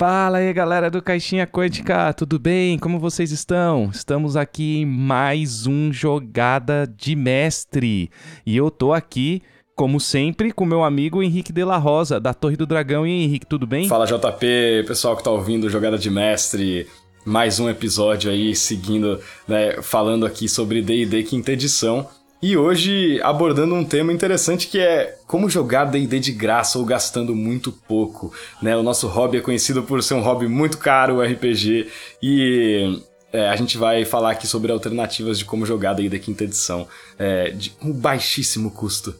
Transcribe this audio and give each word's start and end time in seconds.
Fala 0.00 0.38
aí, 0.38 0.50
galera 0.54 0.90
do 0.90 1.02
Caixinha 1.02 1.46
Quântica, 1.46 2.10
tudo 2.14 2.38
bem? 2.38 2.78
Como 2.78 2.98
vocês 2.98 3.30
estão? 3.32 3.90
Estamos 3.92 4.34
aqui 4.34 4.78
em 4.78 4.86
mais 4.86 5.66
um 5.66 5.92
Jogada 5.92 6.90
de 6.96 7.14
Mestre. 7.14 8.10
E 8.46 8.56
eu 8.56 8.70
tô 8.70 8.94
aqui, 8.94 9.42
como 9.76 10.00
sempre, 10.00 10.52
com 10.52 10.64
meu 10.64 10.82
amigo 10.82 11.22
Henrique 11.22 11.52
de 11.52 11.62
la 11.66 11.76
Rosa, 11.76 12.18
da 12.18 12.32
Torre 12.32 12.56
do 12.56 12.64
Dragão. 12.64 13.06
E 13.06 13.10
Henrique, 13.10 13.44
tudo 13.44 13.66
bem? 13.66 13.88
Fala, 13.88 14.06
JP, 14.06 14.84
pessoal 14.86 15.14
que 15.18 15.22
tá 15.22 15.30
ouvindo 15.30 15.68
Jogada 15.68 15.98
de 15.98 16.08
Mestre. 16.08 16.88
Mais 17.22 17.60
um 17.60 17.68
episódio 17.68 18.30
aí, 18.30 18.56
seguindo, 18.56 19.20
né, 19.46 19.82
falando 19.82 20.24
aqui 20.24 20.48
sobre 20.48 20.80
D&D 20.80 21.24
quinta 21.24 21.52
edição. 21.52 22.08
E 22.42 22.56
hoje 22.56 23.20
abordando 23.22 23.74
um 23.74 23.84
tema 23.84 24.14
interessante 24.14 24.66
que 24.66 24.78
é 24.78 25.18
como 25.26 25.50
jogar 25.50 25.84
D&D 25.84 26.18
de 26.20 26.32
graça 26.32 26.78
ou 26.78 26.86
gastando 26.86 27.36
muito 27.36 27.70
pouco, 27.70 28.32
né? 28.62 28.74
O 28.74 28.82
nosso 28.82 29.06
hobby 29.08 29.36
é 29.36 29.40
conhecido 29.42 29.82
por 29.82 30.02
ser 30.02 30.14
um 30.14 30.22
hobby 30.22 30.48
muito 30.48 30.78
caro, 30.78 31.16
o 31.16 31.22
RPG, 31.22 31.88
e 32.22 32.98
é, 33.30 33.46
a 33.50 33.56
gente 33.56 33.76
vai 33.76 34.06
falar 34.06 34.30
aqui 34.30 34.46
sobre 34.46 34.72
alternativas 34.72 35.38
de 35.38 35.44
como 35.44 35.66
jogar 35.66 35.92
D&D 35.92 36.18
quinta 36.18 36.44
edição, 36.44 36.88
é, 37.18 37.50
de 37.50 37.74
um 37.82 37.92
baixíssimo 37.92 38.70
custo. 38.70 39.14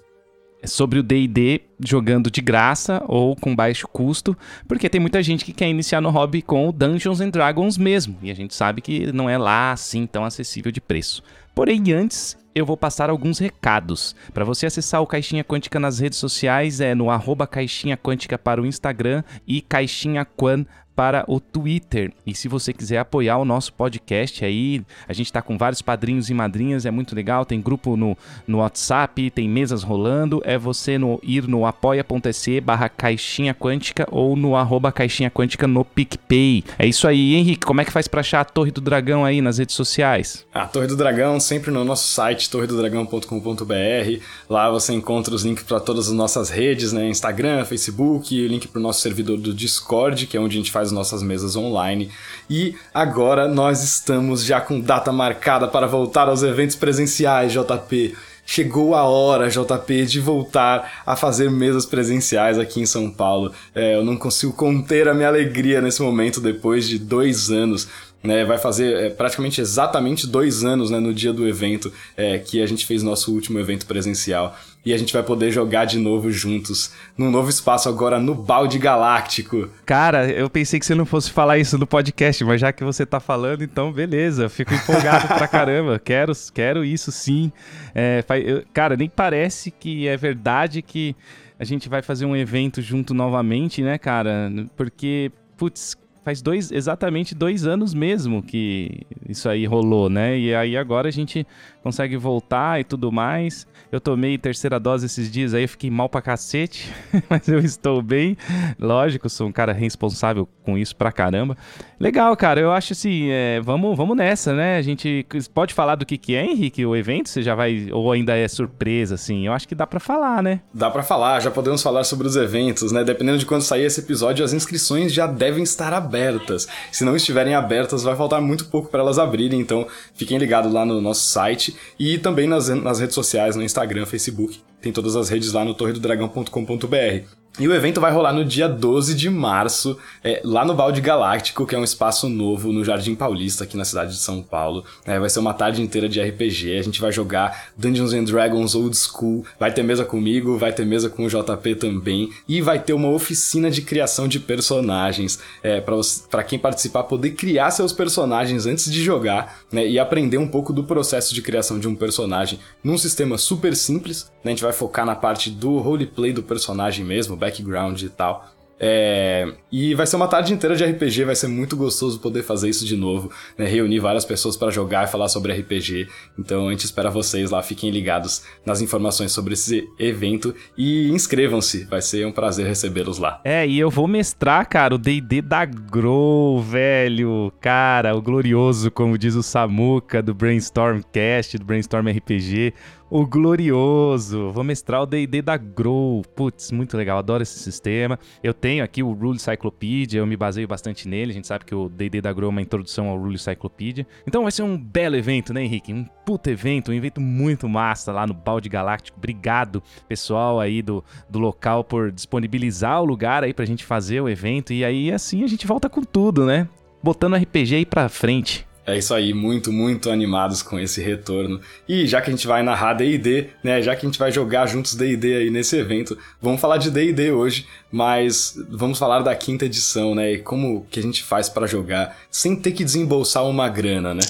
É 0.62 0.66
sobre 0.66 0.98
o 0.98 1.02
D&D 1.02 1.60
jogando 1.78 2.30
de 2.30 2.40
graça 2.40 3.02
ou 3.06 3.36
com 3.36 3.54
baixo 3.54 3.86
custo, 3.86 4.34
porque 4.66 4.88
tem 4.88 5.00
muita 5.00 5.22
gente 5.22 5.44
que 5.44 5.52
quer 5.52 5.68
iniciar 5.68 6.00
no 6.00 6.08
hobby 6.08 6.40
com 6.40 6.72
Dungeons 6.72 7.20
and 7.20 7.28
Dragons 7.28 7.76
mesmo, 7.76 8.16
e 8.22 8.30
a 8.30 8.34
gente 8.34 8.54
sabe 8.54 8.80
que 8.80 9.12
não 9.12 9.28
é 9.28 9.36
lá 9.36 9.72
assim 9.72 10.06
tão 10.06 10.24
acessível 10.24 10.72
de 10.72 10.80
preço. 10.80 11.22
Porém, 11.54 11.92
antes 11.92 12.39
eu 12.54 12.66
vou 12.66 12.76
passar 12.76 13.10
alguns 13.10 13.38
recados. 13.38 14.14
Para 14.32 14.44
você 14.44 14.66
acessar 14.66 15.00
o 15.00 15.06
Caixinha 15.06 15.44
Quântica 15.44 15.78
nas 15.78 15.98
redes 15.98 16.18
sociais, 16.18 16.80
é 16.80 16.94
no 16.94 17.10
arroba 17.10 17.46
Caixinha 17.46 17.96
Quântica 17.96 18.38
para 18.38 18.60
o 18.60 18.66
Instagram 18.66 19.22
e 19.46 19.60
Caixinha 19.60 20.24
Quan 20.24 20.64
para 21.00 21.24
o 21.26 21.40
Twitter. 21.40 22.12
E 22.26 22.34
se 22.34 22.46
você 22.46 22.74
quiser 22.74 22.98
apoiar 22.98 23.38
o 23.38 23.44
nosso 23.46 23.72
podcast 23.72 24.44
aí, 24.44 24.82
a 25.08 25.14
gente 25.14 25.28
está 25.28 25.40
com 25.40 25.56
vários 25.56 25.80
padrinhos 25.80 26.28
e 26.28 26.34
madrinhas, 26.34 26.84
é 26.84 26.90
muito 26.90 27.16
legal. 27.16 27.46
Tem 27.46 27.58
grupo 27.58 27.96
no, 27.96 28.14
no 28.46 28.58
WhatsApp, 28.58 29.30
tem 29.30 29.48
mesas 29.48 29.82
rolando. 29.82 30.42
É 30.44 30.58
você 30.58 30.98
no, 30.98 31.18
ir 31.22 31.48
no 31.48 31.64
apoia.se 31.64 32.60
barra 32.60 32.90
caixinha 32.90 33.54
quântica 33.54 34.06
ou 34.10 34.36
no 34.36 34.54
arroba 34.54 34.92
caixinha 34.92 35.30
quântica 35.30 35.66
no 35.66 35.86
PicPay. 35.86 36.64
É 36.78 36.86
isso 36.86 37.08
aí, 37.08 37.34
Henrique. 37.34 37.64
Como 37.64 37.80
é 37.80 37.84
que 37.86 37.92
faz 37.92 38.06
para 38.06 38.20
achar 38.20 38.42
a 38.42 38.44
Torre 38.44 38.70
do 38.70 38.82
Dragão 38.82 39.24
aí 39.24 39.40
nas 39.40 39.56
redes 39.56 39.76
sociais? 39.76 40.46
A 40.52 40.66
Torre 40.66 40.86
do 40.86 40.98
Dragão 40.98 41.40
sempre 41.40 41.70
no 41.70 41.82
nosso 41.82 42.08
site, 42.08 42.50
torredodragão.com.br. 42.50 44.22
Lá 44.50 44.70
você 44.70 44.92
encontra 44.92 45.34
os 45.34 45.44
links 45.44 45.64
para 45.64 45.80
todas 45.80 46.08
as 46.08 46.12
nossas 46.12 46.50
redes, 46.50 46.92
né? 46.92 47.08
Instagram, 47.08 47.64
Facebook, 47.64 48.46
link 48.46 48.68
para 48.68 48.78
o 48.78 48.82
nosso 48.82 49.00
servidor 49.00 49.38
do 49.38 49.54
Discord, 49.54 50.26
que 50.26 50.36
é 50.36 50.40
onde 50.40 50.58
a 50.58 50.60
gente 50.60 50.70
faz 50.70 50.89
as 50.90 50.92
nossas 50.92 51.22
mesas 51.22 51.56
online. 51.56 52.10
E 52.48 52.74
agora 52.92 53.48
nós 53.48 53.82
estamos 53.82 54.44
já 54.44 54.60
com 54.60 54.80
data 54.80 55.12
marcada 55.12 55.66
para 55.66 55.86
voltar 55.86 56.28
aos 56.28 56.42
eventos 56.42 56.76
presenciais, 56.76 57.52
JP. 57.52 58.14
Chegou 58.44 58.96
a 58.96 59.04
hora, 59.04 59.48
JP, 59.48 60.06
de 60.06 60.18
voltar 60.18 61.02
a 61.06 61.14
fazer 61.14 61.48
mesas 61.48 61.86
presenciais 61.86 62.58
aqui 62.58 62.80
em 62.80 62.86
São 62.86 63.08
Paulo. 63.08 63.52
É, 63.72 63.94
eu 63.94 64.04
não 64.04 64.16
consigo 64.16 64.52
conter 64.52 65.08
a 65.08 65.14
minha 65.14 65.28
alegria 65.28 65.80
nesse 65.80 66.02
momento 66.02 66.40
depois 66.40 66.88
de 66.88 66.98
dois 66.98 67.50
anos 67.50 67.86
né, 68.22 68.44
vai 68.44 68.58
fazer 68.58 68.94
é, 68.96 69.10
praticamente 69.10 69.60
exatamente 69.60 70.26
dois 70.26 70.64
anos 70.64 70.90
né, 70.90 70.98
no 70.98 71.14
dia 71.14 71.32
do 71.32 71.48
evento 71.48 71.92
é, 72.16 72.38
que 72.38 72.60
a 72.60 72.66
gente 72.66 72.84
fez 72.84 73.02
nosso 73.02 73.32
último 73.32 73.58
evento 73.58 73.86
presencial. 73.86 74.56
E 74.84 74.94
a 74.94 74.98
gente 74.98 75.12
vai 75.12 75.22
poder 75.22 75.50
jogar 75.50 75.84
de 75.84 75.98
novo 75.98 76.30
juntos, 76.30 76.92
num 77.16 77.30
novo 77.30 77.50
espaço 77.50 77.88
agora 77.88 78.18
no 78.18 78.34
Balde 78.34 78.78
Galáctico. 78.78 79.68
Cara, 79.84 80.30
eu 80.30 80.48
pensei 80.48 80.80
que 80.80 80.86
você 80.86 80.94
não 80.94 81.04
fosse 81.04 81.30
falar 81.30 81.58
isso 81.58 81.76
no 81.76 81.86
podcast, 81.86 82.42
mas 82.44 82.60
já 82.60 82.72
que 82.72 82.82
você 82.82 83.04
tá 83.04 83.20
falando, 83.20 83.62
então 83.62 83.92
beleza, 83.92 84.44
eu 84.44 84.50
fico 84.50 84.72
empolgado 84.72 85.28
pra 85.28 85.46
caramba. 85.48 85.98
Quero, 85.98 86.32
quero 86.54 86.82
isso 86.82 87.12
sim. 87.12 87.52
É, 87.94 88.24
cara, 88.72 88.96
nem 88.96 89.08
parece 89.08 89.70
que 89.70 90.08
é 90.08 90.16
verdade 90.16 90.80
que 90.80 91.14
a 91.58 91.64
gente 91.64 91.88
vai 91.90 92.00
fazer 92.00 92.24
um 92.24 92.34
evento 92.34 92.80
junto 92.80 93.12
novamente, 93.12 93.82
né, 93.82 93.98
cara? 93.98 94.50
Porque, 94.78 95.30
putz, 95.58 95.94
faz 96.24 96.40
dois, 96.40 96.70
exatamente 96.70 97.34
dois 97.34 97.66
anos 97.66 97.92
mesmo 97.92 98.42
que 98.42 99.02
isso 99.28 99.48
aí 99.48 99.66
rolou, 99.66 100.08
né? 100.08 100.38
E 100.38 100.54
aí 100.54 100.76
agora 100.76 101.08
a 101.08 101.10
gente 101.10 101.46
consegue 101.82 102.16
voltar 102.16 102.80
e 102.80 102.84
tudo 102.84 103.10
mais. 103.10 103.66
Eu 103.90 104.00
tomei 104.00 104.38
terceira 104.38 104.78
dose 104.78 105.06
esses 105.06 105.30
dias 105.30 105.54
aí, 105.54 105.66
fiquei 105.66 105.90
mal 105.90 106.08
pra 106.08 106.22
cacete, 106.22 106.92
mas 107.28 107.48
eu 107.48 107.58
estou 107.58 108.00
bem. 108.00 108.36
Lógico, 108.78 109.28
sou 109.28 109.48
um 109.48 109.52
cara 109.52 109.72
responsável 109.72 110.48
com 110.64 110.78
isso 110.78 110.94
pra 110.94 111.10
caramba. 111.10 111.56
Legal, 111.98 112.36
cara, 112.36 112.60
eu 112.60 112.70
acho 112.70 112.92
assim, 112.92 113.28
é, 113.30 113.60
vamos, 113.60 113.96
vamos 113.96 114.16
nessa, 114.16 114.54
né? 114.54 114.76
A 114.76 114.82
gente 114.82 115.26
pode 115.52 115.74
falar 115.74 115.96
do 115.96 116.06
que, 116.06 116.16
que 116.16 116.34
é, 116.34 116.44
Henrique, 116.44 116.84
o 116.86 116.94
evento? 116.94 117.28
Você 117.28 117.42
já 117.42 117.54
vai, 117.54 117.88
ou 117.92 118.12
ainda 118.12 118.36
é 118.36 118.46
surpresa, 118.46 119.16
assim? 119.16 119.46
Eu 119.46 119.52
acho 119.52 119.66
que 119.66 119.74
dá 119.74 119.86
pra 119.86 120.00
falar, 120.00 120.42
né? 120.42 120.60
Dá 120.72 120.90
pra 120.90 121.02
falar, 121.02 121.40
já 121.40 121.50
podemos 121.50 121.82
falar 121.82 122.04
sobre 122.04 122.26
os 122.26 122.36
eventos, 122.36 122.92
né? 122.92 123.02
Dependendo 123.02 123.38
de 123.38 123.46
quando 123.46 123.62
sair 123.62 123.84
esse 123.84 124.00
episódio, 124.00 124.44
as 124.44 124.52
inscrições 124.52 125.12
já 125.12 125.26
devem 125.26 125.62
estar 125.62 125.92
abertas. 125.92 126.68
Se 126.92 127.04
não 127.04 127.16
estiverem 127.16 127.54
abertas, 127.54 128.02
vai 128.02 128.16
faltar 128.16 128.40
muito 128.40 128.66
pouco 128.66 128.88
para 128.88 129.00
elas 129.00 129.18
abrirem, 129.18 129.60
então 129.60 129.86
fiquem 130.14 130.38
ligados 130.38 130.72
lá 130.72 130.86
no 130.86 131.00
nosso 131.00 131.24
site 131.28 131.69
e 131.98 132.18
também 132.18 132.46
nas, 132.46 132.68
nas 132.68 133.00
redes 133.00 133.14
sociais, 133.14 133.56
no 133.56 133.62
Instagram, 133.62 134.06
Facebook. 134.06 134.60
Tem 134.80 134.92
todas 134.92 135.16
as 135.16 135.28
redes 135.28 135.52
lá 135.52 135.64
no 135.64 135.74
torredodragão.com.br. 135.74 137.39
E 137.58 137.66
o 137.66 137.74
evento 137.74 138.00
vai 138.00 138.12
rolar 138.12 138.32
no 138.32 138.44
dia 138.44 138.68
12 138.68 139.14
de 139.14 139.28
março, 139.28 139.98
é, 140.22 140.40
lá 140.44 140.64
no 140.64 140.72
Balde 140.72 141.00
Galáctico, 141.00 141.66
que 141.66 141.74
é 141.74 141.78
um 141.78 141.84
espaço 141.84 142.28
novo 142.28 142.72
no 142.72 142.84
Jardim 142.84 143.14
Paulista, 143.14 143.64
aqui 143.64 143.76
na 143.76 143.84
cidade 143.84 144.12
de 144.12 144.18
São 144.18 144.40
Paulo. 144.40 144.84
É, 145.04 145.18
vai 145.18 145.28
ser 145.28 145.40
uma 145.40 145.52
tarde 145.52 145.82
inteira 145.82 146.08
de 146.08 146.22
RPG, 146.22 146.78
a 146.78 146.82
gente 146.82 147.00
vai 147.00 147.10
jogar 147.10 147.70
Dungeons 147.76 148.14
and 148.14 148.24
Dragons 148.24 148.74
Old 148.74 148.96
School, 148.96 149.44
vai 149.58 149.72
ter 149.72 149.82
mesa 149.82 150.04
comigo, 150.04 150.56
vai 150.56 150.72
ter 150.72 150.86
mesa 150.86 151.10
com 151.10 151.26
o 151.26 151.28
JP 151.28 151.74
também, 151.74 152.30
e 152.48 152.62
vai 152.62 152.78
ter 152.78 152.92
uma 152.92 153.10
oficina 153.10 153.70
de 153.70 153.82
criação 153.82 154.28
de 154.28 154.38
personagens, 154.38 155.40
é, 155.62 155.82
para 156.30 156.44
quem 156.44 156.58
participar 156.58 157.02
poder 157.02 157.32
criar 157.32 157.72
seus 157.72 157.92
personagens 157.92 158.64
antes 158.64 158.90
de 158.90 159.02
jogar, 159.02 159.58
né, 159.72 159.86
e 159.86 159.98
aprender 159.98 160.38
um 160.38 160.48
pouco 160.48 160.72
do 160.72 160.84
processo 160.84 161.34
de 161.34 161.42
criação 161.42 161.78
de 161.80 161.88
um 161.88 161.96
personagem 161.96 162.60
num 162.82 162.96
sistema 162.96 163.36
super 163.36 163.74
simples. 163.74 164.30
Né, 164.44 164.50
a 164.52 164.54
gente 164.54 164.62
vai 164.62 164.72
focar 164.72 165.04
na 165.04 165.16
parte 165.16 165.50
do 165.50 165.78
roleplay 165.78 166.32
do 166.32 166.42
personagem 166.42 167.04
mesmo, 167.04 167.36
background 167.40 168.02
e 168.02 168.08
tal. 168.08 168.48
É, 168.82 169.46
e 169.70 169.94
vai 169.94 170.06
ser 170.06 170.16
uma 170.16 170.26
tarde 170.26 170.54
inteira 170.54 170.74
de 170.74 170.82
RPG, 170.82 171.24
vai 171.26 171.36
ser 171.36 171.48
muito 171.48 171.76
gostoso 171.76 172.18
poder 172.18 172.42
fazer 172.42 172.70
isso 172.70 172.86
de 172.86 172.96
novo, 172.96 173.30
né? 173.58 173.66
reunir 173.66 173.98
várias 173.98 174.24
pessoas 174.24 174.56
para 174.56 174.70
jogar 174.70 175.06
e 175.06 175.10
falar 175.10 175.28
sobre 175.28 175.52
RPG. 175.52 176.08
Então 176.38 176.66
a 176.66 176.70
gente 176.70 176.86
espera 176.86 177.10
vocês 177.10 177.50
lá, 177.50 177.62
fiquem 177.62 177.90
ligados 177.90 178.42
nas 178.64 178.80
informações 178.80 179.32
sobre 179.32 179.52
esse 179.52 179.86
evento 179.98 180.54
e 180.78 181.10
inscrevam-se, 181.10 181.84
vai 181.84 182.00
ser 182.00 182.26
um 182.26 182.32
prazer 182.32 182.66
recebê-los 182.66 183.18
lá. 183.18 183.42
É, 183.44 183.68
e 183.68 183.78
eu 183.78 183.90
vou 183.90 184.08
mestrar, 184.08 184.66
cara, 184.66 184.94
o 184.94 184.98
D&D 184.98 185.42
da 185.42 185.66
Grow, 185.66 186.58
velho, 186.62 187.52
cara, 187.60 188.16
o 188.16 188.22
glorioso, 188.22 188.90
como 188.90 189.18
diz 189.18 189.34
o 189.34 189.42
Samuka 189.42 190.22
do 190.22 190.32
Brainstorm 190.32 191.02
Cast, 191.12 191.58
do 191.58 191.66
Brainstorm 191.66 192.08
RPG. 192.08 192.72
O 193.10 193.26
Glorioso. 193.26 194.52
Vou 194.52 194.62
mestrar 194.62 195.02
o 195.02 195.06
D&D 195.06 195.42
da 195.42 195.56
Grow. 195.56 196.22
Putz, 196.36 196.70
muito 196.70 196.96
legal. 196.96 197.18
Adoro 197.18 197.42
esse 197.42 197.58
sistema. 197.58 198.16
Eu 198.40 198.54
tenho 198.54 198.84
aqui 198.84 199.02
o 199.02 199.10
Rule 199.10 199.36
Cyclopedia. 199.36 200.20
Eu 200.20 200.26
me 200.28 200.36
baseio 200.36 200.68
bastante 200.68 201.08
nele. 201.08 201.32
A 201.32 201.34
gente 201.34 201.48
sabe 201.48 201.64
que 201.64 201.74
o 201.74 201.88
D&D 201.88 202.20
da 202.20 202.32
Grow 202.32 202.46
é 202.46 202.50
uma 202.50 202.62
introdução 202.62 203.08
ao 203.08 203.18
Rule 203.18 203.36
Cyclopedia. 203.36 204.06
Então 204.24 204.42
vai 204.44 204.52
ser 204.52 204.62
um 204.62 204.78
belo 204.78 205.16
evento, 205.16 205.52
né, 205.52 205.64
Henrique? 205.64 205.92
Um 205.92 206.04
puto 206.24 206.50
evento. 206.50 206.92
Um 206.92 206.94
evento 206.94 207.20
muito 207.20 207.68
massa 207.68 208.12
lá 208.12 208.24
no 208.28 208.32
Balde 208.32 208.68
Galáctico. 208.68 209.18
Obrigado, 209.18 209.82
pessoal 210.06 210.60
aí 210.60 210.80
do, 210.80 211.02
do 211.28 211.40
local 211.40 211.82
por 211.82 212.12
disponibilizar 212.12 213.02
o 213.02 213.04
lugar 213.04 213.42
aí 213.42 213.52
pra 213.52 213.64
gente 213.64 213.84
fazer 213.84 214.20
o 214.20 214.28
evento. 214.28 214.72
E 214.72 214.84
aí, 214.84 215.10
assim, 215.10 215.42
a 215.42 215.48
gente 215.48 215.66
volta 215.66 215.90
com 215.90 216.04
tudo, 216.04 216.46
né? 216.46 216.68
Botando 217.02 217.34
RPG 217.34 217.74
aí 217.74 217.84
pra 217.84 218.08
frente. 218.08 218.69
É 218.86 218.96
isso 218.96 219.14
aí, 219.14 219.32
muito, 219.34 219.72
muito 219.72 220.10
animados 220.10 220.62
com 220.62 220.78
esse 220.78 221.02
retorno. 221.02 221.60
E 221.88 222.06
já 222.06 222.20
que 222.20 222.30
a 222.30 222.32
gente 222.32 222.46
vai 222.46 222.62
narrar 222.62 222.94
D&D, 222.94 223.48
né, 223.62 223.80
já 223.82 223.94
que 223.94 224.04
a 224.04 224.08
gente 224.08 224.18
vai 224.18 224.32
jogar 224.32 224.66
juntos 224.66 224.94
D&D 224.94 225.36
aí 225.36 225.50
nesse 225.50 225.76
evento, 225.76 226.16
vamos 226.40 226.60
falar 226.60 226.78
de 226.78 226.90
D&D 226.90 227.30
hoje, 227.30 227.66
mas 227.92 228.54
vamos 228.68 228.98
falar 228.98 229.20
da 229.20 229.34
quinta 229.34 229.66
edição, 229.66 230.14
né, 230.14 230.32
e 230.32 230.38
como 230.38 230.86
que 230.90 230.98
a 230.98 231.02
gente 231.02 231.22
faz 231.22 231.48
para 231.48 231.66
jogar 231.66 232.16
sem 232.30 232.56
ter 232.56 232.72
que 232.72 232.82
desembolsar 232.82 233.46
uma 233.46 233.68
grana, 233.68 234.14
né? 234.14 234.22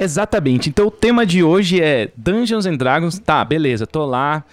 Exatamente. 0.00 0.68
Então 0.68 0.86
o 0.86 0.90
tema 0.90 1.26
de 1.26 1.42
hoje 1.42 1.82
é 1.82 2.10
Dungeons 2.16 2.66
and 2.66 2.76
Dragons. 2.76 3.18
Tá, 3.18 3.44
beleza, 3.44 3.86
tô 3.86 4.06
lá, 4.06 4.44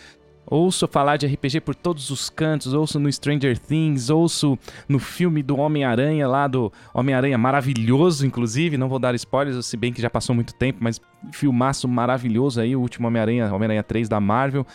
Ouço 0.47 0.87
falar 0.87 1.17
de 1.17 1.25
RPG 1.25 1.61
por 1.61 1.73
todos 1.73 2.09
os 2.11 2.29
cantos, 2.29 2.73
ouço 2.73 2.99
no 2.99 3.11
Stranger 3.11 3.57
Things, 3.57 4.09
ouço 4.09 4.57
no 4.87 4.99
filme 4.99 5.41
do 5.41 5.57
Homem-Aranha 5.57 6.27
lá, 6.27 6.47
do 6.47 6.71
Homem-Aranha 6.93 7.37
maravilhoso, 7.37 8.25
inclusive, 8.25 8.77
não 8.77 8.87
vou 8.87 8.99
dar 8.99 9.15
spoilers, 9.15 9.65
se 9.65 9.75
bem 9.75 9.91
que 9.91 10.01
já 10.01 10.09
passou 10.09 10.35
muito 10.35 10.53
tempo, 10.53 10.79
mas 10.81 11.01
filmaço 11.31 11.87
maravilhoso 11.87 12.61
aí, 12.61 12.75
o 12.75 12.81
último 12.81 13.07
Homem-Aranha, 13.07 13.53
Homem-Aranha 13.53 13.83
3 13.83 14.07
da 14.07 14.19
Marvel. 14.19 14.65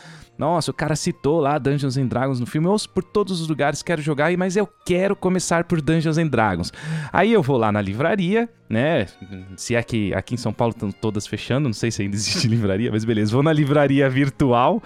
Nossa, 0.40 0.70
o 0.70 0.74
cara 0.74 0.96
citou 0.96 1.38
lá 1.38 1.58
Dungeons 1.58 1.98
and 1.98 2.06
Dragons 2.06 2.40
no 2.40 2.46
filme. 2.46 2.66
Eu 2.66 2.72
ouço 2.72 2.88
por 2.88 3.04
todos 3.04 3.42
os 3.42 3.46
lugares, 3.46 3.82
quero 3.82 4.00
jogar, 4.00 4.34
mas 4.38 4.56
eu 4.56 4.66
quero 4.86 5.14
começar 5.14 5.64
por 5.64 5.82
Dungeons 5.82 6.16
and 6.16 6.28
Dragons. 6.28 6.72
Aí 7.12 7.30
eu 7.30 7.42
vou 7.42 7.58
lá 7.58 7.70
na 7.70 7.82
livraria, 7.82 8.48
né? 8.66 9.06
Se 9.54 9.74
é 9.74 9.82
que 9.82 10.14
aqui 10.14 10.36
em 10.36 10.38
São 10.38 10.50
Paulo 10.50 10.72
estão 10.72 10.90
todas 10.90 11.26
fechando, 11.26 11.68
não 11.68 11.74
sei 11.74 11.90
se 11.90 12.00
ainda 12.00 12.16
existe 12.16 12.48
livraria, 12.48 12.90
mas 12.90 13.04
beleza. 13.04 13.32
Vou 13.32 13.42
na 13.42 13.52
livraria 13.52 14.08
virtual. 14.08 14.82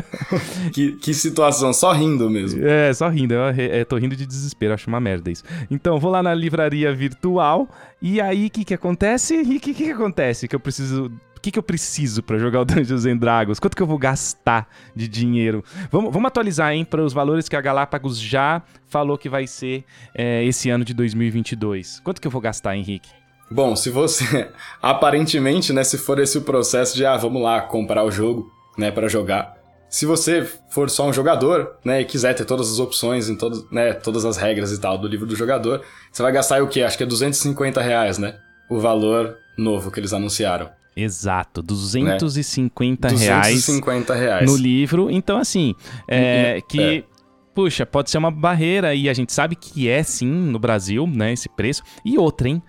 que, 0.72 0.92
que 0.92 1.12
situação, 1.12 1.70
só 1.74 1.92
rindo 1.92 2.30
mesmo. 2.30 2.66
É, 2.66 2.90
só 2.94 3.10
rindo. 3.10 3.34
Eu, 3.34 3.54
eu 3.54 3.84
tô 3.84 3.98
rindo 3.98 4.16
de 4.16 4.24
desespero, 4.24 4.72
acho 4.72 4.88
uma 4.88 5.00
merda 5.00 5.30
isso. 5.30 5.44
Então, 5.70 5.98
vou 5.98 6.10
lá 6.10 6.22
na 6.22 6.32
livraria 6.32 6.94
virtual 6.94 7.68
e 8.00 8.22
aí 8.22 8.46
o 8.46 8.50
que 8.50 8.64
que 8.64 8.72
acontece? 8.72 9.34
E 9.34 9.56
o 9.56 9.60
que 9.60 9.74
que 9.74 9.90
acontece? 9.90 10.48
Que 10.48 10.56
eu 10.56 10.60
preciso 10.60 11.12
o 11.38 11.40
que, 11.40 11.52
que 11.52 11.58
eu 11.58 11.62
preciso 11.62 12.20
para 12.20 12.36
jogar 12.36 12.60
o 12.62 12.64
Dungeons 12.64 13.06
and 13.06 13.16
Dragons? 13.16 13.60
Quanto 13.60 13.76
que 13.76 13.82
eu 13.82 13.86
vou 13.86 13.96
gastar 13.96 14.68
de 14.94 15.06
dinheiro? 15.06 15.64
Vamos, 15.90 16.12
vamos 16.12 16.26
atualizar, 16.26 16.72
hein, 16.72 16.84
para 16.84 17.02
os 17.02 17.12
valores 17.12 17.48
que 17.48 17.54
a 17.54 17.60
Galápagos 17.60 18.20
já 18.20 18.60
falou 18.88 19.16
que 19.16 19.28
vai 19.28 19.46
ser 19.46 19.84
é, 20.12 20.44
esse 20.44 20.68
ano 20.68 20.84
de 20.84 20.92
2022. 20.92 22.00
Quanto 22.00 22.20
que 22.20 22.26
eu 22.26 22.30
vou 22.30 22.40
gastar, 22.40 22.76
Henrique? 22.76 23.08
Bom, 23.48 23.76
se 23.76 23.88
você. 23.88 24.50
Aparentemente, 24.82 25.72
né, 25.72 25.84
se 25.84 25.96
for 25.96 26.18
esse 26.18 26.36
o 26.36 26.42
processo 26.42 26.96
de, 26.96 27.06
ah, 27.06 27.16
vamos 27.16 27.40
lá 27.40 27.60
comprar 27.60 28.02
o 28.02 28.10
jogo, 28.10 28.50
né, 28.76 28.90
para 28.90 29.06
jogar. 29.06 29.56
Se 29.88 30.04
você 30.04 30.44
for 30.70 30.90
só 30.90 31.06
um 31.06 31.12
jogador, 31.12 31.76
né, 31.84 32.00
e 32.00 32.04
quiser 32.04 32.34
ter 32.34 32.44
todas 32.44 32.70
as 32.70 32.80
opções 32.80 33.28
em 33.28 33.36
todos, 33.36 33.64
né, 33.70 33.92
todas 33.92 34.24
as 34.24 34.36
regras 34.36 34.72
e 34.72 34.80
tal 34.80 34.98
do 34.98 35.06
livro 35.06 35.24
do 35.24 35.36
jogador, 35.36 35.82
você 36.10 36.20
vai 36.20 36.32
gastar 36.32 36.60
o 36.62 36.68
quê? 36.68 36.82
Acho 36.82 36.96
que 36.98 37.04
é 37.04 37.06
250 37.06 37.80
reais, 37.80 38.18
né? 38.18 38.36
O 38.68 38.80
valor 38.80 39.36
novo 39.56 39.90
que 39.92 40.00
eles 40.00 40.12
anunciaram. 40.12 40.77
Exato, 41.00 41.62
250 41.62 43.08
né? 43.08 43.16
reais, 43.16 43.54
250 43.54 44.14
reais 44.14 44.50
no 44.50 44.56
livro. 44.56 45.08
Então, 45.10 45.38
assim, 45.38 45.74
é, 46.08 46.60
que. 46.68 46.80
É. 46.80 47.18
Puxa, 47.54 47.84
pode 47.84 48.08
ser 48.08 48.18
uma 48.18 48.30
barreira 48.30 48.94
e 48.94 49.08
a 49.08 49.12
gente 49.12 49.32
sabe 49.32 49.56
que 49.56 49.88
é 49.88 50.02
sim 50.04 50.28
no 50.28 50.60
Brasil, 50.60 51.06
né, 51.08 51.32
esse 51.32 51.48
preço. 51.48 51.82
E 52.04 52.16
outra, 52.16 52.48
hein? 52.48 52.62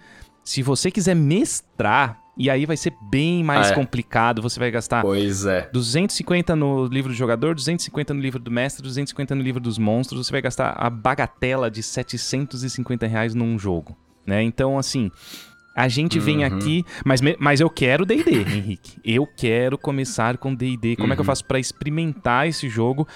Se 0.43 0.63
você 0.63 0.89
quiser 0.89 1.15
mestrar, 1.15 2.19
e 2.35 2.49
aí 2.49 2.65
vai 2.65 2.77
ser 2.77 2.95
bem 3.11 3.43
mais 3.43 3.67
ah, 3.67 3.71
é. 3.73 3.75
complicado, 3.75 4.41
você 4.41 4.59
vai 4.59 4.71
gastar 4.71 5.01
pois 5.01 5.45
é. 5.45 5.69
250 5.73 6.55
no 6.55 6.85
livro 6.85 7.11
do 7.11 7.15
jogador, 7.15 7.53
250 7.53 8.13
no 8.13 8.21
livro 8.21 8.39
do 8.39 8.49
mestre, 8.49 8.81
250 8.81 9.35
no 9.35 9.41
livro 9.41 9.59
dos 9.59 9.77
monstros, 9.77 10.25
você 10.25 10.31
vai 10.31 10.41
gastar 10.41 10.71
a 10.71 10.89
bagatela 10.89 11.69
de 11.69 11.83
750 11.83 13.05
reais 13.05 13.35
num 13.35 13.59
jogo, 13.59 13.95
né? 14.25 14.41
Então, 14.41 14.79
assim, 14.79 15.11
a 15.75 15.87
gente 15.87 16.19
vem 16.19 16.39
uhum. 16.39 16.45
aqui, 16.57 16.85
mas, 17.05 17.21
mas 17.39 17.59
eu 17.61 17.69
quero 17.69 18.05
D&D, 18.05 18.41
Henrique. 18.41 18.99
Eu 19.03 19.25
quero 19.25 19.77
começar 19.77 20.37
com 20.37 20.53
D&D. 20.53 20.95
Como 20.95 21.07
uhum. 21.07 21.13
é 21.13 21.15
que 21.15 21.21
eu 21.21 21.23
uhum. 21.23 21.25
faço 21.25 21.45
para 21.45 21.59
experimentar 21.59 22.47
esse 22.47 22.67
jogo 22.67 23.07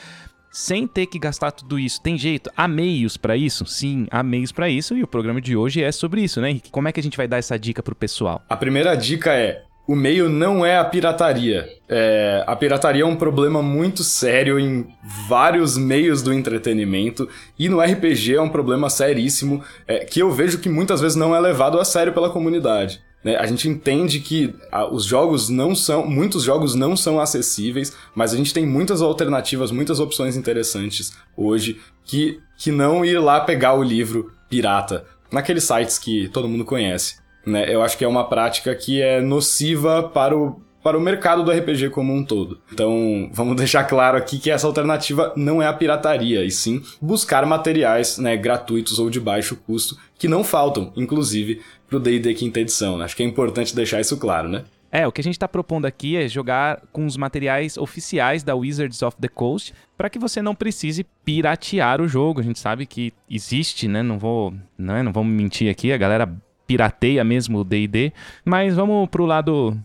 sem 0.51 0.85
ter 0.87 1.07
que 1.07 1.17
gastar 1.17 1.51
tudo 1.51 1.79
isso? 1.79 2.01
Tem 2.01 2.17
jeito? 2.17 2.49
Há 2.55 2.67
meios 2.67 3.17
para 3.17 3.35
isso? 3.35 3.65
Sim, 3.65 4.07
há 4.11 4.21
meios 4.21 4.51
para 4.51 4.69
isso 4.69 4.95
e 4.95 5.03
o 5.03 5.07
programa 5.07 5.41
de 5.41 5.55
hoje 5.55 5.81
é 5.81 5.91
sobre 5.91 6.21
isso, 6.21 6.39
né, 6.39 6.51
Henrique? 6.51 6.71
Como 6.71 6.87
é 6.87 6.91
que 6.91 6.99
a 6.99 7.03
gente 7.03 7.17
vai 7.17 7.27
dar 7.27 7.37
essa 7.37 7.57
dica 7.57 7.81
pro 7.81 7.95
pessoal? 7.95 8.41
A 8.47 8.55
primeira 8.55 8.95
dica 8.95 9.33
é 9.33 9.63
o 9.87 9.95
meio 9.95 10.29
não 10.29 10.65
é 10.65 10.77
a 10.77 10.85
pirataria. 10.85 11.67
É, 11.89 12.43
a 12.47 12.55
pirataria 12.55 13.03
é 13.03 13.05
um 13.05 13.15
problema 13.15 13.61
muito 13.61 14.03
sério 14.03 14.57
em 14.57 14.87
vários 15.27 15.77
meios 15.77 16.21
do 16.21 16.33
entretenimento 16.33 17.27
e 17.59 17.67
no 17.67 17.81
RPG 17.81 18.35
é 18.35 18.41
um 18.41 18.49
problema 18.49 18.89
seríssimo 18.89 19.61
é, 19.87 19.99
que 20.05 20.21
eu 20.21 20.31
vejo 20.31 20.59
que 20.59 20.69
muitas 20.69 21.01
vezes 21.01 21.17
não 21.17 21.35
é 21.35 21.39
levado 21.39 21.79
a 21.79 21.85
sério 21.85 22.13
pela 22.13 22.29
comunidade. 22.29 23.01
Né? 23.23 23.35
A 23.35 23.45
gente 23.45 23.69
entende 23.69 24.19
que 24.19 24.53
os 24.91 25.05
jogos 25.05 25.49
não 25.49 25.75
são, 25.75 26.05
muitos 26.05 26.43
jogos 26.43 26.75
não 26.75 26.95
são 26.95 27.19
acessíveis, 27.19 27.95
mas 28.13 28.33
a 28.33 28.37
gente 28.37 28.53
tem 28.53 28.65
muitas 28.65 29.01
alternativas, 29.01 29.71
muitas 29.71 29.99
opções 29.99 30.35
interessantes 30.35 31.13
hoje 31.35 31.79
que, 32.03 32.39
que 32.57 32.71
não 32.71 33.03
ir 33.03 33.19
lá 33.19 33.39
pegar 33.39 33.73
o 33.73 33.83
livro 33.83 34.31
pirata 34.49 35.05
naqueles 35.31 35.63
sites 35.63 35.97
que 35.97 36.29
todo 36.29 36.47
mundo 36.47 36.65
conhece. 36.65 37.22
Né? 37.45 37.65
Eu 37.73 37.81
acho 37.81 37.97
que 37.97 38.05
é 38.05 38.07
uma 38.07 38.27
prática 38.27 38.73
que 38.75 39.01
é 39.01 39.21
nociva 39.21 40.03
para 40.03 40.37
o, 40.37 40.61
para 40.83 40.97
o 40.97 41.01
mercado 41.01 41.43
do 41.43 41.51
RPG 41.51 41.89
como 41.89 42.13
um 42.13 42.23
todo. 42.23 42.59
Então, 42.71 43.29
vamos 43.33 43.55
deixar 43.57 43.83
claro 43.85 44.17
aqui 44.17 44.37
que 44.37 44.51
essa 44.51 44.67
alternativa 44.67 45.33
não 45.35 45.61
é 45.61 45.67
a 45.67 45.73
pirataria, 45.73 46.43
e 46.43 46.51
sim 46.51 46.81
buscar 47.01 47.45
materiais 47.45 48.17
né, 48.17 48.35
gratuitos 48.37 48.99
ou 48.99 49.09
de 49.09 49.19
baixo 49.19 49.55
custo, 49.65 49.97
que 50.17 50.27
não 50.27 50.43
faltam, 50.43 50.91
inclusive, 50.95 51.61
para 51.87 51.97
o 51.97 51.99
D&D 51.99 52.33
quinta 52.33 52.59
edição. 52.59 52.97
Né? 52.97 53.05
Acho 53.05 53.15
que 53.15 53.23
é 53.23 53.25
importante 53.25 53.75
deixar 53.75 54.01
isso 54.01 54.17
claro, 54.17 54.49
né? 54.49 54.63
É, 54.95 55.07
o 55.07 55.11
que 55.11 55.21
a 55.21 55.23
gente 55.23 55.33
está 55.33 55.47
propondo 55.47 55.87
aqui 55.87 56.15
é 56.15 56.27
jogar 56.27 56.83
com 56.91 57.03
os 57.07 57.17
materiais 57.17 57.77
oficiais 57.77 58.43
da 58.43 58.53
Wizards 58.53 59.01
of 59.01 59.17
the 59.19 59.27
Coast 59.27 59.73
para 59.97 60.07
que 60.07 60.19
você 60.19 60.39
não 60.39 60.53
precise 60.53 61.03
piratear 61.25 61.99
o 61.99 62.07
jogo. 62.07 62.39
A 62.39 62.43
gente 62.43 62.59
sabe 62.59 62.85
que 62.85 63.11
existe, 63.27 63.87
né? 63.87 64.03
Não 64.03 64.19
vou, 64.19 64.53
não, 64.77 64.95
é? 64.95 65.01
não 65.01 65.11
vamos 65.11 65.33
mentir 65.33 65.67
aqui, 65.67 65.91
a 65.91 65.97
galera 65.97 66.31
pirateia 66.67 67.23
mesmo 67.23 67.59
o 67.59 67.63
D&D, 67.63 68.13
mas 68.45 68.75
vamos 68.75 69.09
pro 69.09 69.25
lado 69.25 69.77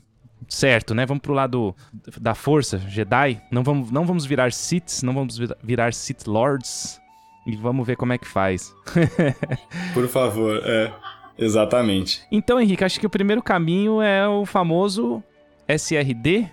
certo, 0.49 0.95
né? 0.95 1.05
Vamos 1.05 1.21
pro 1.21 1.35
lado 1.35 1.75
da 2.21 2.35
força, 2.35 2.79
Jedi. 2.79 3.41
Não 3.51 3.63
vamos, 3.63 3.91
não 3.91 4.07
vamos 4.07 4.25
virar 4.25 4.53
Siths, 4.53 5.03
não 5.03 5.13
vamos 5.13 5.39
virar 5.63 5.93
Sith 5.93 6.27
Lords. 6.27 7.01
E 7.47 7.57
vamos 7.57 7.87
ver 7.87 7.97
como 7.97 8.13
é 8.13 8.19
que 8.19 8.27
faz. 8.27 8.75
Por 9.95 10.07
favor, 10.09 10.61
é. 10.65 10.93
Exatamente. 11.39 12.23
Então, 12.31 12.61
Henrique, 12.61 12.85
acho 12.85 12.99
que 12.99 13.07
o 13.07 13.11
primeiro 13.11 13.43
caminho 13.43 14.03
é 14.03 14.29
o 14.29 14.45
famoso 14.45 15.23
SRD. 15.67 16.49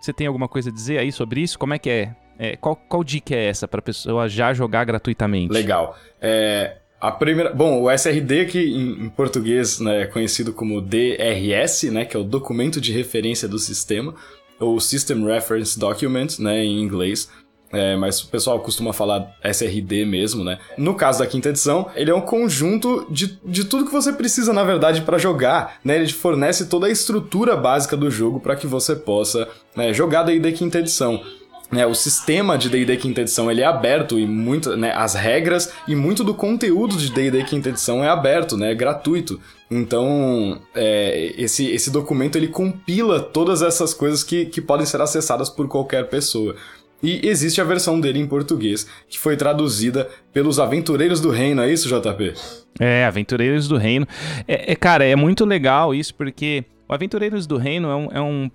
Você 0.00 0.12
tem 0.12 0.26
alguma 0.26 0.48
coisa 0.48 0.70
a 0.70 0.72
dizer 0.72 0.98
aí 0.98 1.12
sobre 1.12 1.42
isso? 1.42 1.58
Como 1.58 1.74
é 1.74 1.78
que 1.78 1.90
é? 1.90 2.16
é 2.38 2.56
qual, 2.56 2.76
qual 2.76 3.04
dica 3.04 3.34
é 3.34 3.48
essa 3.48 3.68
para 3.68 3.82
pessoa 3.82 4.28
já 4.28 4.54
jogar 4.54 4.84
gratuitamente? 4.84 5.52
Legal. 5.52 5.98
É, 6.20 6.78
a 7.00 7.10
primeira, 7.10 7.52
bom, 7.52 7.80
o 7.80 7.90
SRD 7.90 8.44
que 8.46 8.58
em, 8.58 9.06
em 9.06 9.08
português 9.08 9.80
né, 9.80 10.02
é 10.02 10.06
conhecido 10.06 10.52
como 10.52 10.82
DRS, 10.82 11.84
né, 11.84 12.04
que 12.04 12.16
é 12.16 12.20
o 12.20 12.24
documento 12.24 12.80
de 12.80 12.92
referência 12.92 13.48
do 13.48 13.58
sistema, 13.58 14.14
ou 14.58 14.78
System 14.78 15.24
Reference 15.24 15.78
Document, 15.78 16.38
né, 16.38 16.62
em 16.62 16.82
inglês. 16.82 17.30
É, 17.72 17.96
mas 17.96 18.20
o 18.20 18.26
pessoal 18.26 18.58
costuma 18.58 18.92
falar 18.92 19.32
SRD 19.44 20.04
mesmo, 20.04 20.42
né? 20.42 20.58
No 20.76 20.92
caso 20.92 21.20
da 21.20 21.26
quinta 21.26 21.50
edição, 21.50 21.88
ele 21.94 22.10
é 22.10 22.14
um 22.14 22.20
conjunto 22.20 23.06
de, 23.08 23.38
de 23.44 23.62
tudo 23.64 23.84
que 23.84 23.92
você 23.92 24.12
precisa, 24.12 24.52
na 24.52 24.64
verdade, 24.64 25.02
para 25.02 25.18
jogar, 25.18 25.78
né? 25.84 25.94
Ele 25.94 26.12
fornece 26.12 26.66
toda 26.66 26.88
a 26.88 26.90
estrutura 26.90 27.56
básica 27.56 27.96
do 27.96 28.10
jogo 28.10 28.40
para 28.40 28.56
que 28.56 28.66
você 28.66 28.96
possa 28.96 29.48
né, 29.76 29.94
jogar 29.94 30.24
D&D 30.24 30.50
quinta 30.50 30.80
edição. 30.80 31.22
Né, 31.70 31.86
o 31.86 31.94
sistema 31.94 32.58
de 32.58 32.68
D&D 32.68 32.96
quinta 32.96 33.20
edição 33.20 33.48
ele 33.48 33.60
é 33.60 33.64
aberto 33.64 34.18
e 34.18 34.26
muito, 34.26 34.76
né, 34.76 34.92
as 34.92 35.14
regras 35.14 35.72
e 35.86 35.94
muito 35.94 36.24
do 36.24 36.34
conteúdo 36.34 36.96
de 36.96 37.12
D&D 37.12 37.44
quinta 37.44 37.68
edição 37.68 38.02
é 38.02 38.08
aberto, 38.08 38.56
né, 38.56 38.72
é 38.72 38.74
gratuito. 38.74 39.40
Então, 39.70 40.60
é, 40.74 41.32
esse, 41.38 41.70
esse 41.70 41.88
documento 41.92 42.36
ele 42.36 42.48
compila 42.48 43.20
todas 43.20 43.62
essas 43.62 43.94
coisas 43.94 44.24
que, 44.24 44.46
que 44.46 44.60
podem 44.60 44.84
ser 44.84 45.00
acessadas 45.00 45.48
por 45.48 45.68
qualquer 45.68 46.08
pessoa. 46.08 46.56
E 47.02 47.26
existe 47.26 47.60
a 47.60 47.64
versão 47.64 48.00
dele 48.00 48.18
em 48.18 48.26
português, 48.26 48.86
que 49.08 49.18
foi 49.18 49.36
traduzida 49.36 50.08
pelos 50.32 50.58
Aventureiros 50.58 51.20
do 51.20 51.30
Reino, 51.30 51.62
é 51.62 51.72
isso, 51.72 51.88
JP? 51.88 52.34
É, 52.78 53.04
Aventureiros 53.06 53.68
do 53.68 53.76
Reino. 53.76 54.06
É, 54.46 54.72
é 54.72 54.76
cara, 54.76 55.04
é 55.04 55.16
muito 55.16 55.44
legal 55.44 55.94
isso, 55.94 56.14
porque 56.14 56.64
o 56.88 56.92
Aventureiros 56.92 57.46
do 57.46 57.56
Reino 57.56 57.88
é 57.88 57.96
um, 57.96 58.08
é 58.12 58.20
um 58.20 58.50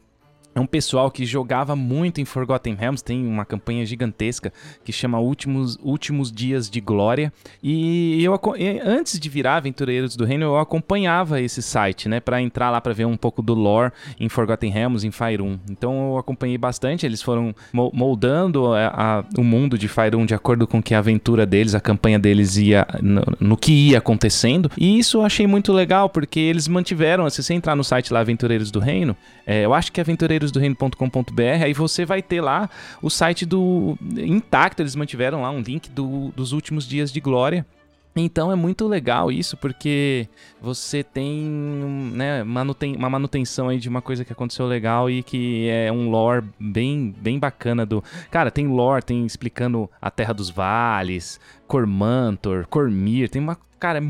é 0.55 0.59
um 0.59 0.65
pessoal 0.65 1.11
que 1.11 1.25
jogava 1.25 1.75
muito 1.75 2.21
em 2.21 2.25
Forgotten 2.25 2.75
Realms, 2.75 3.03
tem 3.03 3.27
uma 3.27 3.43
campanha 3.43 3.85
gigantesca 3.85 4.53
que 4.85 4.93
chama 4.93 5.19
Últimos, 5.19 5.77
Últimos 5.83 6.31
Dias 6.31 6.69
de 6.69 6.79
Glória. 6.79 7.31
E 7.61 8.23
eu 8.23 8.33
antes 8.85 9.19
de 9.19 9.29
virar 9.29 9.57
Aventureiros 9.57 10.15
do 10.15 10.23
Reino, 10.23 10.45
eu 10.45 10.57
acompanhava 10.57 11.41
esse 11.41 11.61
site, 11.61 12.07
né, 12.07 12.21
para 12.21 12.41
entrar 12.41 12.69
lá 12.69 12.79
para 12.79 12.93
ver 12.93 13.05
um 13.05 13.17
pouco 13.17 13.41
do 13.41 13.53
lore 13.53 13.91
em 14.17 14.29
Forgotten 14.29 14.71
Realms, 14.71 15.05
em 15.05 15.09
1. 15.09 15.59
Então 15.69 16.11
eu 16.11 16.17
acompanhei 16.17 16.57
bastante, 16.57 17.05
eles 17.05 17.21
foram 17.21 17.53
moldando 17.73 18.73
a, 18.73 18.87
a, 18.87 19.25
o 19.37 19.43
mundo 19.43 19.77
de 19.77 19.87
1 19.87 20.25
de 20.25 20.33
acordo 20.33 20.65
com 20.65 20.81
que 20.81 20.95
a 20.95 20.99
aventura 20.99 21.45
deles, 21.45 21.75
a 21.75 21.81
campanha 21.81 22.17
deles 22.17 22.55
ia 22.55 22.87
no, 23.01 23.23
no 23.41 23.57
que 23.57 23.89
ia 23.89 23.97
acontecendo. 23.97 24.71
E 24.77 24.97
isso 24.97 25.17
eu 25.17 25.25
achei 25.25 25.47
muito 25.47 25.73
legal, 25.73 26.07
porque 26.07 26.39
eles 26.39 26.65
mantiveram, 26.69 27.29
se 27.29 27.43
você 27.43 27.53
entrar 27.53 27.75
no 27.75 27.83
site 27.83 28.13
lá 28.13 28.21
Aventureiros 28.21 28.71
do 28.71 28.79
Reino, 28.79 29.17
é, 29.45 29.65
eu 29.65 29.73
acho 29.73 29.91
que 29.91 30.01
Aventureiros 30.01 30.51
guerreirodosdoreino.com.br, 30.51 31.63
aí 31.63 31.73
você 31.73 32.05
vai 32.05 32.21
ter 32.21 32.41
lá 32.41 32.69
o 33.01 33.09
site 33.09 33.45
do 33.45 33.97
intacto, 34.17 34.81
eles 34.81 34.95
mantiveram 34.95 35.41
lá 35.41 35.51
um 35.51 35.61
link 35.61 35.89
do, 35.89 36.31
dos 36.35 36.51
últimos 36.51 36.87
dias 36.87 37.11
de 37.11 37.19
glória. 37.19 37.65
Então 38.17 38.49
é 38.49 38.55
muito 38.55 38.87
legal 38.87 39.29
isso, 39.29 39.57
porque 39.57 40.29
você 40.61 41.03
tem 41.03 41.43
né, 42.13 42.45
manuten 42.45 42.95
uma 42.95 43.09
manutenção 43.09 43.67
aí 43.67 43.77
de 43.77 43.89
uma 43.89 44.01
coisa 44.01 44.23
que 44.23 44.31
aconteceu 44.31 44.65
legal 44.65 45.09
e 45.09 45.21
que 45.21 45.67
é 45.67 45.91
um 45.91 46.09
lore 46.09 46.45
bem, 46.57 47.13
bem 47.17 47.37
bacana 47.37 47.85
do. 47.85 48.01
Cara, 48.31 48.49
tem 48.49 48.67
lore, 48.67 49.03
tem 49.03 49.25
explicando 49.25 49.89
a 50.01 50.09
Terra 50.09 50.33
dos 50.33 50.49
Vales, 50.49 51.41
Cormantor, 51.67 52.67
Cormir, 52.67 53.29
tem 53.29 53.41
uma 53.41 53.57
cara, 53.85 53.99
é 53.99 54.01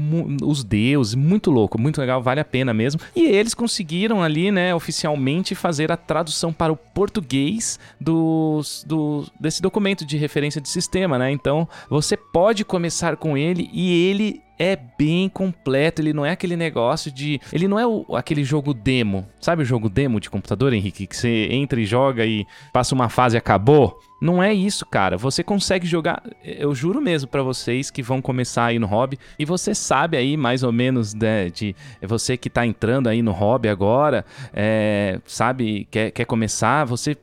os 0.44 0.64
deuses, 0.64 1.16
muito 1.16 1.52
louco, 1.52 1.80
muito 1.80 2.00
legal, 2.00 2.22
vale 2.22 2.40
a 2.40 2.46
pena 2.46 2.74
mesmo. 2.74 3.02
E 3.16 3.26
eles 3.26 3.54
conseguiram 3.54 4.24
ali, 4.24 4.52
né, 4.52 4.74
oficialmente 4.74 5.54
fazer 5.54 5.92
a 5.92 5.98
tradução 5.98 6.54
para 6.54 6.72
o 6.72 6.78
português 6.78 7.78
dos, 8.00 8.86
do, 8.88 9.26
desse 9.40 9.62
documento 9.62 10.06
de 10.06 10.18
referência 10.18 10.62
de 10.62 10.70
sistema, 10.70 11.18
né? 11.18 11.32
Então, 11.32 11.68
você 11.90 12.16
pode 12.16 12.64
começar 12.64 13.18
com 13.18 13.38
ele 13.38 13.70
e 13.74 14.10
ele 14.10 14.42
é 14.58 14.78
bem 14.98 15.28
completo, 15.28 16.02
ele 16.02 16.14
não 16.14 16.26
é 16.26 16.32
aquele 16.32 16.56
negócio 16.56 17.12
de. 17.12 17.42
Ele 17.52 17.68
não 17.68 17.78
é 17.78 17.86
o, 17.86 18.06
aquele 18.16 18.44
jogo 18.44 18.74
demo. 18.74 19.28
Sabe 19.42 19.64
o 19.64 19.66
jogo 19.66 19.90
demo 19.90 20.20
de 20.20 20.30
computador, 20.30 20.72
Henrique? 20.72 21.08
Que 21.08 21.18
você 21.18 21.50
entra 21.52 21.80
e 21.82 21.86
joga 21.86 22.26
e 22.26 22.46
passa 22.72 22.96
uma 22.96 23.10
fase 23.10 23.36
e 23.36 23.38
acabou? 23.38 24.00
Não 24.22 24.42
é 24.42 24.54
isso, 24.54 24.86
cara. 24.86 25.18
Você 25.18 25.44
consegue 25.44 25.86
jogar. 25.86 26.24
Eu 26.44 26.74
juro 26.74 27.02
mesmo 27.02 27.30
para 27.30 27.44
vocês 27.44 27.92
que 27.92 28.02
vão 28.02 28.22
começar 28.22 28.66
aí 28.66 28.80
no 28.80 28.88
hobby. 28.88 29.20
E 29.38 29.46
você 29.46 29.76
sabe 29.76 30.18
aí, 30.18 30.38
mais 30.38 30.64
ou 30.64 30.72
menos, 30.72 31.14
né, 31.14 31.50
de 31.50 31.76
você 32.02 32.38
que 32.38 32.50
tá 32.50 32.66
entrando 32.66 33.08
aí 33.08 33.22
no 33.22 33.32
hobby 33.32 33.68
agora, 33.68 34.26
é, 34.54 35.20
sabe, 35.26 35.88
quer, 35.92 36.12
quer 36.12 36.26
começar, 36.26 36.86
você 36.86 37.18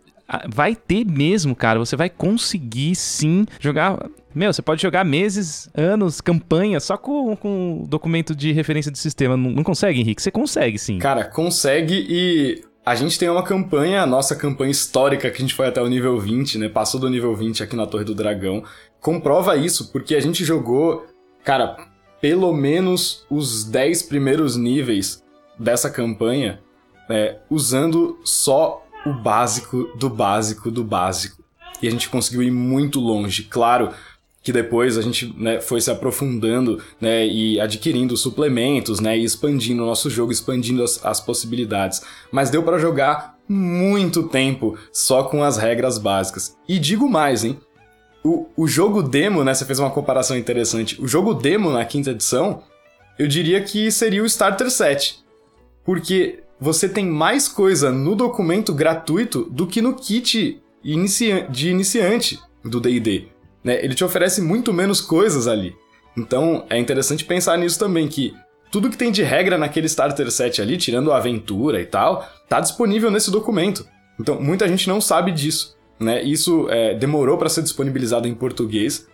vai 0.48 0.74
ter 0.74 1.04
mesmo, 1.04 1.56
cara. 1.56 1.78
Você 1.78 1.96
vai 1.96 2.08
conseguir 2.10 2.94
sim 2.94 3.46
jogar 3.58 3.98
meu, 4.34 4.50
você 4.50 4.62
pode 4.62 4.80
jogar 4.80 5.04
meses, 5.04 5.68
anos, 5.74 6.20
campanha, 6.20 6.80
só 6.80 6.96
com, 6.96 7.36
com 7.36 7.84
documento 7.86 8.34
de 8.34 8.50
referência 8.50 8.90
de 8.90 8.98
sistema. 8.98 9.36
Não, 9.36 9.50
não 9.50 9.62
consegue, 9.62 10.00
Henrique? 10.00 10.22
Você 10.22 10.30
consegue, 10.30 10.78
sim. 10.78 10.98
Cara, 10.98 11.24
consegue 11.24 12.06
e 12.08 12.64
a 12.84 12.94
gente 12.94 13.18
tem 13.18 13.28
uma 13.28 13.44
campanha, 13.44 14.02
a 14.02 14.06
nossa 14.06 14.34
campanha 14.34 14.70
histórica, 14.70 15.30
que 15.30 15.36
a 15.36 15.40
gente 15.40 15.54
foi 15.54 15.68
até 15.68 15.80
o 15.80 15.88
nível 15.88 16.18
20, 16.18 16.58
né? 16.58 16.68
Passou 16.68 17.00
do 17.00 17.08
nível 17.08 17.34
20 17.34 17.62
aqui 17.62 17.76
na 17.76 17.86
Torre 17.86 18.04
do 18.04 18.14
Dragão. 18.14 18.64
Comprova 19.00 19.56
isso, 19.56 19.92
porque 19.92 20.16
a 20.16 20.20
gente 20.20 20.44
jogou, 20.44 21.06
cara, 21.44 21.76
pelo 22.20 22.52
menos 22.52 23.24
os 23.30 23.64
10 23.64 24.02
primeiros 24.04 24.56
níveis 24.56 25.22
dessa 25.58 25.88
campanha, 25.88 26.60
é, 27.08 27.38
usando 27.48 28.18
só 28.24 28.84
o 29.06 29.12
básico 29.12 29.84
do 29.96 30.10
básico 30.10 30.70
do 30.70 30.82
básico. 30.82 31.42
E 31.80 31.86
a 31.86 31.90
gente 31.90 32.08
conseguiu 32.08 32.42
ir 32.42 32.50
muito 32.50 32.98
longe. 32.98 33.44
Claro, 33.44 33.90
que 34.42 34.52
depois 34.52 34.98
a 34.98 35.02
gente 35.02 35.32
né, 35.38 35.60
foi 35.60 35.80
se 35.80 35.90
aprofundando 35.90 36.82
né, 37.00 37.24
e 37.26 37.60
adquirindo 37.60 38.16
suplementos 38.16 38.98
né, 38.98 39.16
e 39.16 39.24
expandindo 39.24 39.82
o 39.82 39.86
nosso 39.86 40.10
jogo, 40.10 40.32
expandindo 40.32 40.82
as, 40.82 41.04
as 41.04 41.20
possibilidades. 41.20 42.02
Mas 42.30 42.50
deu 42.50 42.62
para 42.62 42.78
jogar 42.78 43.38
muito 43.48 44.24
tempo 44.24 44.76
só 44.92 45.22
com 45.24 45.44
as 45.44 45.56
regras 45.56 45.96
básicas. 45.96 46.56
E 46.68 46.78
digo 46.78 47.08
mais, 47.08 47.44
hein? 47.44 47.58
O, 48.24 48.46
o 48.56 48.66
jogo 48.66 49.02
demo, 49.02 49.44
né? 49.44 49.52
Você 49.54 49.64
fez 49.64 49.78
uma 49.78 49.90
comparação 49.90 50.36
interessante. 50.36 51.00
O 51.00 51.08
jogo 51.08 51.34
demo 51.34 51.70
na 51.70 51.84
quinta 51.84 52.10
edição, 52.10 52.62
eu 53.18 53.26
diria 53.26 53.60
que 53.60 53.90
seria 53.90 54.22
o 54.22 54.26
Starter 54.26 54.70
Set. 54.70 55.22
Porque 55.84 56.42
você 56.60 56.88
tem 56.88 57.04
mais 57.04 57.48
coisa 57.48 57.90
no 57.90 58.14
documento 58.14 58.72
gratuito 58.72 59.44
do 59.50 59.66
que 59.66 59.82
no 59.82 59.94
kit 59.94 60.62
inicia 60.84 61.48
de 61.48 61.70
iniciante 61.70 62.38
do 62.64 62.80
DD 62.80 63.31
né? 63.62 63.84
Ele 63.84 63.94
te 63.94 64.04
oferece 64.04 64.40
muito 64.40 64.72
menos 64.72 65.00
coisas 65.00 65.46
ali. 65.46 65.74
Então 66.16 66.66
é 66.68 66.78
interessante 66.78 67.24
pensar 67.24 67.56
nisso 67.56 67.78
também, 67.78 68.08
que 68.08 68.34
tudo 68.70 68.90
que 68.90 68.96
tem 68.96 69.12
de 69.12 69.22
regra 69.22 69.58
naquele 69.58 69.86
starter 69.86 70.30
set 70.30 70.60
ali, 70.60 70.76
tirando 70.76 71.12
a 71.12 71.18
aventura 71.18 71.80
e 71.80 71.86
tal, 71.86 72.26
tá 72.48 72.60
disponível 72.60 73.10
nesse 73.10 73.30
documento. 73.30 73.86
Então 74.18 74.40
muita 74.40 74.66
gente 74.68 74.88
não 74.88 75.00
sabe 75.00 75.30
disso. 75.32 75.76
Né? 76.00 76.22
Isso 76.22 76.68
é, 76.68 76.94
demorou 76.94 77.38
para 77.38 77.48
ser 77.48 77.62
disponibilizado 77.62 78.26
em 78.26 78.34
português. 78.34 79.06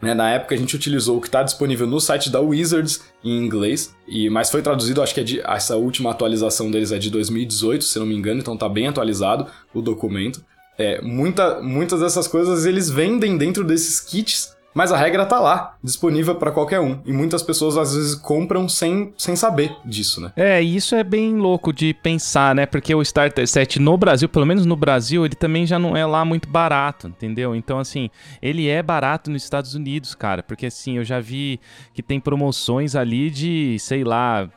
Né? 0.00 0.14
Na 0.14 0.30
época 0.30 0.54
a 0.54 0.58
gente 0.58 0.74
utilizou 0.74 1.18
o 1.18 1.20
que 1.20 1.28
está 1.28 1.42
disponível 1.42 1.86
no 1.86 2.00
site 2.00 2.30
da 2.30 2.40
Wizards 2.40 3.02
em 3.22 3.36
inglês, 3.36 3.94
e 4.08 4.30
mas 4.30 4.50
foi 4.50 4.62
traduzido, 4.62 5.02
acho 5.02 5.12
que 5.12 5.20
é 5.20 5.24
de, 5.24 5.40
essa 5.40 5.76
última 5.76 6.10
atualização 6.10 6.70
deles 6.70 6.90
é 6.90 6.98
de 6.98 7.10
2018, 7.10 7.84
se 7.84 7.98
não 7.98 8.06
me 8.06 8.14
engano, 8.14 8.40
então 8.40 8.56
tá 8.56 8.68
bem 8.68 8.86
atualizado 8.86 9.46
o 9.74 9.82
documento. 9.82 10.42
É, 10.80 11.00
muita, 11.02 11.60
muitas 11.60 12.00
dessas 12.00 12.26
coisas 12.26 12.64
eles 12.64 12.88
vendem 12.88 13.36
dentro 13.36 13.62
desses 13.62 14.00
kits, 14.00 14.56
mas 14.72 14.92
a 14.92 14.96
regra 14.96 15.26
tá 15.26 15.40
lá, 15.40 15.76
disponível 15.82 16.36
para 16.36 16.52
qualquer 16.52 16.80
um. 16.80 17.00
E 17.04 17.12
muitas 17.12 17.42
pessoas 17.42 17.76
às 17.76 17.94
vezes 17.94 18.14
compram 18.14 18.68
sem, 18.68 19.12
sem 19.18 19.34
saber 19.34 19.76
disso, 19.84 20.20
né? 20.20 20.32
É, 20.36 20.62
isso 20.62 20.94
é 20.94 21.02
bem 21.02 21.36
louco 21.36 21.72
de 21.72 21.92
pensar, 21.92 22.54
né? 22.54 22.66
Porque 22.66 22.94
o 22.94 23.02
Starter 23.02 23.46
Set 23.46 23.80
no 23.80 23.96
Brasil, 23.98 24.28
pelo 24.28 24.46
menos 24.46 24.64
no 24.64 24.76
Brasil, 24.76 25.26
ele 25.26 25.34
também 25.34 25.66
já 25.66 25.78
não 25.78 25.96
é 25.96 26.06
lá 26.06 26.24
muito 26.24 26.48
barato, 26.48 27.08
entendeu? 27.08 27.54
Então, 27.54 27.78
assim, 27.78 28.08
ele 28.40 28.68
é 28.68 28.82
barato 28.82 29.30
nos 29.30 29.42
Estados 29.42 29.74
Unidos, 29.74 30.14
cara. 30.14 30.42
Porque, 30.42 30.66
assim, 30.66 30.98
eu 30.98 31.04
já 31.04 31.18
vi 31.18 31.60
que 31.92 32.02
tem 32.02 32.20
promoções 32.20 32.94
ali 32.94 33.28
de, 33.28 33.76
sei 33.80 34.04
lá, 34.04 34.48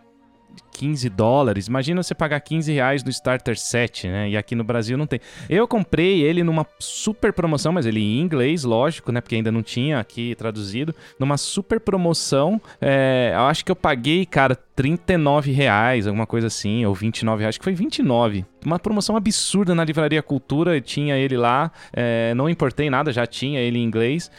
15 0.73 1.07
dólares. 1.09 1.67
Imagina 1.67 2.01
você 2.01 2.15
pagar 2.15 2.39
15 2.39 2.73
reais 2.73 3.03
no 3.03 3.09
Starter 3.09 3.57
Set, 3.57 4.07
né? 4.07 4.29
E 4.29 4.37
aqui 4.37 4.55
no 4.55 4.63
Brasil 4.63 4.97
não 4.97 5.05
tem. 5.05 5.19
Eu 5.49 5.67
comprei 5.67 6.21
ele 6.21 6.43
numa 6.43 6.65
super 6.79 7.31
promoção, 7.31 7.71
mas 7.71 7.85
ele 7.85 7.99
em 7.99 8.19
inglês, 8.19 8.63
lógico, 8.63 9.11
né? 9.11 9.21
Porque 9.21 9.35
ainda 9.35 9.51
não 9.51 9.61
tinha 9.61 9.99
aqui 9.99 10.35
traduzido. 10.35 10.93
Numa 11.19 11.37
super 11.37 11.79
promoção, 11.79 12.59
é, 12.81 13.31
eu 13.35 13.41
acho 13.41 13.63
que 13.63 13.71
eu 13.71 13.75
paguei, 13.75 14.25
cara, 14.25 14.55
39 14.75 15.51
reais, 15.51 16.07
alguma 16.07 16.25
coisa 16.25 16.47
assim, 16.47 16.85
ou 16.85 16.93
29 16.93 17.41
reais, 17.41 17.53
acho 17.53 17.59
que 17.59 17.63
foi 17.63 17.75
29. 17.75 18.45
Uma 18.65 18.79
promoção 18.79 19.15
absurda 19.15 19.75
na 19.75 19.83
Livraria 19.83 20.23
Cultura, 20.23 20.81
tinha 20.81 21.15
ele 21.15 21.37
lá, 21.37 21.71
é, 21.91 22.33
não 22.33 22.49
importei 22.49 22.89
nada, 22.89 23.11
já 23.11 23.27
tinha 23.27 23.59
ele 23.59 23.77
em 23.77 23.83
inglês. 23.83 24.31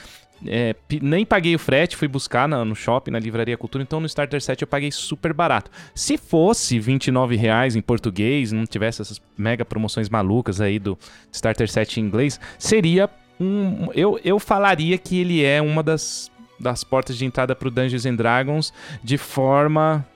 É, 0.46 0.74
nem 1.00 1.24
paguei 1.24 1.54
o 1.54 1.58
frete, 1.58 1.96
fui 1.96 2.08
buscar 2.08 2.48
na, 2.48 2.64
no 2.64 2.74
shopping, 2.74 3.10
na 3.10 3.18
Livraria 3.18 3.56
Cultura, 3.56 3.82
então 3.82 4.00
no 4.00 4.06
Starter 4.06 4.40
Set 4.40 4.60
eu 4.60 4.68
paguei 4.68 4.90
super 4.90 5.32
barato. 5.32 5.70
Se 5.94 6.18
fosse 6.18 6.78
29 6.78 7.36
reais 7.36 7.76
em 7.76 7.80
português, 7.80 8.52
não 8.52 8.66
tivesse 8.66 9.00
essas 9.00 9.20
mega 9.36 9.64
promoções 9.64 10.08
malucas 10.08 10.60
aí 10.60 10.78
do 10.78 10.98
Starter 11.32 11.70
Set 11.70 11.98
em 11.98 12.04
inglês, 12.04 12.38
seria 12.58 13.08
um... 13.40 13.88
Eu, 13.94 14.18
eu 14.24 14.38
falaria 14.38 14.98
que 14.98 15.18
ele 15.18 15.42
é 15.42 15.62
uma 15.62 15.82
das, 15.82 16.30
das 16.58 16.84
portas 16.84 17.16
de 17.16 17.24
entrada 17.24 17.54
para 17.54 17.68
o 17.68 17.70
Dungeons 17.70 18.06
and 18.06 18.16
Dragons 18.16 18.72
de 19.02 19.16
forma... 19.16 20.06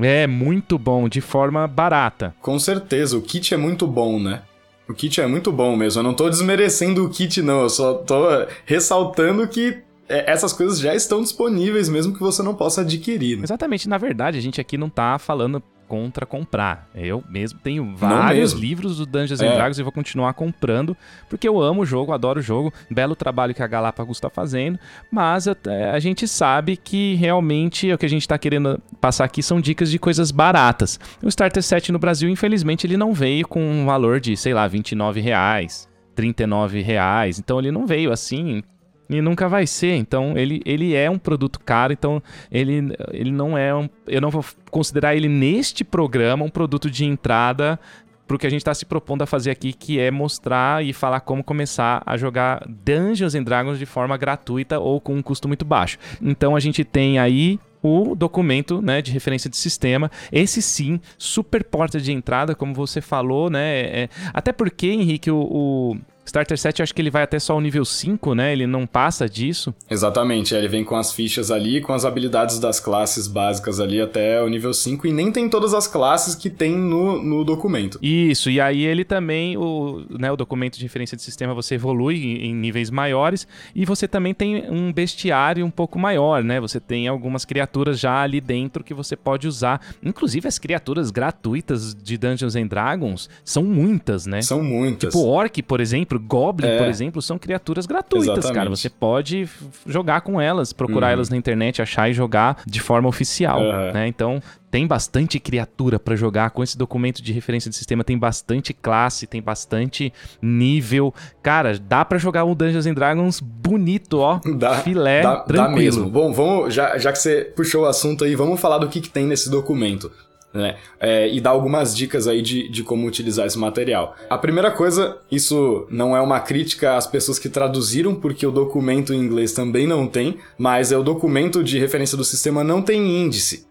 É, 0.00 0.28
muito 0.28 0.78
bom, 0.78 1.08
de 1.08 1.20
forma 1.20 1.66
barata. 1.66 2.32
Com 2.40 2.56
certeza, 2.56 3.18
o 3.18 3.20
kit 3.20 3.52
é 3.52 3.56
muito 3.56 3.84
bom, 3.84 4.20
né? 4.20 4.42
O 4.88 4.94
kit 4.94 5.20
é 5.20 5.26
muito 5.26 5.52
bom 5.52 5.76
mesmo. 5.76 6.00
Eu 6.00 6.04
não 6.04 6.14
tô 6.14 6.30
desmerecendo 6.30 7.04
o 7.04 7.10
kit, 7.10 7.42
não. 7.42 7.62
Eu 7.62 7.68
só 7.68 7.94
tô 7.94 8.24
ressaltando 8.64 9.46
que 9.46 9.82
essas 10.08 10.52
coisas 10.52 10.78
já 10.78 10.94
estão 10.94 11.22
disponíveis, 11.22 11.88
mesmo 11.88 12.14
que 12.14 12.20
você 12.20 12.42
não 12.42 12.54
possa 12.54 12.80
adquirir. 12.80 13.36
Né? 13.36 13.44
Exatamente. 13.44 13.88
Na 13.88 13.98
verdade, 13.98 14.38
a 14.38 14.40
gente 14.40 14.60
aqui 14.60 14.78
não 14.78 14.88
tá 14.88 15.18
falando 15.18 15.62
contra 15.88 16.26
comprar. 16.26 16.88
Eu 16.94 17.24
mesmo 17.28 17.58
tenho 17.58 17.96
vários 17.96 18.52
mesmo. 18.52 18.60
livros 18.60 18.98
do 18.98 19.06
Dungeons 19.06 19.40
é. 19.40 19.46
and 19.46 19.54
Dragons 19.56 19.78
e 19.78 19.82
vou 19.82 19.90
continuar 19.90 20.34
comprando, 20.34 20.96
porque 21.28 21.48
eu 21.48 21.60
amo 21.60 21.82
o 21.82 21.86
jogo, 21.86 22.12
adoro 22.12 22.40
o 22.40 22.42
jogo, 22.42 22.72
belo 22.90 23.16
trabalho 23.16 23.54
que 23.54 23.62
a 23.62 23.66
Galápagos 23.66 24.18
está 24.18 24.28
fazendo, 24.28 24.78
mas 25.10 25.48
a, 25.48 25.56
a, 25.92 25.98
gente 25.98 26.28
sabe 26.28 26.76
que 26.76 27.14
realmente 27.14 27.90
o 27.90 27.96
que 27.96 28.04
a 28.04 28.08
gente 28.08 28.22
está 28.22 28.36
querendo 28.36 28.80
passar 29.00 29.24
aqui 29.24 29.42
são 29.42 29.60
dicas 29.60 29.90
de 29.90 29.98
coisas 29.98 30.30
baratas. 30.30 31.00
O 31.22 31.28
Starter 31.28 31.62
Set 31.62 31.90
no 31.90 31.98
Brasil, 31.98 32.28
infelizmente, 32.28 32.86
ele 32.86 32.98
não 32.98 33.14
veio 33.14 33.48
com 33.48 33.60
um 33.60 33.86
valor 33.86 34.20
de, 34.20 34.36
sei 34.36 34.52
lá, 34.52 34.68
29 34.68 35.20
reais. 35.20 35.88
39 36.14 36.82
reais, 36.82 37.38
então 37.38 37.60
ele 37.60 37.70
não 37.70 37.86
veio 37.86 38.10
assim 38.10 38.60
e 39.08 39.20
nunca 39.20 39.48
vai 39.48 39.66
ser. 39.66 39.94
Então, 39.94 40.36
ele, 40.36 40.60
ele 40.64 40.94
é 40.94 41.10
um 41.10 41.18
produto 41.18 41.60
caro, 41.60 41.92
então 41.92 42.22
ele, 42.50 42.94
ele 43.12 43.30
não 43.30 43.56
é 43.56 43.74
um. 43.74 43.88
Eu 44.06 44.20
não 44.20 44.30
vou 44.30 44.44
considerar 44.70 45.16
ele 45.16 45.28
neste 45.28 45.84
programa 45.84 46.44
um 46.44 46.50
produto 46.50 46.90
de 46.90 47.04
entrada 47.04 47.78
para 48.26 48.36
o 48.36 48.38
que 48.38 48.46
a 48.46 48.50
gente 48.50 48.60
está 48.60 48.74
se 48.74 48.84
propondo 48.84 49.22
a 49.22 49.26
fazer 49.26 49.50
aqui, 49.50 49.72
que 49.72 49.98
é 49.98 50.10
mostrar 50.10 50.84
e 50.84 50.92
falar 50.92 51.20
como 51.20 51.42
começar 51.42 52.02
a 52.04 52.16
jogar 52.18 52.62
Dungeons 52.68 53.34
and 53.34 53.42
Dragons 53.42 53.78
de 53.78 53.86
forma 53.86 54.18
gratuita 54.18 54.78
ou 54.78 55.00
com 55.00 55.14
um 55.14 55.22
custo 55.22 55.48
muito 55.48 55.64
baixo. 55.64 55.96
Então 56.20 56.54
a 56.54 56.60
gente 56.60 56.84
tem 56.84 57.18
aí 57.18 57.58
o 57.82 58.14
documento 58.14 58.82
né, 58.82 59.00
de 59.00 59.10
referência 59.10 59.48
de 59.48 59.56
sistema. 59.56 60.10
Esse 60.30 60.60
sim, 60.60 61.00
super 61.16 61.64
porta 61.64 61.98
de 61.98 62.12
entrada, 62.12 62.54
como 62.54 62.74
você 62.74 63.00
falou, 63.00 63.48
né? 63.48 63.80
É, 63.80 64.08
até 64.34 64.52
porque, 64.52 64.88
Henrique, 64.88 65.30
o, 65.30 65.40
o 65.40 65.96
Starter 66.28 66.58
Set 66.58 66.78
eu 66.78 66.82
acho 66.82 66.94
que 66.94 67.00
ele 67.00 67.10
vai 67.10 67.22
até 67.22 67.38
só 67.38 67.56
o 67.56 67.60
nível 67.60 67.84
5, 67.84 68.34
né? 68.34 68.52
Ele 68.52 68.66
não 68.66 68.86
passa 68.86 69.26
disso. 69.26 69.74
Exatamente, 69.90 70.54
ele 70.54 70.68
vem 70.68 70.84
com 70.84 70.94
as 70.94 71.10
fichas 71.10 71.50
ali, 71.50 71.80
com 71.80 71.94
as 71.94 72.04
habilidades 72.04 72.58
das 72.58 72.78
classes 72.78 73.26
básicas 73.26 73.80
ali 73.80 73.98
até 73.98 74.42
o 74.42 74.48
nível 74.48 74.74
5 74.74 75.06
e 75.06 75.12
nem 75.12 75.32
tem 75.32 75.48
todas 75.48 75.72
as 75.72 75.88
classes 75.88 76.34
que 76.34 76.50
tem 76.50 76.76
no, 76.76 77.22
no 77.22 77.44
documento. 77.44 77.98
Isso, 78.02 78.50
e 78.50 78.60
aí 78.60 78.84
ele 78.84 79.04
também, 79.04 79.56
o, 79.56 80.04
né, 80.10 80.30
o 80.30 80.36
documento 80.36 80.76
de 80.76 80.82
referência 80.82 81.16
de 81.16 81.22
sistema, 81.22 81.54
você 81.54 81.76
evolui 81.76 82.16
em, 82.22 82.48
em 82.48 82.54
níveis 82.54 82.90
maiores 82.90 83.48
e 83.74 83.86
você 83.86 84.06
também 84.06 84.34
tem 84.34 84.70
um 84.70 84.92
bestiário 84.92 85.64
um 85.64 85.70
pouco 85.70 85.98
maior, 85.98 86.44
né? 86.44 86.60
Você 86.60 86.78
tem 86.78 87.08
algumas 87.08 87.46
criaturas 87.46 87.98
já 87.98 88.20
ali 88.20 88.40
dentro 88.40 88.84
que 88.84 88.92
você 88.92 89.16
pode 89.16 89.48
usar. 89.48 89.80
Inclusive 90.02 90.46
as 90.46 90.58
criaturas 90.58 91.10
gratuitas 91.10 91.94
de 91.94 92.18
Dungeons 92.18 92.54
and 92.54 92.66
Dragons 92.66 93.30
são 93.42 93.64
muitas, 93.64 94.26
né? 94.26 94.42
São 94.42 94.62
muitas. 94.62 95.14
Tipo 95.14 95.26
Orc, 95.26 95.62
por 95.62 95.80
exemplo, 95.80 96.17
Goblin, 96.18 96.68
é. 96.68 96.78
por 96.78 96.86
exemplo, 96.86 97.22
são 97.22 97.38
criaturas 97.38 97.86
gratuitas, 97.86 98.28
Exatamente. 98.28 98.54
cara. 98.54 98.70
Você 98.70 98.88
pode 98.88 99.48
jogar 99.86 100.20
com 100.20 100.40
elas, 100.40 100.72
procurar 100.72 101.08
uhum. 101.08 101.12
elas 101.14 101.28
na 101.28 101.36
internet, 101.36 101.80
achar 101.80 102.10
e 102.10 102.12
jogar 102.12 102.62
de 102.66 102.80
forma 102.80 103.08
oficial, 103.08 103.60
uhum. 103.60 103.92
né? 103.92 104.08
Então, 104.08 104.42
tem 104.70 104.86
bastante 104.86 105.40
criatura 105.40 105.98
para 105.98 106.14
jogar 106.14 106.50
com 106.50 106.62
esse 106.62 106.76
documento 106.76 107.22
de 107.22 107.32
referência 107.32 107.70
de 107.70 107.76
sistema, 107.76 108.04
tem 108.04 108.18
bastante 108.18 108.74
classe, 108.74 109.26
tem 109.26 109.40
bastante 109.40 110.12
nível. 110.42 111.14
Cara, 111.42 111.78
dá 111.78 112.04
para 112.04 112.18
jogar 112.18 112.44
um 112.44 112.54
Dungeons 112.54 112.86
and 112.86 112.94
Dragons 112.94 113.40
bonito, 113.40 114.18
ó, 114.18 114.40
dá, 114.56 114.76
filé, 114.76 115.22
dá, 115.22 115.36
tranquilo. 115.36 115.70
Dá 115.70 115.76
mesmo. 115.76 116.10
Bom, 116.10 116.32
vamos 116.32 116.74
já, 116.74 116.98
já 116.98 117.12
que 117.12 117.18
você 117.18 117.52
puxou 117.56 117.84
o 117.84 117.86
assunto 117.86 118.24
aí, 118.24 118.34
vamos 118.34 118.60
falar 118.60 118.78
do 118.78 118.88
que, 118.88 119.00
que 119.00 119.08
tem 119.08 119.26
nesse 119.26 119.50
documento 119.50 120.10
né? 120.58 120.76
É, 121.00 121.28
e 121.28 121.40
dar 121.40 121.50
algumas 121.50 121.96
dicas 121.96 122.26
aí 122.26 122.42
de, 122.42 122.68
de 122.68 122.82
como 122.82 123.06
utilizar 123.06 123.46
esse 123.46 123.58
material. 123.58 124.16
A 124.28 124.36
primeira 124.36 124.70
coisa, 124.70 125.18
isso 125.30 125.86
não 125.90 126.16
é 126.16 126.20
uma 126.20 126.40
crítica 126.40 126.96
às 126.96 127.06
pessoas 127.06 127.38
que 127.38 127.48
traduziram, 127.48 128.14
porque 128.14 128.46
o 128.46 128.50
documento 128.50 129.14
em 129.14 129.20
inglês 129.20 129.52
também 129.52 129.86
não 129.86 130.06
tem, 130.06 130.36
mas 130.58 130.92
é 130.92 130.98
o 130.98 131.02
documento 131.02 131.64
de 131.64 131.78
referência 131.78 132.16
do 132.16 132.24
sistema 132.24 132.62
não 132.62 132.82
tem 132.82 133.22
índice. 133.22 133.66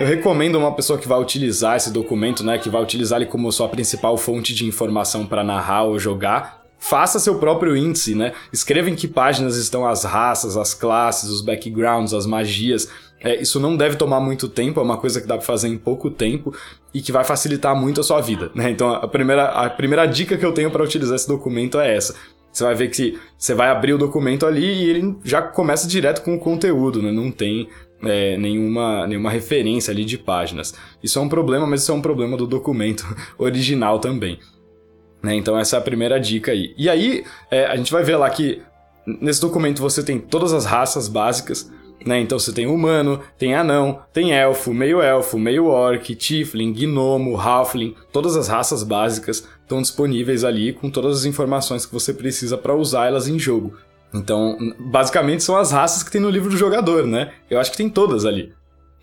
Eu 0.00 0.06
recomendo 0.06 0.56
uma 0.56 0.74
pessoa 0.74 0.98
que 0.98 1.06
vai 1.06 1.20
utilizar 1.20 1.76
esse 1.76 1.92
documento, 1.92 2.42
né, 2.42 2.58
que 2.58 2.70
vai 2.70 2.82
utilizar 2.82 3.20
ele 3.20 3.30
como 3.30 3.52
sua 3.52 3.68
principal 3.68 4.16
fonte 4.16 4.54
de 4.54 4.66
informação 4.66 5.26
para 5.26 5.44
narrar 5.44 5.84
ou 5.84 5.98
jogar, 5.98 6.62
faça 6.82 7.20
seu 7.20 7.38
próprio 7.38 7.76
índice, 7.76 8.12
né? 8.12 8.32
Escreva 8.52 8.90
em 8.90 8.96
que 8.96 9.06
páginas 9.06 9.56
estão 9.56 9.86
as 9.86 10.02
raças, 10.02 10.56
as 10.56 10.74
classes, 10.74 11.30
os 11.30 11.40
backgrounds, 11.40 12.12
as 12.12 12.26
magias. 12.26 12.88
É, 13.22 13.40
isso 13.40 13.60
não 13.60 13.76
deve 13.76 13.96
tomar 13.96 14.20
muito 14.20 14.48
tempo, 14.48 14.80
é 14.80 14.82
uma 14.82 14.96
coisa 14.96 15.20
que 15.20 15.26
dá 15.26 15.36
para 15.36 15.46
fazer 15.46 15.68
em 15.68 15.78
pouco 15.78 16.10
tempo 16.10 16.54
e 16.92 17.00
que 17.00 17.12
vai 17.12 17.24
facilitar 17.24 17.74
muito 17.74 18.00
a 18.00 18.04
sua 18.04 18.20
vida, 18.20 18.50
né? 18.54 18.70
Então 18.70 18.92
a 18.92 19.06
primeira, 19.06 19.44
a 19.44 19.70
primeira 19.70 20.06
dica 20.06 20.36
que 20.36 20.44
eu 20.44 20.52
tenho 20.52 20.70
para 20.70 20.82
utilizar 20.82 21.14
esse 21.14 21.28
documento 21.28 21.78
é 21.78 21.94
essa. 21.94 22.14
Você 22.52 22.64
vai 22.64 22.74
ver 22.74 22.88
que 22.88 23.18
você 23.38 23.54
vai 23.54 23.70
abrir 23.70 23.94
o 23.94 23.98
documento 23.98 24.44
ali 24.44 24.64
e 24.64 24.90
ele 24.90 25.16
já 25.24 25.40
começa 25.40 25.88
direto 25.88 26.22
com 26.22 26.34
o 26.34 26.38
conteúdo, 26.38 27.00
né? 27.00 27.10
Não 27.10 27.30
tem 27.30 27.68
é, 28.02 28.36
nenhuma, 28.36 29.06
nenhuma 29.06 29.30
referência 29.30 29.92
ali 29.92 30.04
de 30.04 30.18
páginas. 30.18 30.74
Isso 31.02 31.18
é 31.18 31.22
um 31.22 31.28
problema, 31.28 31.66
mas 31.66 31.82
isso 31.82 31.92
é 31.92 31.94
um 31.94 32.02
problema 32.02 32.36
do 32.36 32.46
documento 32.46 33.06
original 33.38 33.98
também. 33.98 34.38
Né? 35.22 35.36
Então 35.36 35.58
essa 35.58 35.76
é 35.76 35.78
a 35.78 35.82
primeira 35.82 36.18
dica 36.18 36.52
aí. 36.52 36.74
E 36.76 36.90
aí 36.90 37.24
é, 37.50 37.66
a 37.66 37.76
gente 37.76 37.92
vai 37.92 38.02
ver 38.02 38.16
lá 38.16 38.28
que 38.28 38.60
nesse 39.06 39.40
documento 39.40 39.80
você 39.80 40.02
tem 40.02 40.18
todas 40.18 40.52
as 40.52 40.64
raças 40.64 41.08
básicas, 41.08 41.70
né? 42.06 42.20
Então 42.20 42.38
você 42.38 42.52
tem 42.52 42.66
humano, 42.66 43.20
tem 43.38 43.54
anão, 43.54 44.00
tem 44.12 44.32
elfo, 44.32 44.72
meio 44.72 45.00
elfo, 45.00 45.38
meio 45.38 45.66
orc, 45.66 46.14
tiefling, 46.14 46.72
gnomo, 46.72 47.36
halfling, 47.36 47.94
todas 48.12 48.36
as 48.36 48.48
raças 48.48 48.82
básicas 48.82 49.46
estão 49.62 49.80
disponíveis 49.80 50.44
ali 50.44 50.72
com 50.72 50.90
todas 50.90 51.18
as 51.18 51.24
informações 51.24 51.86
que 51.86 51.92
você 51.92 52.12
precisa 52.12 52.58
para 52.58 52.74
usar 52.74 53.06
elas 53.06 53.28
em 53.28 53.38
jogo. 53.38 53.76
Então, 54.14 54.56
basicamente 54.78 55.42
são 55.42 55.56
as 55.56 55.72
raças 55.72 56.02
que 56.02 56.10
tem 56.10 56.20
no 56.20 56.30
livro 56.30 56.50
do 56.50 56.56
jogador, 56.56 57.06
né? 57.06 57.32
Eu 57.50 57.58
acho 57.58 57.70
que 57.70 57.76
tem 57.76 57.88
todas 57.88 58.26
ali. 58.26 58.52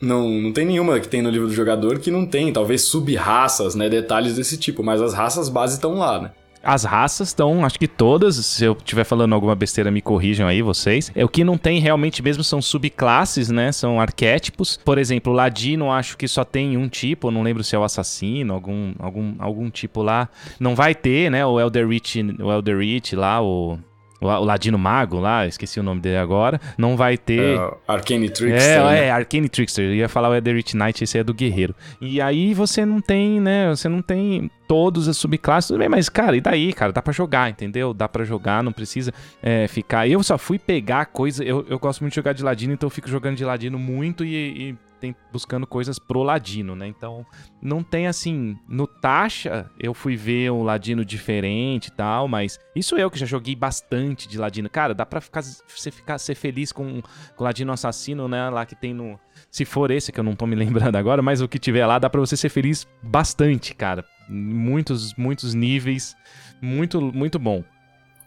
Não, 0.01 0.29
não 0.29 0.53
tem 0.53 0.65
nenhuma 0.65 0.99
que 0.99 1.07
tem 1.07 1.21
no 1.21 1.29
livro 1.29 1.47
do 1.47 1.53
jogador 1.53 1.99
que 1.99 2.09
não 2.09 2.25
tem, 2.25 2.53
talvez 2.53 2.83
sub-raças, 2.83 3.75
né? 3.75 3.89
Detalhes 3.89 4.35
desse 4.35 4.57
tipo, 4.57 4.83
mas 4.83 5.01
as 5.01 5.13
raças 5.13 5.49
base 5.49 5.75
estão 5.75 5.95
lá, 5.95 6.21
né? 6.21 6.31
As 6.63 6.83
raças 6.83 7.29
estão, 7.29 7.65
acho 7.65 7.79
que 7.79 7.87
todas, 7.87 8.35
se 8.45 8.65
eu 8.65 8.73
estiver 8.73 9.03
falando 9.03 9.33
alguma 9.33 9.55
besteira, 9.55 9.89
me 9.89 10.01
corrijam 10.01 10.47
aí 10.47 10.61
vocês. 10.61 11.11
É 11.15 11.23
o 11.23 11.29
que 11.29 11.43
não 11.43 11.57
tem 11.57 11.79
realmente 11.79 12.21
mesmo 12.21 12.43
são 12.43 12.61
subclasses, 12.61 13.49
né? 13.49 13.71
São 13.71 13.99
arquétipos. 13.99 14.77
Por 14.83 14.97
exemplo, 14.97 15.31
Ladino, 15.31 15.91
acho 15.91 16.17
que 16.17 16.27
só 16.27 16.43
tem 16.43 16.77
um 16.77 16.89
tipo, 16.89 17.31
não 17.31 17.43
lembro 17.43 17.63
se 17.63 17.75
é 17.75 17.79
o 17.79 17.83
assassino, 17.83 18.53
algum, 18.53 18.93
algum, 18.99 19.35
algum 19.39 19.69
tipo 19.69 20.01
lá. 20.01 20.27
Não 20.59 20.75
vai 20.75 20.93
ter, 20.93 21.31
né? 21.31 21.45
O 21.45 21.59
Elderich, 21.59 22.21
o 22.39 22.51
Elderich 22.51 23.15
lá, 23.15 23.41
o 23.41 23.79
o, 24.19 24.27
Ladino 24.27 24.77
Mago 24.77 25.19
lá, 25.19 25.47
esqueci 25.47 25.79
o 25.79 25.83
nome 25.83 26.01
dele 26.01 26.17
agora, 26.17 26.59
não 26.77 26.97
vai 26.97 27.17
ter. 27.17 27.59
Uh, 27.59 27.77
Arcane 27.87 28.29
Trickster. 28.29 28.71
É, 28.71 28.83
né? 28.83 29.05
é, 29.05 29.11
Arcane 29.11 29.49
Trickster. 29.49 29.85
Eu 29.85 29.95
ia 29.95 30.09
falar 30.09 30.29
o 30.29 30.35
Etherite 30.35 30.75
Knight, 30.75 31.03
esse 31.03 31.17
é 31.17 31.23
do 31.23 31.33
Guerreiro. 31.33 31.75
E 32.01 32.21
aí 32.21 32.53
você 32.53 32.85
não 32.85 33.01
tem, 33.01 33.39
né? 33.39 33.69
Você 33.69 33.87
não 33.87 34.01
tem 34.01 34.49
todos 34.67 35.07
as 35.07 35.17
subclasses, 35.17 35.69
tudo 35.69 35.79
bem, 35.79 35.89
mas, 35.89 36.09
cara, 36.09 36.37
e 36.37 36.41
daí, 36.41 36.73
cara? 36.73 36.91
Dá 36.91 37.01
pra 37.01 37.11
jogar, 37.11 37.49
entendeu? 37.49 37.93
Dá 37.93 38.07
pra 38.07 38.23
jogar, 38.23 38.63
não 38.63 38.71
precisa 38.71 39.13
é, 39.41 39.67
ficar. 39.67 40.07
Eu 40.07 40.21
só 40.21 40.37
fui 40.37 40.59
pegar 40.59 41.07
coisa. 41.07 41.43
Eu, 41.43 41.65
eu 41.67 41.79
gosto 41.79 42.01
muito 42.01 42.11
de 42.11 42.17
jogar 42.17 42.33
de 42.33 42.43
Ladino, 42.43 42.73
então 42.73 42.87
eu 42.87 42.91
fico 42.91 43.09
jogando 43.09 43.35
de 43.35 43.45
Ladino 43.45 43.79
muito 43.79 44.23
e, 44.23 44.35
e 44.69 44.75
tem, 44.99 45.15
buscando 45.31 45.65
coisas 45.65 45.97
pro 45.97 46.23
Ladino, 46.23 46.75
né? 46.75 46.87
Então, 46.87 47.25
não 47.61 47.81
tem 47.81 48.07
assim. 48.07 48.57
No 48.67 48.85
Taxa, 48.85 49.69
eu 49.79 49.93
fui 49.93 50.15
ver 50.15 50.51
um 50.51 50.63
Ladino 50.63 51.03
diferente 51.03 51.87
e 51.87 51.91
tal, 51.91 52.27
mas 52.27 52.59
isso 52.75 52.97
eu 52.97 53.09
que 53.09 53.17
já 53.17 53.25
joguei 53.25 53.55
bastante 53.55 54.27
de 54.27 54.37
Ladino. 54.37 54.69
Cara, 54.69 54.93
dá 54.93 55.05
pra 55.05 55.21
ficar, 55.21 55.41
você 55.41 55.91
ficar, 55.91 56.17
ser 56.17 56.35
feliz 56.35 56.71
com 56.71 57.01
o 57.37 57.43
Ladino 57.43 57.71
Assassino, 57.71 58.27
né? 58.27 58.49
Lá 58.49 58.65
que 58.65 58.75
tem 58.75 58.93
no. 58.93 59.19
Se 59.49 59.65
for 59.65 59.89
esse 59.89 60.11
que 60.11 60.19
eu 60.19 60.23
não 60.23 60.35
tô 60.35 60.45
me 60.45 60.55
lembrando 60.57 60.95
agora, 60.95 61.21
mas 61.21 61.41
o 61.41 61.47
que 61.47 61.57
tiver 61.57 61.85
lá, 61.85 61.97
dá 61.97 62.09
pra 62.09 62.19
você 62.19 62.35
ser 62.35 62.49
feliz 62.49 62.87
bastante, 63.01 63.73
cara. 63.73 64.03
Muitos, 64.27 65.13
muitos 65.15 65.53
níveis. 65.53 66.15
Muito, 66.61 67.01
muito 67.01 67.39
bom. 67.39 67.63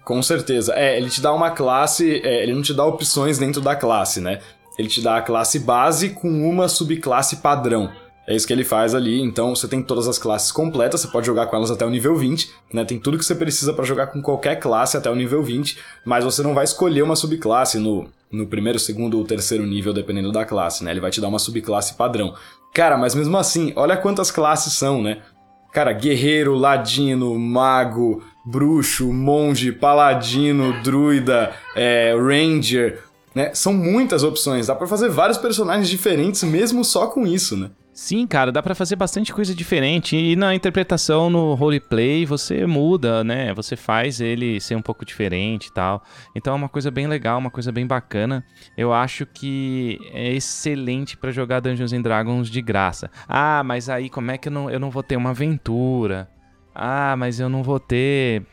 Com 0.04 0.22
certeza. 0.22 0.74
É, 0.74 0.96
ele 0.96 1.08
te 1.08 1.20
dá 1.20 1.32
uma 1.32 1.50
classe, 1.50 2.20
é, 2.24 2.42
ele 2.42 2.54
não 2.54 2.62
te 2.62 2.74
dá 2.74 2.84
opções 2.84 3.38
dentro 3.38 3.60
da 3.60 3.76
classe, 3.76 4.20
né? 4.20 4.40
Ele 4.78 4.88
te 4.88 5.00
dá 5.00 5.16
a 5.16 5.22
classe 5.22 5.58
base 5.58 6.10
com 6.10 6.28
uma 6.48 6.68
subclasse 6.68 7.36
padrão. 7.36 7.90
É 8.26 8.36
isso 8.36 8.46
que 8.46 8.52
ele 8.52 8.62
faz 8.62 8.94
ali, 8.94 9.20
então 9.20 9.54
você 9.54 9.66
tem 9.66 9.82
todas 9.82 10.06
as 10.06 10.16
classes 10.16 10.52
completas, 10.52 11.00
você 11.00 11.08
pode 11.08 11.26
jogar 11.26 11.46
com 11.46 11.56
elas 11.56 11.72
até 11.72 11.84
o 11.84 11.90
nível 11.90 12.16
20, 12.16 12.50
né? 12.72 12.84
Tem 12.84 12.98
tudo 12.98 13.18
que 13.18 13.24
você 13.24 13.34
precisa 13.34 13.72
para 13.72 13.84
jogar 13.84 14.06
com 14.08 14.22
qualquer 14.22 14.56
classe 14.60 14.96
até 14.96 15.10
o 15.10 15.14
nível 15.16 15.42
20, 15.42 15.76
mas 16.04 16.24
você 16.24 16.40
não 16.40 16.54
vai 16.54 16.62
escolher 16.62 17.02
uma 17.02 17.16
subclasse 17.16 17.78
no, 17.78 18.08
no 18.30 18.46
primeiro, 18.46 18.78
segundo 18.78 19.18
ou 19.18 19.24
terceiro 19.24 19.66
nível, 19.66 19.92
dependendo 19.92 20.30
da 20.30 20.44
classe, 20.44 20.84
né? 20.84 20.92
Ele 20.92 21.00
vai 21.00 21.10
te 21.10 21.20
dar 21.20 21.26
uma 21.28 21.40
subclasse 21.40 21.94
padrão. 21.94 22.32
Cara, 22.72 22.96
mas 22.96 23.14
mesmo 23.14 23.36
assim, 23.36 23.72
olha 23.74 23.96
quantas 23.96 24.30
classes 24.30 24.72
são, 24.74 25.02
né? 25.02 25.20
Cara, 25.72 25.92
guerreiro, 25.92 26.54
ladino, 26.54 27.36
mago, 27.36 28.22
bruxo, 28.44 29.12
monge, 29.12 29.72
paladino, 29.72 30.80
druida, 30.82 31.52
é, 31.74 32.14
ranger, 32.14 33.02
né? 33.34 33.54
São 33.54 33.72
muitas 33.72 34.22
opções, 34.22 34.66
dá 34.66 34.74
para 34.74 34.86
fazer 34.86 35.08
vários 35.08 35.38
personagens 35.38 35.88
diferentes 35.88 36.42
mesmo 36.42 36.84
só 36.84 37.06
com 37.06 37.26
isso, 37.26 37.56
né? 37.56 37.70
Sim, 37.94 38.26
cara, 38.26 38.50
dá 38.50 38.62
para 38.62 38.74
fazer 38.74 38.96
bastante 38.96 39.34
coisa 39.34 39.54
diferente. 39.54 40.16
E 40.16 40.34
na 40.34 40.54
interpretação, 40.54 41.28
no 41.28 41.52
roleplay, 41.52 42.24
você 42.24 42.66
muda, 42.66 43.22
né? 43.22 43.52
Você 43.52 43.76
faz 43.76 44.18
ele 44.18 44.58
ser 44.62 44.74
um 44.76 44.80
pouco 44.80 45.04
diferente 45.04 45.66
e 45.66 45.72
tal. 45.72 46.02
Então 46.34 46.54
é 46.54 46.56
uma 46.56 46.70
coisa 46.70 46.90
bem 46.90 47.06
legal, 47.06 47.38
uma 47.38 47.50
coisa 47.50 47.70
bem 47.70 47.86
bacana. 47.86 48.42
Eu 48.78 48.94
acho 48.94 49.26
que 49.26 49.98
é 50.14 50.32
excelente 50.32 51.18
para 51.18 51.30
jogar 51.30 51.60
Dungeons 51.60 51.92
and 51.92 52.00
Dragons 52.00 52.48
de 52.48 52.62
graça. 52.62 53.10
Ah, 53.28 53.62
mas 53.62 53.90
aí 53.90 54.08
como 54.08 54.30
é 54.30 54.38
que 54.38 54.48
eu 54.48 54.52
não, 54.52 54.70
eu 54.70 54.80
não 54.80 54.90
vou 54.90 55.02
ter 55.02 55.16
uma 55.16 55.30
aventura? 55.30 56.30
Ah, 56.74 57.14
mas 57.18 57.38
eu 57.38 57.50
não 57.50 57.62
vou 57.62 57.78
ter 57.78 58.46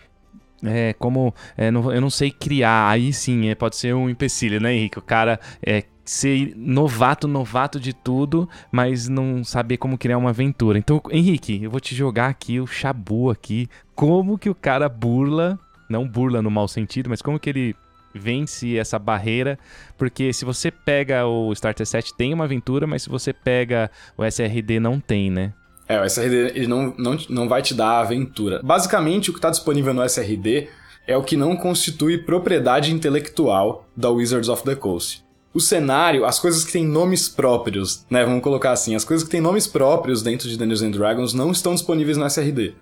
é, 0.63 0.93
como 0.93 1.33
é, 1.57 1.71
não, 1.71 1.91
eu 1.91 2.01
não 2.01 2.09
sei 2.09 2.31
criar, 2.31 2.89
aí 2.89 3.13
sim 3.13 3.49
é, 3.49 3.55
pode 3.55 3.75
ser 3.75 3.93
um 3.93 4.09
empecilho, 4.09 4.59
né, 4.59 4.73
Henrique? 4.73 4.99
O 4.99 5.01
cara 5.01 5.39
é 5.65 5.83
ser 6.09 6.53
novato, 6.55 7.27
novato 7.27 7.79
de 7.79 7.93
tudo, 7.93 8.49
mas 8.71 9.07
não 9.07 9.43
saber 9.43 9.77
como 9.77 9.97
criar 9.97 10.17
uma 10.17 10.31
aventura. 10.31 10.79
Então, 10.79 11.01
Henrique, 11.11 11.63
eu 11.63 11.69
vou 11.69 11.79
te 11.79 11.93
jogar 11.93 12.29
aqui 12.29 12.59
o 12.59 12.65
Shabu 12.65 13.29
aqui, 13.29 13.67
como 13.93 14.37
que 14.37 14.49
o 14.49 14.55
cara 14.55 14.89
burla, 14.89 15.59
não 15.87 16.07
burla 16.07 16.41
no 16.41 16.49
mau 16.49 16.67
sentido, 16.67 17.09
mas 17.09 17.21
como 17.21 17.39
que 17.39 17.49
ele 17.49 17.75
vence 18.13 18.75
essa 18.75 18.97
barreira, 18.97 19.59
porque 19.97 20.33
se 20.33 20.43
você 20.45 20.71
pega 20.71 21.27
o 21.27 21.53
Starter 21.53 21.85
Set 21.85 22.11
tem 22.15 22.33
uma 22.33 22.45
aventura, 22.45 22.87
mas 22.87 23.03
se 23.03 23.09
você 23.09 23.31
pega 23.31 23.91
o 24.17 24.25
SRD 24.25 24.79
não 24.79 24.99
tem, 24.99 25.29
né? 25.29 25.53
É, 25.89 25.99
o 25.99 26.06
SRD 26.06 26.52
ele 26.54 26.67
não, 26.67 26.93
não, 26.95 27.17
não 27.28 27.49
vai 27.49 27.63
te 27.63 27.73
dar 27.73 27.88
a 27.88 28.02
aventura. 28.02 28.62
Basicamente, 28.63 29.32
o 29.32 29.34
que 29.34 29.39
está 29.39 29.49
disponível 29.49 29.91
no 29.91 30.04
SRD 30.06 30.69
é 31.08 31.17
o 31.17 31.23
que 31.23 31.36
não 31.36 31.58
constitui 31.58 32.19
propriedade 32.19 32.93
intelectual 32.93 33.88
da 33.97 34.12
Wizards 34.12 34.47
of 34.47 34.63
the 34.63 34.75
Coast. 34.75 35.25
O 35.52 35.60
cenário, 35.60 36.25
as 36.25 36.39
coisas 36.39 36.63
que 36.63 36.71
têm 36.71 36.86
nomes 36.86 37.28
próprios, 37.28 38.06
né? 38.08 38.23
Vamos 38.23 38.43
colocar 38.43 38.71
assim, 38.71 38.93
as 38.93 39.04
coisas 39.04 39.25
que 39.25 39.32
têm 39.32 39.41
nomes 39.41 39.65
próprios 39.65 40.21
dentro 40.21 40.47
de 40.47 40.56
Dungeons 40.56 40.84
and 40.84 40.91
Dragons 40.91 41.34
não 41.34 41.52
estão 41.52 41.73
disponíveis 41.73 42.17
no 42.17 42.25
SRD. 42.28 42.75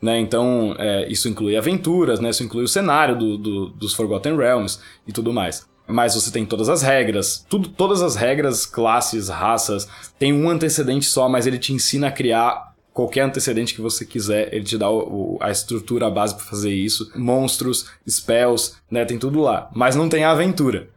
né? 0.00 0.18
Então, 0.18 0.74
é, 0.78 1.06
isso 1.12 1.28
inclui 1.28 1.58
aventuras, 1.58 2.18
né? 2.18 2.30
Isso 2.30 2.42
inclui 2.42 2.64
o 2.64 2.68
cenário 2.68 3.18
do, 3.18 3.36
do, 3.36 3.66
dos 3.68 3.92
Forgotten 3.92 4.38
Realms 4.38 4.80
e 5.06 5.12
tudo 5.12 5.34
mais. 5.34 5.66
Mas 5.86 6.14
você 6.14 6.30
tem 6.30 6.46
todas 6.46 6.68
as 6.68 6.82
regras, 6.82 7.44
tudo, 7.48 7.68
todas 7.68 8.00
as 8.02 8.16
regras, 8.16 8.64
classes, 8.64 9.28
raças, 9.28 9.86
tem 10.18 10.32
um 10.32 10.48
antecedente 10.48 11.06
só, 11.06 11.28
mas 11.28 11.46
ele 11.46 11.58
te 11.58 11.72
ensina 11.72 12.08
a 12.08 12.12
criar 12.12 12.74
qualquer 12.94 13.22
antecedente 13.22 13.74
que 13.74 13.80
você 13.80 14.06
quiser, 14.06 14.54
ele 14.54 14.64
te 14.64 14.78
dá 14.78 14.88
o, 14.88 15.34
o, 15.34 15.38
a 15.40 15.50
estrutura, 15.50 16.06
a 16.06 16.10
base 16.10 16.36
para 16.36 16.44
fazer 16.44 16.72
isso. 16.72 17.10
Monstros, 17.16 17.90
spells, 18.08 18.76
né? 18.90 19.04
Tem 19.04 19.18
tudo 19.18 19.40
lá. 19.40 19.68
Mas 19.74 19.96
não 19.96 20.08
tem 20.08 20.24
a 20.24 20.30
aventura. 20.30 20.88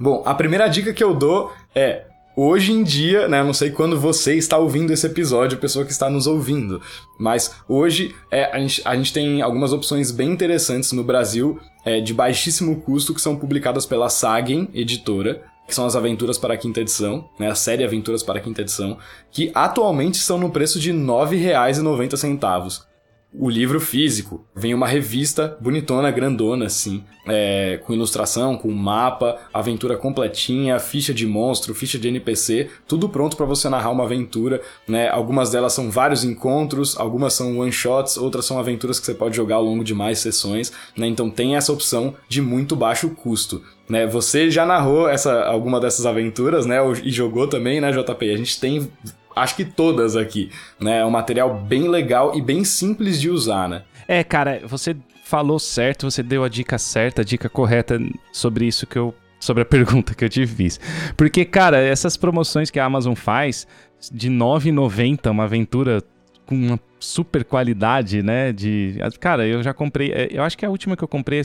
Bom, 0.00 0.22
a 0.26 0.34
primeira 0.34 0.66
dica 0.66 0.92
que 0.92 1.04
eu 1.04 1.14
dou 1.14 1.52
é 1.74 2.06
Hoje 2.36 2.72
em 2.72 2.82
dia, 2.82 3.28
né, 3.28 3.44
não 3.44 3.54
sei 3.54 3.70
quando 3.70 3.98
você 3.98 4.34
está 4.34 4.58
ouvindo 4.58 4.92
esse 4.92 5.06
episódio, 5.06 5.56
pessoa 5.58 5.84
que 5.84 5.92
está 5.92 6.10
nos 6.10 6.26
ouvindo, 6.26 6.82
mas 7.16 7.54
hoje 7.68 8.12
é, 8.28 8.46
a, 8.46 8.58
gente, 8.58 8.82
a 8.84 8.96
gente 8.96 9.12
tem 9.12 9.40
algumas 9.40 9.72
opções 9.72 10.10
bem 10.10 10.32
interessantes 10.32 10.90
no 10.90 11.04
Brasil, 11.04 11.60
é, 11.84 12.00
de 12.00 12.12
baixíssimo 12.12 12.80
custo, 12.80 13.14
que 13.14 13.20
são 13.20 13.36
publicadas 13.36 13.86
pela 13.86 14.08
Sagen 14.08 14.68
Editora, 14.74 15.44
que 15.68 15.74
são 15.74 15.86
as 15.86 15.94
Aventuras 15.94 16.36
para 16.36 16.54
a 16.54 16.56
Quinta 16.56 16.80
Edição, 16.80 17.28
né, 17.38 17.48
a 17.48 17.54
série 17.54 17.84
Aventuras 17.84 18.24
para 18.24 18.40
a 18.40 18.42
Quinta 18.42 18.62
Edição, 18.62 18.98
que 19.30 19.52
atualmente 19.54 20.16
estão 20.16 20.36
no 20.36 20.50
preço 20.50 20.80
de 20.80 20.90
R$ 20.90 20.98
9,90 20.98 22.93
o 23.36 23.50
livro 23.50 23.80
físico. 23.80 24.46
Vem 24.54 24.72
uma 24.72 24.86
revista 24.86 25.56
bonitona, 25.60 26.10
grandona, 26.10 26.66
assim, 26.66 27.02
é, 27.26 27.80
com 27.84 27.92
ilustração, 27.92 28.56
com 28.56 28.70
mapa, 28.70 29.38
aventura 29.52 29.96
completinha, 29.96 30.78
ficha 30.78 31.12
de 31.12 31.26
monstro, 31.26 31.74
ficha 31.74 31.98
de 31.98 32.08
NPC, 32.08 32.70
tudo 32.86 33.08
pronto 33.08 33.36
para 33.36 33.46
você 33.46 33.68
narrar 33.68 33.90
uma 33.90 34.04
aventura, 34.04 34.62
né? 34.86 35.08
Algumas 35.08 35.50
delas 35.50 35.72
são 35.72 35.90
vários 35.90 36.22
encontros, 36.22 36.96
algumas 36.98 37.34
são 37.34 37.58
one 37.58 37.72
shots, 37.72 38.16
outras 38.16 38.44
são 38.44 38.58
aventuras 38.58 39.00
que 39.00 39.06
você 39.06 39.14
pode 39.14 39.36
jogar 39.36 39.56
ao 39.56 39.64
longo 39.64 39.82
de 39.82 39.94
mais 39.94 40.20
sessões, 40.20 40.72
né? 40.96 41.06
Então 41.06 41.28
tem 41.28 41.56
essa 41.56 41.72
opção 41.72 42.14
de 42.28 42.40
muito 42.40 42.76
baixo 42.76 43.10
custo. 43.10 43.62
Né, 43.86 44.06
você 44.06 44.50
já 44.50 44.64
narrou 44.64 45.06
essa, 45.06 45.44
alguma 45.44 45.78
dessas 45.78 46.06
aventuras, 46.06 46.64
né? 46.64 46.78
E 47.02 47.10
jogou 47.10 47.46
também, 47.46 47.82
né, 47.82 47.92
JP? 47.92 48.32
A 48.32 48.36
gente 48.38 48.58
tem 48.58 48.90
acho 49.34 49.56
que 49.56 49.64
todas 49.64 50.16
aqui, 50.16 50.50
né? 50.80 50.98
É 50.98 51.06
um 51.06 51.10
material 51.10 51.54
bem 51.54 51.88
legal 51.88 52.36
e 52.36 52.42
bem 52.42 52.64
simples 52.64 53.20
de 53.20 53.30
usar, 53.30 53.68
né? 53.68 53.82
É, 54.06 54.22
cara, 54.22 54.62
você 54.66 54.96
falou 55.24 55.58
certo, 55.58 56.10
você 56.10 56.22
deu 56.22 56.44
a 56.44 56.48
dica 56.48 56.78
certa, 56.78 57.22
a 57.22 57.24
dica 57.24 57.48
correta 57.48 57.98
sobre 58.32 58.66
isso 58.66 58.86
que 58.86 58.98
eu 58.98 59.14
sobre 59.40 59.62
a 59.62 59.66
pergunta 59.66 60.14
que 60.14 60.24
eu 60.24 60.28
te 60.28 60.46
fiz. 60.46 60.80
Porque, 61.16 61.44
cara, 61.44 61.78
essas 61.78 62.16
promoções 62.16 62.70
que 62.70 62.80
a 62.80 62.84
Amazon 62.84 63.14
faz 63.14 63.66
de 64.12 64.28
R$ 64.28 64.34
9,90, 64.34 65.30
uma 65.30 65.44
aventura 65.44 66.02
com 66.46 66.54
uma 66.54 66.80
super 66.98 67.44
qualidade, 67.44 68.22
né? 68.22 68.52
De, 68.52 68.96
cara, 69.20 69.46
eu 69.46 69.62
já 69.62 69.72
comprei. 69.72 70.12
É, 70.12 70.28
eu 70.30 70.42
acho 70.42 70.56
que 70.56 70.64
a 70.64 70.70
última 70.70 70.96
que 70.96 71.04
eu 71.04 71.08
comprei 71.08 71.42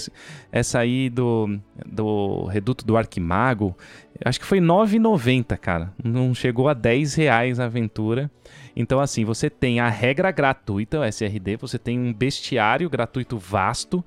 essa 0.51 0.79
aí 0.79 1.09
do, 1.09 1.59
do 1.85 2.45
Reduto 2.45 2.85
do 2.85 2.97
Arquimago. 2.97 3.75
Acho 4.23 4.39
que 4.39 4.45
foi 4.45 4.59
R$ 4.59 4.65
9,90, 4.65 5.57
cara. 5.57 5.93
Não 6.03 6.33
chegou 6.33 6.67
a 6.67 6.73
10 6.73 7.15
reais 7.15 7.59
a 7.59 7.65
aventura. 7.65 8.29
Então, 8.75 8.99
assim, 8.99 9.23
você 9.23 9.49
tem 9.49 9.79
a 9.79 9.89
regra 9.89 10.31
gratuita, 10.31 10.99
o 10.99 11.03
SRD, 11.03 11.57
você 11.57 11.77
tem 11.77 11.99
um 11.99 12.13
bestiário 12.13 12.89
gratuito 12.89 13.37
vasto, 13.37 14.03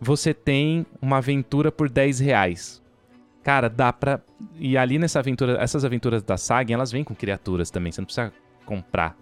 você 0.00 0.34
tem 0.34 0.84
uma 1.00 1.18
aventura 1.18 1.70
por 1.70 1.88
10 1.88 2.20
reais. 2.20 2.82
Cara, 3.42 3.68
dá 3.68 3.92
pra. 3.92 4.20
E 4.58 4.76
ali 4.76 4.98
nessa 4.98 5.20
aventura, 5.20 5.56
essas 5.60 5.84
aventuras 5.84 6.22
da 6.22 6.36
saga, 6.36 6.74
elas 6.74 6.90
vêm 6.90 7.04
com 7.04 7.14
criaturas 7.14 7.70
também, 7.70 7.92
você 7.92 8.00
não 8.00 8.06
precisa 8.06 8.32
comprar 8.64 9.16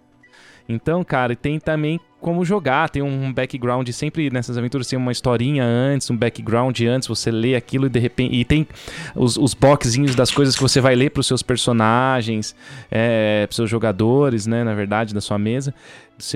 então, 0.67 1.03
cara, 1.03 1.35
tem 1.35 1.59
também 1.59 1.99
como 2.19 2.43
jogar, 2.43 2.89
tem 2.89 3.03
um 3.03 3.31
background 3.31 3.87
sempre 3.89 4.31
nessas 4.31 4.57
aventuras 4.57 4.87
tem 4.87 4.97
uma 4.97 5.11
historinha 5.11 5.63
antes, 5.63 6.09
um 6.09 6.17
background 6.17 6.81
antes, 6.81 7.07
você 7.07 7.29
lê 7.29 7.55
aquilo 7.55 7.85
e 7.85 7.89
de 7.89 7.99
repente 7.99 8.35
e 8.35 8.43
tem 8.43 8.67
os, 9.13 9.37
os 9.37 9.53
boxzinhos 9.53 10.15
das 10.15 10.31
coisas 10.31 10.55
que 10.55 10.61
você 10.61 10.81
vai 10.81 10.95
ler 10.95 11.11
para 11.11 11.21
seus 11.21 11.43
personagens, 11.43 12.55
é, 12.89 13.45
para 13.45 13.55
seus 13.55 13.69
jogadores, 13.69 14.47
né, 14.47 14.63
na 14.63 14.73
verdade, 14.73 15.13
da 15.13 15.21
sua 15.21 15.37
mesa. 15.37 15.73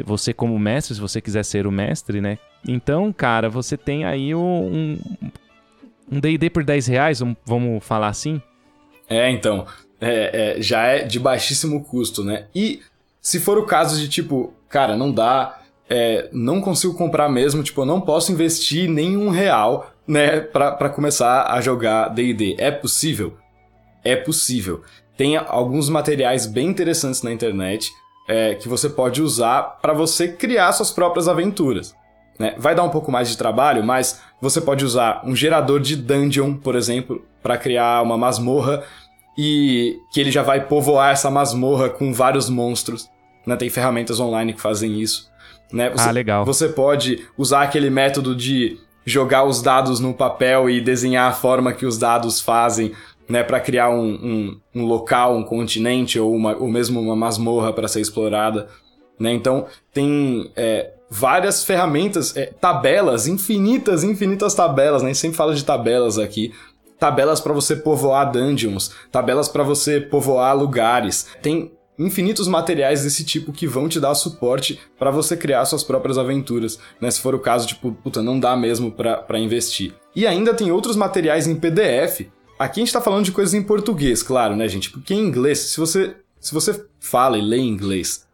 Você 0.05 0.33
como 0.33 0.59
mestre, 0.59 0.93
se 0.93 1.01
você 1.01 1.21
quiser 1.21 1.43
ser 1.43 1.65
o 1.65 1.71
mestre, 1.71 2.19
né? 2.21 2.37
Então, 2.67 3.13
cara, 3.13 3.49
você 3.49 3.77
tem 3.77 4.03
aí 4.03 4.35
um 4.35 4.99
um 6.11 6.19
D&D 6.19 6.49
por 6.49 6.63
10 6.63 6.87
reais, 6.87 7.21
vamos 7.45 7.83
falar 7.83 8.07
assim? 8.07 8.41
É, 9.07 9.29
então, 9.29 9.65
é, 10.01 10.57
é, 10.57 10.61
já 10.61 10.83
é 10.83 11.03
de 11.03 11.19
baixíssimo 11.19 11.83
custo, 11.83 12.23
né? 12.23 12.45
E 12.53 12.81
se 13.29 13.39
for 13.39 13.59
o 13.59 13.63
caso 13.63 13.95
de 13.99 14.09
tipo, 14.09 14.51
cara, 14.67 14.97
não 14.97 15.11
dá, 15.11 15.59
é, 15.87 16.27
não 16.33 16.59
consigo 16.59 16.95
comprar 16.95 17.29
mesmo, 17.29 17.61
tipo, 17.61 17.79
eu 17.79 17.85
não 17.85 18.01
posso 18.01 18.31
investir 18.31 18.89
nenhum 18.89 19.29
real, 19.29 19.91
né, 20.07 20.39
pra 20.39 20.89
começar 20.89 21.43
a 21.43 21.61
jogar 21.61 22.07
DD. 22.07 22.55
É 22.57 22.71
possível? 22.71 23.37
É 24.03 24.15
possível. 24.15 24.81
Tem 25.15 25.37
alguns 25.37 25.89
materiais 25.89 26.47
bem 26.47 26.69
interessantes 26.69 27.21
na 27.21 27.31
internet 27.31 27.91
é, 28.27 28.55
que 28.55 28.67
você 28.67 28.89
pode 28.89 29.21
usar 29.21 29.77
para 29.79 29.93
você 29.93 30.29
criar 30.29 30.71
suas 30.71 30.89
próprias 30.89 31.27
aventuras. 31.27 31.93
Né? 32.39 32.55
Vai 32.57 32.73
dar 32.73 32.81
um 32.81 32.89
pouco 32.89 33.11
mais 33.11 33.29
de 33.29 33.37
trabalho, 33.37 33.83
mas 33.83 34.19
você 34.41 34.59
pode 34.59 34.83
usar 34.83 35.21
um 35.23 35.35
gerador 35.35 35.79
de 35.79 35.95
dungeon, 35.95 36.55
por 36.55 36.75
exemplo, 36.75 37.23
para 37.43 37.59
criar 37.59 38.01
uma 38.01 38.17
masmorra 38.17 38.83
e 39.37 40.01
que 40.11 40.19
ele 40.19 40.31
já 40.31 40.41
vai 40.41 40.65
povoar 40.65 41.11
essa 41.11 41.29
masmorra 41.29 41.89
com 41.89 42.11
vários 42.11 42.49
monstros. 42.49 43.07
Né? 43.45 43.56
Tem 43.56 43.69
ferramentas 43.69 44.19
online 44.19 44.54
que 44.54 44.62
fazem 44.62 44.99
isso. 44.99 45.30
Né? 45.71 45.89
Você, 45.89 46.10
ah, 46.10 46.12
legal. 46.12 46.45
Você 46.45 46.69
pode 46.69 47.25
usar 47.38 47.63
aquele 47.63 47.89
método 47.89 48.36
de 48.36 48.78
jogar 49.06 49.43
os 49.43 49.62
dados 49.62 49.99
no 49.99 50.13
papel 50.13 50.69
e 50.69 50.82
desenhar 50.82 51.30
a 51.30 51.34
forma 51.34 51.73
que 51.73 51.86
os 51.86 51.97
dados 51.97 52.39
fazem, 52.41 52.93
né, 53.28 53.43
para 53.43 53.60
criar 53.60 53.89
um, 53.89 54.10
um, 54.12 54.60
um, 54.75 54.86
local, 54.86 55.36
um 55.36 55.43
continente 55.43 56.19
ou, 56.19 56.34
uma, 56.34 56.56
ou 56.56 56.67
mesmo 56.67 56.99
uma 56.99 57.15
masmorra 57.15 57.71
para 57.71 57.88
ser 57.88 58.02
explorada. 58.02 58.67
Né? 59.19 59.34
Então, 59.34 59.67
tem 59.93 60.52
é, 60.56 60.91
várias 61.10 61.63
ferramentas, 61.63 62.36
é, 62.36 62.47
tabelas, 62.47 63.28
infinitas, 63.28 64.04
infinitas 64.04 64.54
tabelas, 64.54 65.02
né? 65.02 65.10
A 65.10 65.13
gente 65.13 65.21
sempre 65.21 65.38
fala 65.38 65.54
de 65.54 65.65
tabelas 65.65 66.17
aqui, 66.17 66.54
tabelas 66.97 67.39
para 67.41 67.54
você 67.54 67.75
povoar 67.75 68.32
dungeons, 68.32 68.91
tabelas 69.12 69.47
para 69.47 69.63
você 69.63 69.99
povoar 69.99 70.56
lugares. 70.56 71.28
Tem 71.41 71.71
infinitos 71.99 72.47
materiais 72.47 73.03
desse 73.03 73.25
tipo 73.25 73.51
que 73.51 73.67
vão 73.67 73.89
te 73.89 73.99
dar 73.99 74.15
suporte 74.15 74.79
para 74.97 75.12
você 75.12 75.35
criar 75.35 75.65
suas 75.65 75.83
próprias 75.83 76.17
aventuras, 76.17 76.79
né? 76.99 77.12
Se 77.12 77.19
for 77.19 77.35
o 77.35 77.39
caso, 77.39 77.67
tipo, 77.67 77.91
puta, 77.91 78.23
não 78.23 78.39
dá 78.39 78.55
mesmo 78.55 78.91
para 78.91 79.38
investir. 79.38 79.93
E 80.15 80.25
ainda 80.25 80.53
tem 80.53 80.71
outros 80.71 80.95
materiais 80.95 81.45
em 81.45 81.55
PDF. 81.55 82.27
Aqui 82.57 82.81
a 82.81 82.83
gente 82.83 82.93
tá 82.93 83.01
falando 83.01 83.25
de 83.25 83.31
coisas 83.31 83.53
em 83.53 83.62
português, 83.62 84.23
claro, 84.23 84.55
né, 84.55 84.67
gente? 84.67 84.89
Porque 84.89 85.13
em 85.13 85.19
inglês, 85.19 85.59
se 85.59 85.79
você, 85.79 86.15
se 86.39 86.53
você 86.53 86.85
fala 86.99 87.38
e 87.38 87.41
lê 87.41 87.57
inglês, 87.57 88.27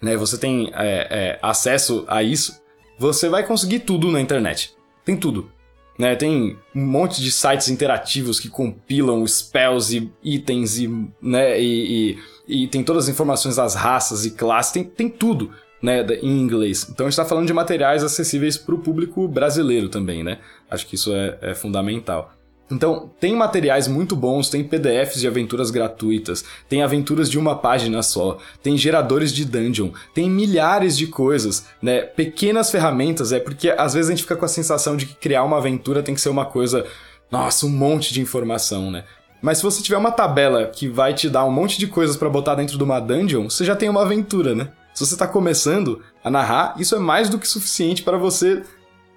né, 0.00 0.16
você 0.16 0.38
tem 0.38 0.70
é, 0.74 1.08
é, 1.10 1.38
acesso 1.42 2.04
a 2.06 2.22
isso, 2.22 2.60
você 2.98 3.28
vai 3.28 3.46
conseguir 3.46 3.80
tudo 3.80 4.10
na 4.10 4.20
internet. 4.20 4.74
Tem 5.04 5.16
tudo. 5.16 5.50
Né, 5.98 6.14
tem 6.14 6.56
um 6.74 6.86
monte 6.86 7.20
de 7.20 7.32
sites 7.32 7.68
interativos 7.68 8.38
que 8.38 8.48
compilam 8.48 9.26
spells 9.26 9.96
e 9.96 10.12
itens 10.22 10.78
e, 10.78 10.88
né, 11.20 11.60
e, 11.60 12.12
e, 12.12 12.18
e 12.48 12.66
tem 12.66 12.82
todas 12.82 13.04
as 13.04 13.10
informações 13.10 13.56
das 13.56 13.74
raças 13.74 14.24
e 14.24 14.30
classes, 14.30 14.72
tem, 14.72 14.82
tem 14.82 15.08
tudo 15.08 15.50
né, 15.82 16.04
em 16.22 16.40
inglês. 16.40 16.86
Então 16.90 17.06
a 17.06 17.10
gente 17.10 17.18
está 17.18 17.24
falando 17.24 17.46
de 17.46 17.52
materiais 17.52 18.02
acessíveis 18.02 18.56
para 18.56 18.74
o 18.74 18.78
público 18.78 19.28
brasileiro 19.28 19.88
também, 19.88 20.24
né? 20.24 20.38
Acho 20.70 20.86
que 20.86 20.94
isso 20.94 21.14
é, 21.14 21.38
é 21.40 21.54
fundamental. 21.54 22.32
Então, 22.70 23.10
tem 23.18 23.34
materiais 23.34 23.88
muito 23.88 24.14
bons, 24.14 24.50
tem 24.50 24.62
PDFs 24.62 25.20
de 25.20 25.26
aventuras 25.26 25.70
gratuitas, 25.70 26.44
tem 26.68 26.82
aventuras 26.82 27.30
de 27.30 27.38
uma 27.38 27.56
página 27.56 28.02
só, 28.02 28.36
tem 28.62 28.76
geradores 28.76 29.32
de 29.32 29.46
dungeon, 29.46 29.90
tem 30.12 30.28
milhares 30.28 30.96
de 30.96 31.06
coisas, 31.06 31.66
né? 31.80 32.02
Pequenas 32.02 32.70
ferramentas, 32.70 33.32
é 33.32 33.40
porque 33.40 33.70
às 33.70 33.94
vezes 33.94 34.10
a 34.10 34.12
gente 34.12 34.22
fica 34.22 34.36
com 34.36 34.44
a 34.44 34.48
sensação 34.48 34.96
de 34.96 35.06
que 35.06 35.14
criar 35.14 35.44
uma 35.44 35.56
aventura 35.56 36.02
tem 36.02 36.14
que 36.14 36.20
ser 36.20 36.28
uma 36.28 36.44
coisa, 36.44 36.84
nossa, 37.30 37.64
um 37.64 37.70
monte 37.70 38.12
de 38.12 38.20
informação, 38.20 38.90
né? 38.90 39.04
Mas 39.40 39.58
se 39.58 39.64
você 39.64 39.82
tiver 39.82 39.96
uma 39.96 40.10
tabela 40.10 40.66
que 40.66 40.88
vai 40.88 41.14
te 41.14 41.28
dar 41.28 41.44
um 41.44 41.50
monte 41.50 41.78
de 41.78 41.86
coisas 41.86 42.16
para 42.16 42.28
botar 42.28 42.54
dentro 42.54 42.76
de 42.76 42.82
uma 42.82 43.00
dungeon, 43.00 43.48
você 43.48 43.64
já 43.64 43.76
tem 43.76 43.88
uma 43.88 44.02
aventura, 44.02 44.54
né? 44.54 44.70
Se 44.92 45.06
você 45.06 45.14
está 45.14 45.28
começando 45.28 46.02
a 46.24 46.30
narrar, 46.30 46.74
isso 46.78 46.96
é 46.96 46.98
mais 46.98 47.28
do 47.28 47.38
que 47.38 47.46
suficiente 47.46 48.02
para 48.02 48.18
você 48.18 48.62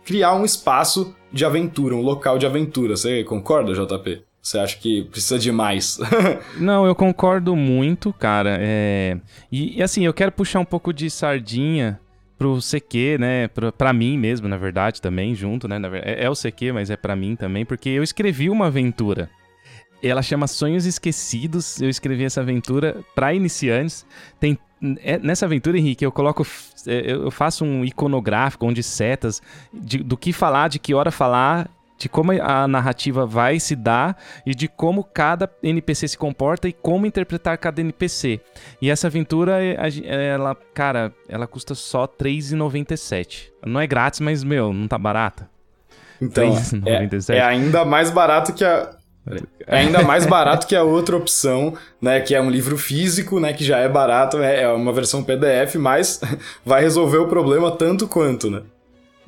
criar 0.05 0.35
um 0.35 0.45
espaço 0.45 1.15
de 1.31 1.43
aventura, 1.43 1.95
um 1.95 2.01
local 2.01 2.37
de 2.37 2.45
aventura. 2.45 2.95
Você 2.95 3.23
concorda, 3.23 3.73
JP? 3.73 4.23
Você 4.41 4.57
acha 4.57 4.77
que 4.77 5.03
precisa 5.05 5.37
de 5.37 5.51
mais? 5.51 5.99
Não, 6.57 6.85
eu 6.85 6.95
concordo 6.95 7.55
muito, 7.55 8.11
cara. 8.13 8.57
É... 8.59 9.17
E, 9.51 9.77
e, 9.77 9.83
assim, 9.83 10.05
eu 10.05 10.13
quero 10.13 10.31
puxar 10.31 10.59
um 10.59 10.65
pouco 10.65 10.91
de 10.91 11.09
sardinha 11.09 11.99
pro 12.37 12.59
CQ, 12.59 13.17
né? 13.19 13.47
Pra, 13.49 13.71
pra 13.71 13.93
mim 13.93 14.17
mesmo, 14.17 14.47
na 14.47 14.57
verdade, 14.57 14.99
também, 14.99 15.35
junto, 15.35 15.67
né? 15.67 15.79
É, 16.03 16.25
é 16.25 16.29
o 16.29 16.35
CQ, 16.35 16.71
mas 16.73 16.89
é 16.89 16.97
para 16.97 17.15
mim 17.15 17.35
também, 17.35 17.63
porque 17.65 17.89
eu 17.89 18.01
escrevi 18.01 18.49
uma 18.49 18.67
aventura. 18.67 19.29
Ela 20.03 20.21
chama 20.21 20.47
Sonhos 20.47 20.85
Esquecidos. 20.85 21.81
Eu 21.81 21.89
escrevi 21.89 22.23
essa 22.23 22.41
aventura 22.41 23.01
para 23.15 23.33
iniciantes. 23.33 24.05
Tem 24.39 24.57
é, 25.03 25.19
nessa 25.19 25.45
aventura, 25.45 25.77
Henrique, 25.77 26.03
eu 26.03 26.11
coloco. 26.11 26.45
É, 26.87 27.11
eu 27.11 27.29
faço 27.29 27.63
um 27.63 27.85
iconográfico 27.85 28.65
onde 28.65 28.81
setas 28.81 29.41
de, 29.71 29.99
do 29.99 30.17
que 30.17 30.33
falar, 30.33 30.69
de 30.69 30.79
que 30.79 30.93
hora 30.93 31.11
falar 31.11 31.69
de 32.01 32.09
como 32.09 32.31
a 32.31 32.67
narrativa 32.67 33.27
vai 33.27 33.59
se 33.59 33.75
dar 33.75 34.17
e 34.43 34.55
de 34.55 34.67
como 34.67 35.03
cada 35.03 35.47
NPC 35.61 36.07
se 36.07 36.17
comporta 36.17 36.67
e 36.67 36.73
como 36.73 37.05
interpretar 37.05 37.55
cada 37.59 37.79
NPC. 37.79 38.41
E 38.81 38.89
essa 38.89 39.05
aventura, 39.05 39.59
ela, 39.61 40.55
cara, 40.73 41.13
ela 41.29 41.45
custa 41.45 41.75
só 41.75 42.05
R$3,97. 42.05 43.51
Não 43.63 43.79
é 43.79 43.85
grátis, 43.85 44.19
mas, 44.19 44.43
meu, 44.43 44.73
não 44.73 44.87
tá 44.87 44.97
barata. 44.97 45.47
Então, 46.19 46.55
é, 46.85 47.35
é, 47.35 47.41
ainda 47.41 47.85
mais 47.85 48.09
barato 48.09 48.51
que 48.53 48.63
a... 48.63 48.95
É 49.67 49.77
ainda 49.77 50.01
mais 50.01 50.25
barato 50.25 50.65
que 50.65 50.75
a 50.75 50.83
outra 50.83 51.15
opção, 51.15 51.73
né? 52.01 52.19
Que 52.19 52.33
é 52.33 52.41
um 52.41 52.49
livro 52.49 52.77
físico, 52.77 53.39
né? 53.39 53.53
Que 53.53 53.63
já 53.63 53.77
é 53.77 53.87
barato, 53.87 54.37
é, 54.37 54.63
é 54.63 54.67
uma 54.67 54.91
versão 54.91 55.23
PDF, 55.23 55.75
mas 55.75 56.19
vai 56.65 56.81
resolver 56.81 57.17
o 57.17 57.27
problema 57.27 57.71
tanto 57.71 58.07
quanto, 58.07 58.49
né? 58.49 58.61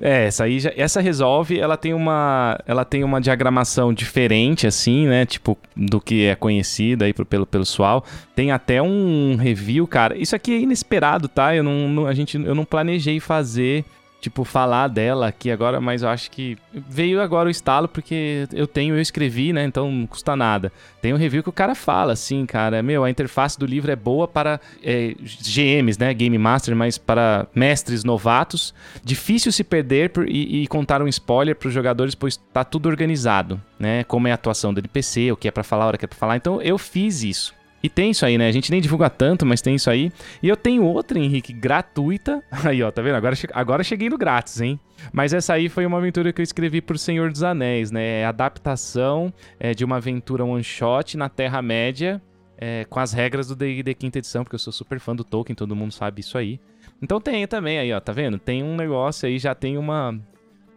É, 0.02 0.26
essa 0.26 0.46
aí 0.46 0.60
já, 0.60 0.72
essa 0.76 1.00
resolve, 1.00 1.60
ela 1.60 1.78
tem 1.78 1.94
uma 1.94 2.60
ela 2.66 2.84
tem 2.84 3.04
uma 3.04 3.22
diagramação 3.22 3.94
diferente 3.94 4.66
assim, 4.66 5.08
né, 5.08 5.24
tipo 5.24 5.58
do 5.76 6.02
que 6.02 6.26
é 6.26 6.36
conhecido 6.36 7.04
aí 7.04 7.14
pelo 7.14 7.26
pelo 7.26 7.46
pessoal. 7.46 8.04
Tem 8.36 8.52
até 8.52 8.82
um 8.82 9.36
review, 9.36 9.88
cara. 9.88 10.18
Isso 10.18 10.36
aqui 10.36 10.56
é 10.56 10.60
inesperado, 10.60 11.28
tá? 11.28 11.56
Eu 11.56 11.64
não, 11.64 11.88
não 11.88 12.08
a 12.08 12.14
gente 12.14 12.36
eu 12.44 12.56
não 12.56 12.66
planejei 12.66 13.20
fazer 13.20 13.86
tipo, 14.24 14.46
falar 14.46 14.88
dela 14.88 15.28
aqui 15.28 15.52
agora, 15.52 15.82
mas 15.82 16.02
eu 16.02 16.08
acho 16.08 16.32
que 16.32 16.58
veio 16.72 17.22
agora 17.22 17.50
o 17.50 17.52
estalo 17.52 17.90
porque 17.90 18.48
eu 18.54 18.66
tenho, 18.66 18.96
eu 18.96 19.02
escrevi, 19.02 19.52
né? 19.52 19.66
Então 19.66 19.92
não 19.92 20.08
custa 20.08 20.34
nada. 20.34 20.72
Tem 21.02 21.14
um 21.14 21.18
review 21.18 21.44
que 21.44 21.50
o 21.50 21.54
cara 21.54 21.76
fala 21.76 22.14
assim, 22.14 22.46
cara, 22.46 22.82
meu, 22.82 23.04
a 23.04 23.10
interface 23.10 23.60
do 23.60 23.66
livro 23.66 23.92
é 23.92 23.98
boa 23.98 24.26
para 24.26 24.62
é, 24.82 25.14
GMs, 25.42 26.00
né? 26.00 26.14
Game 26.14 26.38
Master, 26.38 26.74
mas 26.74 26.98
para 26.98 27.48
mestres 27.54 28.06
novatos. 28.06 28.74
Difícil 29.04 29.52
se 29.52 29.62
perder 29.62 30.12
por, 30.12 30.26
e, 30.26 30.64
e, 30.64 30.68
contar 30.68 31.02
um 31.02 31.08
spoiler 31.10 31.54
para 31.54 31.68
os 31.68 31.74
jogadores, 31.74 32.16
pois 32.16 32.38
tá 32.38 32.64
tudo 32.64 32.88
organizado, 32.88 33.62
né? 33.78 34.06
Como 34.06 34.30
é 34.30 34.32
a 34.32 34.36
atuação 34.36 34.74
do 34.74 34.80
NPC, 34.80 35.34
o 35.34 35.36
que 35.36 35.50
é 35.50 35.52
para 35.52 35.64
falar, 35.66 35.84
a 35.84 35.88
hora 35.88 35.98
que 35.98 36.06
é 36.06 36.08
para 36.08 36.18
falar. 36.18 36.38
Então 36.38 36.62
eu 36.62 36.78
fiz 36.78 37.24
isso. 37.24 37.54
E 37.84 37.90
tem 37.90 38.12
isso 38.12 38.26
aí, 38.26 38.38
né? 38.38 38.48
A 38.48 38.52
gente 38.52 38.72
nem 38.72 38.80
divulga 38.80 39.10
tanto, 39.10 39.46
mas 39.46 39.62
tem 39.62 39.76
isso 39.76 39.90
aí. 39.90 40.10
E 40.42 40.48
eu 40.48 40.56
tenho 40.56 40.86
outra, 40.86 41.20
Henrique, 41.20 41.52
gratuita. 41.52 42.42
Aí, 42.64 42.82
ó, 42.82 42.90
tá 42.90 43.02
vendo? 43.02 43.16
Agora, 43.16 43.36
agora 43.52 43.84
cheguei 43.84 44.10
no 44.10 44.18
grátis, 44.18 44.62
hein? 44.62 44.80
Mas 45.12 45.34
essa 45.34 45.54
aí 45.54 45.68
foi 45.68 45.86
uma 45.86 45.98
aventura 45.98 46.32
que 46.32 46.40
eu 46.40 46.44
escrevi 46.44 46.80
por 46.80 46.98
Senhor 46.98 47.30
dos 47.30 47.44
Anéis, 47.44 47.92
né? 47.92 48.22
É 48.22 48.26
adaptação 48.26 49.34
é, 49.60 49.74
de 49.74 49.84
uma 49.84 49.98
aventura 49.98 50.46
one-shot 50.46 51.18
na 51.18 51.28
Terra-média, 51.28 52.22
é, 52.58 52.86
com 52.86 53.02
as 53.02 53.12
regras 53.12 53.50
do 53.50 53.56
D&D 53.56 53.94
quinta 53.96 54.20
edição, 54.20 54.46
porque 54.46 54.56
eu 54.56 54.60
sou 54.60 54.72
super 54.72 55.02
fã 55.02 55.14
do 55.14 55.26
Tolkien, 55.26 55.54
todo 55.54 55.76
mundo 55.76 55.92
sabe 55.92 56.22
isso 56.22 56.38
aí. 56.38 56.62
Então 57.02 57.20
tem 57.20 57.46
também 57.46 57.80
aí, 57.80 57.92
ó, 57.92 58.00
tá 58.00 58.14
vendo? 58.14 58.40
Tem 58.40 58.64
um 58.64 58.78
negócio 58.78 59.28
aí, 59.28 59.38
já 59.38 59.54
tem 59.54 59.78
uma, 59.78 60.18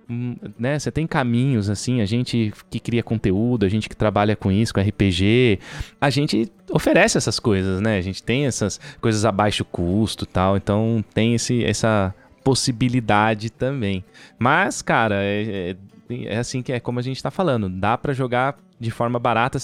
né, 0.09 0.79
você 0.79 0.91
tem 0.91 1.07
caminhos 1.07 1.69
assim, 1.69 2.01
a 2.01 2.07
gente 2.07 2.53
que 2.71 2.79
cria 2.79 3.03
conteúdo, 3.03 3.67
a 3.67 3.69
gente 3.69 3.89
que 3.89 3.97
trabalha 3.97 4.37
com 4.37 4.53
isso, 4.53 4.73
com 4.73 4.81
RPG, 4.81 5.59
a 6.01 6.11
gente 6.11 6.51
oferece 6.71 7.19
essas 7.19 7.41
coisas, 7.41 7.81
né? 7.81 7.99
A 7.99 8.01
gente 8.01 8.23
tem 8.23 8.47
essas 8.47 8.81
coisas 9.01 9.25
a 9.25 9.33
baixo 9.33 9.65
custo, 9.65 10.25
tal, 10.25 10.57
então 10.57 11.05
tem 11.13 11.35
esse 11.35 11.65
essa 11.65 12.15
possibilidade 12.45 13.51
também. 13.51 14.05
Mas, 14.39 14.81
cara, 14.81 15.17
é, 15.17 15.77
é, 16.11 16.25
é 16.27 16.39
assim 16.39 16.63
que 16.63 16.73
é 16.73 16.79
como 16.79 17.01
a 17.01 17.03
gente 17.03 17.21
tá 17.21 17.31
falando, 17.31 17.69
dá 17.69 17.99
para 17.99 18.13
jogar 18.13 18.57
de 18.79 18.91
forma 18.91 19.19
barata 19.19 19.59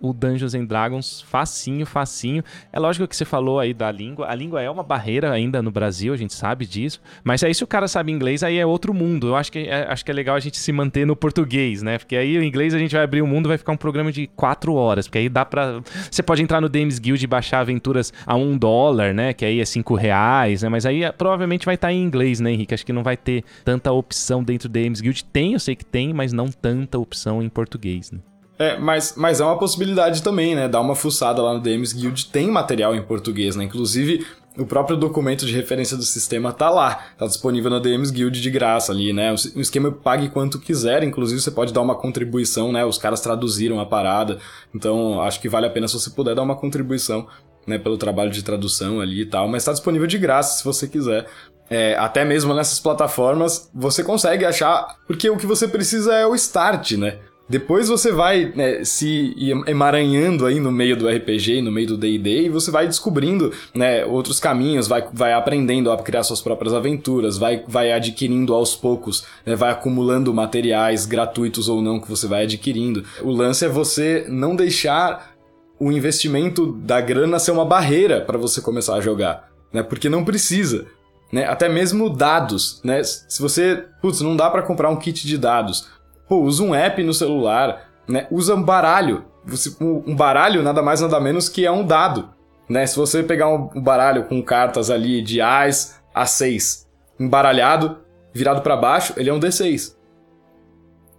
o 0.00 0.12
Dungeons 0.12 0.54
and 0.54 0.64
Dragons 0.64 1.20
facinho, 1.22 1.84
facinho. 1.86 2.42
É 2.72 2.78
lógico 2.78 3.06
que 3.06 3.16
você 3.16 3.24
falou 3.24 3.60
aí 3.60 3.72
da 3.72 3.90
língua. 3.90 4.28
A 4.28 4.34
língua 4.34 4.60
é 4.60 4.70
uma 4.70 4.82
barreira 4.82 5.30
ainda 5.30 5.62
no 5.62 5.70
Brasil, 5.70 6.12
a 6.12 6.16
gente 6.16 6.34
sabe 6.34 6.66
disso. 6.66 7.00
Mas 7.22 7.42
aí 7.42 7.54
se 7.54 7.62
o 7.62 7.66
cara 7.66 7.86
sabe 7.88 8.12
inglês, 8.12 8.42
aí 8.42 8.58
é 8.58 8.66
outro 8.66 8.92
mundo. 8.92 9.28
Eu 9.28 9.36
acho 9.36 9.50
que 9.50 9.60
é, 9.60 9.86
acho 9.88 10.04
que 10.04 10.10
é 10.10 10.14
legal 10.14 10.36
a 10.36 10.40
gente 10.40 10.58
se 10.58 10.72
manter 10.72 11.06
no 11.06 11.16
português, 11.16 11.82
né? 11.82 11.98
Porque 11.98 12.16
aí 12.16 12.36
o 12.38 12.42
inglês 12.42 12.74
a 12.74 12.78
gente 12.78 12.94
vai 12.94 13.04
abrir 13.04 13.22
o 13.22 13.26
mundo 13.26 13.48
vai 13.48 13.58
ficar 13.58 13.72
um 13.72 13.76
programa 13.76 14.10
de 14.10 14.28
quatro 14.28 14.74
horas. 14.74 15.06
Porque 15.06 15.18
aí 15.18 15.28
dá 15.28 15.44
pra... 15.44 15.80
Você 16.10 16.22
pode 16.22 16.42
entrar 16.42 16.60
no 16.60 16.68
Dames 16.68 16.98
Guild 16.98 17.22
e 17.22 17.26
baixar 17.26 17.60
aventuras 17.60 18.12
a 18.26 18.34
um 18.34 18.56
dólar, 18.56 19.14
né? 19.14 19.32
Que 19.32 19.44
aí 19.44 19.60
é 19.60 19.64
cinco 19.64 19.94
reais, 19.94 20.62
né? 20.62 20.68
Mas 20.68 20.86
aí 20.86 21.04
é, 21.04 21.12
provavelmente 21.12 21.66
vai 21.66 21.74
estar 21.74 21.88
tá 21.88 21.92
em 21.92 22.02
inglês, 22.02 22.40
né, 22.40 22.52
Henrique? 22.52 22.74
Acho 22.74 22.86
que 22.86 22.92
não 22.92 23.02
vai 23.02 23.16
ter 23.16 23.44
tanta 23.64 23.92
opção 23.92 24.42
dentro 24.42 24.68
do 24.68 24.72
Dames 24.72 25.00
Guild. 25.00 25.24
Tem, 25.24 25.52
eu 25.52 25.60
sei 25.60 25.76
que 25.76 25.84
tem, 25.84 26.12
mas 26.12 26.32
não 26.32 26.48
tanta 26.48 26.98
opção 26.98 27.42
em 27.42 27.48
português, 27.48 28.10
né? 28.10 28.18
É, 28.62 28.78
mas, 28.78 29.14
mas 29.16 29.40
é 29.40 29.44
uma 29.44 29.58
possibilidade 29.58 30.22
também, 30.22 30.54
né? 30.54 30.68
Dar 30.68 30.80
uma 30.80 30.94
fuçada 30.94 31.42
lá 31.42 31.52
no 31.52 31.58
DMs 31.58 31.92
Guild, 31.92 32.26
tem 32.26 32.48
material 32.48 32.94
em 32.94 33.02
português, 33.02 33.56
né? 33.56 33.64
Inclusive, 33.64 34.24
o 34.56 34.64
próprio 34.64 34.96
documento 34.96 35.44
de 35.44 35.52
referência 35.52 35.96
do 35.96 36.04
sistema 36.04 36.52
tá 36.52 36.70
lá, 36.70 37.06
tá 37.18 37.26
disponível 37.26 37.68
na 37.68 37.80
DMs 37.80 38.12
Guild 38.12 38.40
de 38.40 38.50
graça 38.50 38.92
ali, 38.92 39.12
né? 39.12 39.32
O 39.56 39.60
esquema 39.60 39.90
pague 39.90 40.28
quanto 40.28 40.60
quiser, 40.60 41.02
inclusive 41.02 41.40
você 41.40 41.50
pode 41.50 41.72
dar 41.72 41.80
uma 41.80 41.96
contribuição, 41.96 42.70
né? 42.70 42.84
Os 42.84 42.98
caras 42.98 43.20
traduziram 43.20 43.80
a 43.80 43.86
parada, 43.86 44.38
então 44.72 45.20
acho 45.20 45.40
que 45.40 45.48
vale 45.48 45.66
a 45.66 45.70
pena 45.70 45.88
se 45.88 45.94
você 45.94 46.10
puder 46.10 46.36
dar 46.36 46.42
uma 46.42 46.54
contribuição, 46.54 47.26
né? 47.66 47.78
Pelo 47.78 47.98
trabalho 47.98 48.30
de 48.30 48.44
tradução 48.44 49.00
ali 49.00 49.22
e 49.22 49.26
tal, 49.26 49.48
mas 49.48 49.64
tá 49.64 49.72
disponível 49.72 50.06
de 50.06 50.18
graça 50.18 50.58
se 50.58 50.64
você 50.64 50.86
quiser. 50.86 51.26
É, 51.68 51.96
até 51.96 52.24
mesmo 52.24 52.54
nessas 52.54 52.78
plataformas, 52.78 53.68
você 53.74 54.04
consegue 54.04 54.44
achar, 54.44 54.98
porque 55.04 55.28
o 55.28 55.36
que 55.36 55.46
você 55.46 55.66
precisa 55.66 56.14
é 56.14 56.24
o 56.24 56.34
start, 56.36 56.92
né? 56.92 57.18
Depois 57.52 57.86
você 57.86 58.10
vai 58.10 58.50
né, 58.56 58.82
se 58.82 59.36
emaranhando 59.66 60.46
aí 60.46 60.58
no 60.58 60.72
meio 60.72 60.96
do 60.96 61.06
RPG, 61.06 61.60
no 61.60 61.70
meio 61.70 61.88
do 61.88 61.98
D&D, 61.98 62.46
e 62.46 62.48
você 62.48 62.70
vai 62.70 62.86
descobrindo 62.86 63.52
né, 63.74 64.06
outros 64.06 64.40
caminhos, 64.40 64.88
vai, 64.88 65.06
vai 65.12 65.34
aprendendo 65.34 65.92
a 65.92 66.02
criar 66.02 66.22
suas 66.22 66.40
próprias 66.40 66.72
aventuras, 66.72 67.36
vai, 67.36 67.62
vai 67.68 67.92
adquirindo 67.92 68.54
aos 68.54 68.74
poucos, 68.74 69.26
né, 69.44 69.54
vai 69.54 69.70
acumulando 69.70 70.32
materiais 70.32 71.04
gratuitos 71.04 71.68
ou 71.68 71.82
não 71.82 72.00
que 72.00 72.08
você 72.08 72.26
vai 72.26 72.44
adquirindo. 72.44 73.04
O 73.20 73.30
lance 73.30 73.66
é 73.66 73.68
você 73.68 74.24
não 74.30 74.56
deixar 74.56 75.34
o 75.78 75.92
investimento 75.92 76.72
da 76.72 77.02
grana 77.02 77.38
ser 77.38 77.50
uma 77.50 77.66
barreira 77.66 78.22
para 78.22 78.38
você 78.38 78.62
começar 78.62 78.94
a 78.94 79.00
jogar, 79.02 79.50
né? 79.70 79.82
Porque 79.82 80.08
não 80.08 80.24
precisa. 80.24 80.86
Né? 81.30 81.44
Até 81.44 81.68
mesmo 81.68 82.08
dados, 82.08 82.80
né? 82.82 83.02
Se 83.04 83.42
você, 83.42 83.84
putz, 84.00 84.22
não 84.22 84.36
dá 84.36 84.48
para 84.48 84.62
comprar 84.62 84.88
um 84.88 84.96
kit 84.96 85.26
de 85.26 85.36
dados, 85.36 85.88
Pô, 86.32 86.40
usa 86.44 86.62
um 86.62 86.74
app 86.74 87.02
no 87.02 87.12
celular, 87.12 87.90
né? 88.08 88.26
Usa 88.30 88.54
um 88.54 88.62
baralho. 88.62 89.26
Você, 89.44 89.76
um 89.80 90.16
baralho 90.16 90.62
nada 90.62 90.80
mais 90.80 91.02
nada 91.02 91.20
menos 91.20 91.46
que 91.46 91.66
é 91.66 91.70
um 91.70 91.84
dado, 91.84 92.30
né? 92.66 92.86
Se 92.86 92.96
você 92.96 93.22
pegar 93.22 93.50
um 93.50 93.68
baralho 93.82 94.24
com 94.24 94.42
cartas 94.42 94.88
ali 94.88 95.20
de 95.20 95.42
Ás 95.42 96.00
a 96.14 96.24
6, 96.24 96.88
embaralhado, 97.20 97.98
virado 98.32 98.62
para 98.62 98.74
baixo, 98.78 99.12
ele 99.18 99.28
é 99.28 99.34
um 99.34 99.38
D6. 99.38 99.94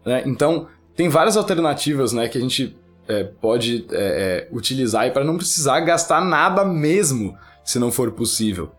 Né? 0.04 0.24
Então, 0.26 0.66
tem 0.96 1.10
várias 1.10 1.38
alternativas, 1.38 2.12
né, 2.12 2.28
que 2.28 2.40
a 2.40 2.42
gente 2.42 2.76
é, 3.08 3.24
pode 3.24 3.86
é, 3.92 4.48
é, 4.48 4.48
utilizar 4.52 5.14
para 5.14 5.24
não 5.24 5.38
precisar 5.38 5.80
gastar 5.82 6.26
nada 6.26 6.66
mesmo, 6.66 7.38
se 7.64 7.78
não 7.78 7.92
for 7.92 8.10
possível 8.14 8.72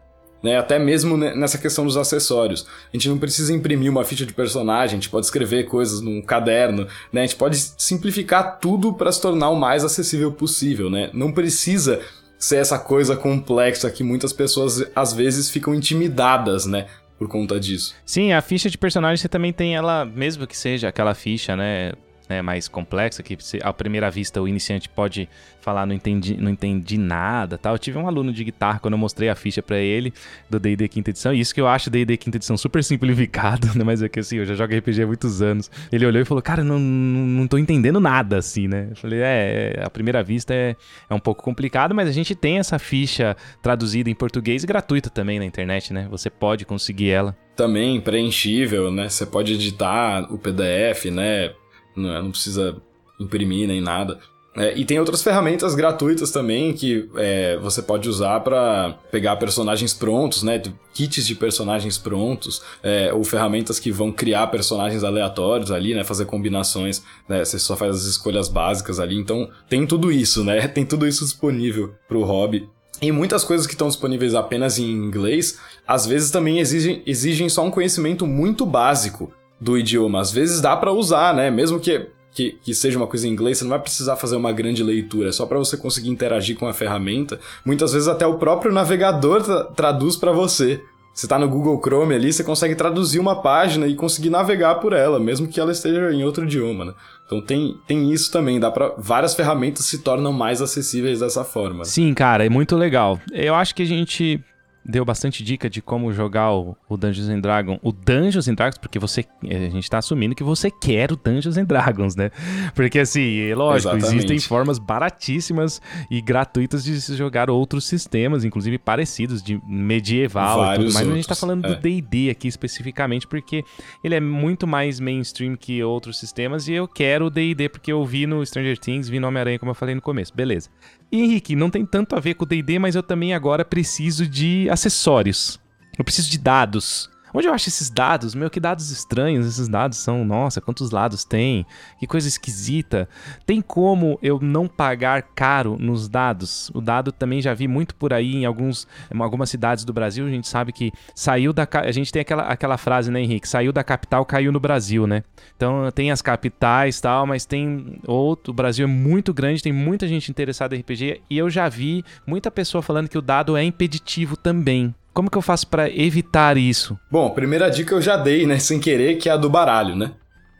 né? 0.45 0.59
Até 0.59 0.79
mesmo 0.79 1.17
nessa 1.17 1.57
questão 1.57 1.87
dos 1.87 1.97
acessórios. 1.97 2.67
A 2.93 2.97
gente 2.97 3.09
não 3.09 3.17
precisa 3.17 3.55
imprimir 3.55 3.91
uma 3.91 4.05
ficha 4.05 4.27
de 4.27 4.35
personagem, 4.35 4.99
a 4.99 5.01
gente 5.01 5.09
pode 5.09 5.25
escrever 5.25 5.65
coisas 5.65 6.03
num 6.03 6.21
caderno, 6.21 6.87
né? 7.11 7.23
A 7.23 7.27
gente 7.27 7.37
pode 7.37 7.57
simplificar 7.57 8.59
tudo 8.61 8.93
para 8.93 9.11
se 9.11 9.23
tornar 9.23 9.49
o 9.49 9.57
mais 9.57 9.83
acessível 9.83 10.31
possível, 10.31 10.91
né? 10.91 11.09
Não 11.15 11.33
precisa 11.33 12.03
ser 12.39 12.57
essa 12.57 12.79
coisa 12.79 13.17
complexa 13.17 13.91
que 13.91 14.05
muitas 14.05 14.35
pessoas 14.35 14.85
às 14.95 15.15
vezes 15.15 15.49
ficam 15.49 15.75
intimidadas, 15.75 16.67
né? 16.67 16.89
Por 17.19 17.27
conta 17.27 17.59
disso. 17.59 17.95
Sim, 18.05 18.33
a 18.33 18.43
ficha 18.43 18.69
de 18.69 18.77
personagem 18.77 19.17
você 19.17 19.29
também 19.29 19.53
tem 19.53 19.75
ela, 19.75 20.05
mesmo 20.05 20.47
que 20.47 20.57
seja 20.57 20.89
aquela 20.89 21.15
ficha, 21.15 21.57
né? 21.57 21.93
Né, 22.29 22.43
mais 22.43 22.69
complexa, 22.69 23.23
que 23.23 23.37
à 23.63 23.73
primeira 23.73 24.11
vista 24.11 24.41
o 24.41 24.49
iniciante 24.49 24.89
pode 24.89 25.29
falar 25.61 25.87
não 25.87 25.95
entendi, 25.95 26.37
não 26.37 26.51
entendi 26.51 26.99
nada 26.99 27.57
tal. 27.57 27.75
Eu 27.75 27.79
tive 27.79 27.99
um 27.99 28.07
aluno 28.07 28.33
de 28.33 28.45
guitarra 28.45 28.79
quando 28.79 28.93
eu 28.93 28.99
mostrei 28.99 29.31
a 29.31 29.35
ficha 29.35 29.63
para 29.63 29.79
ele 29.79 30.13
do 30.49 30.61
D&D 30.61 30.89
quinta 30.89 31.11
edição, 31.11 31.33
e 31.33 31.41
isso 31.41 31.55
que 31.55 31.61
eu 31.61 31.67
acho 31.67 31.89
D&D 31.89 32.17
quinta 32.19 32.37
edição 32.37 32.57
super 32.57 32.85
simplificado, 32.85 33.69
né, 33.77 33.83
mas 33.83 34.03
é 34.03 34.09
que 34.09 34.21
assim, 34.21 34.37
eu 34.37 34.45
já 34.45 34.55
jogo 34.55 34.77
RPG 34.77 35.03
há 35.03 35.07
muitos 35.07 35.41
anos. 35.41 35.71
Ele 35.91 36.05
olhou 36.05 36.21
e 36.21 36.25
falou, 36.25 36.43
cara, 36.43 36.63
não, 36.63 36.79
não, 36.79 37.27
não 37.27 37.49
tô 37.49 37.57
entendendo 37.57 37.99
nada, 37.99 38.39
assim, 38.39 38.69
né. 38.69 38.89
Eu 38.91 38.97
falei, 38.97 39.21
é, 39.23 39.83
à 39.83 39.91
primeira 39.91 40.23
vista 40.23 40.55
é, 40.55 40.77
é 41.09 41.15
um 41.15 41.21
pouco 41.21 41.43
complicado, 41.43 41.95
mas 41.95 42.09
a 42.09 42.13
gente 42.13 42.35
tem 42.35 42.59
essa 42.59 42.79
ficha 42.79 43.37
traduzida 43.63 44.11
em 44.11 44.15
português 44.15 44.65
gratuita 44.65 45.09
também 45.09 45.39
na 45.39 45.45
internet, 45.45 45.93
né, 45.93 46.07
você 46.11 46.29
pode 46.29 46.65
conseguir 46.65 47.11
ela. 47.11 47.37
Também 47.57 48.01
preenchível, 48.01 48.91
né, 48.91 49.09
você 49.09 49.25
pode 49.25 49.55
editar 49.55 50.31
o 50.31 50.37
PDF, 50.37 51.07
né, 51.07 51.53
não, 51.97 52.15
é, 52.15 52.23
não 52.23 52.31
precisa 52.31 52.77
imprimir 53.19 53.69
nem 53.69 53.81
nada. 53.81 54.19
É, 54.57 54.73
e 54.79 54.85
tem 54.85 55.01
outras 55.01 55.21
ferramentas 55.21 55.75
gratuitas 55.75 56.31
também 56.31 56.73
que 56.73 57.09
é, 57.17 57.57
você 57.57 57.83
pode 57.83 58.09
usar 58.09 58.39
para 58.41 58.97
pegar 59.11 59.35
personagens 59.35 59.93
prontos, 59.93 60.45
né? 60.45 60.63
Kits 60.93 61.27
de 61.27 61.35
personagens 61.35 61.99
prontos, 61.99 62.63
é, 62.81 63.13
ou 63.13 63.25
ferramentas 63.25 63.81
que 63.81 63.91
vão 63.91 64.13
criar 64.13 64.47
personagens 64.47 65.03
aleatórios 65.03 65.73
ali, 65.73 65.93
né? 65.93 66.05
Fazer 66.05 66.27
combinações, 66.27 67.03
né? 67.29 67.45
Você 67.45 67.59
só 67.59 67.77
faz 67.77 67.97
as 67.97 68.05
escolhas 68.05 68.49
básicas 68.49 69.01
ali. 69.01 69.17
Então 69.17 69.51
tem 69.69 69.85
tudo 69.87 70.13
isso, 70.13 70.45
né? 70.45 70.69
Tem 70.75 70.85
tudo 70.85 71.07
isso 71.07 71.25
disponível 71.25 71.95
para 72.09 72.19
o 72.19 72.25
hobby. 72.25 72.69
E 73.03 73.11
muitas 73.11 73.43
coisas 73.43 73.67
que 73.67 73.75
estão 73.75 73.89
disponíveis 73.89 74.35
apenas 74.35 74.79
em 74.79 74.89
inglês, 74.89 75.59
às 75.87 76.07
vezes 76.07 76.31
também 76.31 76.61
exigem, 76.61 77.03
exigem 77.05 77.49
só 77.49 77.65
um 77.65 77.71
conhecimento 77.71 78.25
muito 78.25 78.65
básico 78.65 79.33
do 79.65 79.79
idioma. 79.79 80.21
Às 80.21 80.31
vezes 80.31 80.61
dá 80.61 80.77
para 80.77 80.93
usar, 80.93 81.35
né? 81.35 81.51
Mesmo 81.51 81.81
que, 81.81 82.07
que, 82.33 82.59
que, 82.63 82.75
seja 82.75 82.99
uma 82.99 83.07
coisa 83.07 83.27
em 83.27 83.31
inglês, 83.31 83.59
você 83.59 83.65
não 83.65 83.71
vai 83.71 83.81
precisar 83.81 84.17
fazer 84.17 84.37
uma 84.37 84.53
grande 84.53 84.83
leitura, 84.83 85.31
é 85.31 85.33
só 85.33 85.47
para 85.47 85.59
você 85.59 85.77
conseguir 85.77 86.11
interagir 86.11 86.57
com 86.57 86.69
a 86.69 86.75
ferramenta. 86.75 87.41
Muitas 87.65 87.95
vezes 87.95 88.07
até 88.07 88.27
o 88.27 88.35
próprio 88.35 88.73
navegador 88.73 89.43
tra 89.43 89.65
traduz 89.65 90.17
para 90.17 90.33
você. 90.33 90.83
Você 91.15 91.27
está 91.27 91.39
no 91.39 91.49
Google 91.49 91.81
Chrome 91.81 92.13
ali, 92.13 92.33
você 92.33 92.43
consegue 92.43 92.75
traduzir 92.75 93.21
uma 93.21 93.41
página 93.41 93.87
e 93.87 93.95
conseguir 93.95 94.31
navegar 94.31 94.75
por 94.77 94.93
ela, 94.93 95.21
mesmo 95.21 95.47
que 95.47 95.61
ela 95.61 95.71
esteja 95.71 96.13
em 96.13 96.25
outro 96.25 96.45
idioma, 96.45 96.87
né? 96.87 96.95
Então 97.25 97.41
tem, 97.41 97.77
tem 97.87 98.13
isso 98.13 98.33
também, 98.33 98.59
dá 98.59 98.69
para 98.69 98.93
várias 98.99 99.33
ferramentas 99.33 99.87
se 99.87 99.99
tornam 99.99 100.33
mais 100.33 100.61
acessíveis 100.61 101.21
dessa 101.21 101.45
forma. 101.45 101.85
Sim, 101.85 102.13
cara, 102.15 102.45
é 102.45 102.49
muito 102.49 102.75
legal. 102.75 103.21
Eu 103.33 103.55
acho 103.55 103.77
que 103.77 103.85
a 103.85 103.87
gente 103.87 104.43
deu 104.85 105.05
bastante 105.05 105.43
dica 105.43 105.71
de 105.71 105.81
como 105.81 106.13
jogar 106.13 106.53
o, 106.53 106.77
o 106.89 106.97
Dungeons 106.97 107.29
and 107.29 107.41
Dragons. 107.41 107.79
O 107.83 107.91
Dungeons 107.91 108.47
and 108.49 108.55
Dragons, 108.55 108.79
porque 108.79 108.99
você. 108.99 109.25
A 109.43 109.71
gente 109.71 109.89
tá 109.89 109.99
assumindo 109.99 110.35
que 110.35 110.45
você 110.45 110.71
quer 110.71 111.11
o 111.11 111.17
Dungeons 111.17 111.57
and 111.57 111.65
Dragons, 111.65 112.15
né? 112.15 112.31
Porque 112.75 112.99
assim, 112.99 113.41
é 113.41 113.55
lógico, 113.55 113.97
Exatamente. 113.97 114.17
existem 114.17 114.39
formas 114.41 114.79
baratíssimas 114.79 115.81
e 116.11 116.21
gratuitas 116.21 116.85
de 116.85 117.01
se 117.01 117.17
jogar 117.17 117.49
outros 117.49 117.87
sistemas, 117.87 118.45
inclusive 118.45 118.79
parecidos, 118.79 119.43
de 119.43 119.61
medieval 119.67 120.59
Vários 120.59 120.75
e 120.75 120.87
tudo. 120.87 120.95
Mas 120.95 121.13
a 121.13 121.15
gente 121.17 121.29
tá 121.29 121.35
falando 121.35 121.67
é. 121.67 121.75
do 121.75 121.81
DD 121.81 122.31
aqui 122.31 122.49
especificamente, 122.49 123.27
porque 123.27 123.65
ele 124.03 124.15
é 124.15 124.21
muito 124.21 124.67
mais 124.67 125.01
mainstream 125.01 125.57
que 125.57 125.83
outros 125.83 126.19
sistemas, 126.19 126.69
e 126.69 126.73
eu 126.73 126.87
quero 126.87 127.27
o 127.27 127.31
DD, 127.31 127.69
porque 127.69 127.93
eu 127.93 128.05
vi 128.05 128.27
no 128.27 128.45
Stranger 128.45 128.79
Things, 128.79 129.09
vi 129.09 129.19
no 129.19 129.29
Homem-Aranha, 129.29 129.59
como 129.59 129.71
eu 129.71 129.75
falei 129.75 129.95
no 129.95 130.03
começo. 130.03 130.35
Beleza. 130.35 130.69
E 131.11 131.23
Henrique, 131.23 131.55
não 131.55 131.71
tem 131.71 131.85
tanto 131.87 132.17
a 132.17 132.21
ver 132.21 132.35
com 132.35 132.45
o 132.45 132.47
DD, 132.47 132.79
mas 132.79 132.95
eu 132.95 133.03
também 133.03 133.35
agora 133.35 133.65
preciso 133.65 134.27
de 134.27 134.69
acessórios. 134.71 135.61
Eu 135.99 136.05
preciso 136.05 136.31
de 136.31 136.39
dados. 136.39 137.09
Onde 137.37 137.49
eu 137.49 137.53
acho 137.53 137.69
esses 137.69 137.91
dados? 137.91 138.33
Meu, 138.33 138.49
que 138.49 138.61
dados 138.61 138.93
estranhos 138.93 139.45
esses 139.45 139.69
dados 139.69 139.99
são. 139.99 140.25
Nossa, 140.25 140.61
quantos 140.61 140.93
lados 140.93 141.25
tem? 141.25 141.67
Que 141.99 142.07
coisa 142.07 142.29
esquisita. 142.29 143.09
Tem 143.45 143.61
como 143.61 144.17
eu 144.23 144.39
não 144.41 144.69
pagar 144.69 145.21
caro 145.35 145.77
nos 145.77 146.09
dados? 146.09 146.71
O 146.73 146.81
dado 146.81 147.11
também 147.11 147.43
já 147.43 147.53
vi 147.53 147.67
muito 147.67 147.97
por 147.97 148.13
aí 148.13 148.37
em 148.37 148.45
alguns, 148.45 148.87
algumas 149.19 149.51
cidades 149.51 149.85
do 149.85 149.93
Brasil. 149.93 150.25
A 150.25 150.31
gente 150.31 150.47
sabe 150.47 150.73
que 150.73 150.93
saiu 151.13 151.53
da. 151.53 151.67
A 151.73 151.91
gente 151.91 152.13
tem 152.13 152.23
aquela, 152.23 152.45
aquela 152.45 152.79
frase, 152.79 153.11
né, 153.11 153.21
Henrique? 153.21 153.49
Saiu 153.49 153.73
da 153.73 153.83
capital, 153.83 154.25
caiu 154.25 154.53
no 154.53 154.61
Brasil, 154.61 155.05
né? 155.05 155.25
Então 155.57 155.91
tem 155.91 156.13
as 156.13 156.23
capitais 156.23 157.01
tal, 157.01 157.27
mas 157.27 157.45
tem 157.45 157.99
outro. 158.07 158.53
O 158.53 158.55
Brasil 158.55 158.85
é 158.85 158.89
muito 158.89 159.35
grande, 159.35 159.61
tem 159.61 159.73
muita 159.73 160.07
gente 160.07 160.31
interessada 160.31 160.77
em 160.77 160.81
RPG 160.81 161.23
e 161.29 161.37
eu 161.37 161.51
já 161.51 161.69
vi 161.69 162.05
muita 162.25 162.49
pessoa 162.49 162.81
falando 162.81 163.09
que 163.09 163.19
o 163.19 163.23
dado 163.23 163.57
é 163.57 163.65
impeditivo 163.65 164.37
também. 164.37 164.95
Como 165.15 165.31
que 165.31 165.39
eu 165.39 165.43
faço 165.43 165.69
para 165.69 165.89
evitar 165.89 166.57
isso? 166.57 166.99
Bom, 167.09 167.31
primeira 167.31 167.71
dica 167.71 167.95
eu 167.95 168.03
já 168.03 168.17
dei, 168.17 168.45
né, 168.45 168.59
sem 168.59 168.81
querer, 168.81 169.17
que 169.17 169.29
é 169.29 169.33
a 169.33 169.37
do 169.37 169.49
baralho, 169.49 169.95
né? 169.95 170.11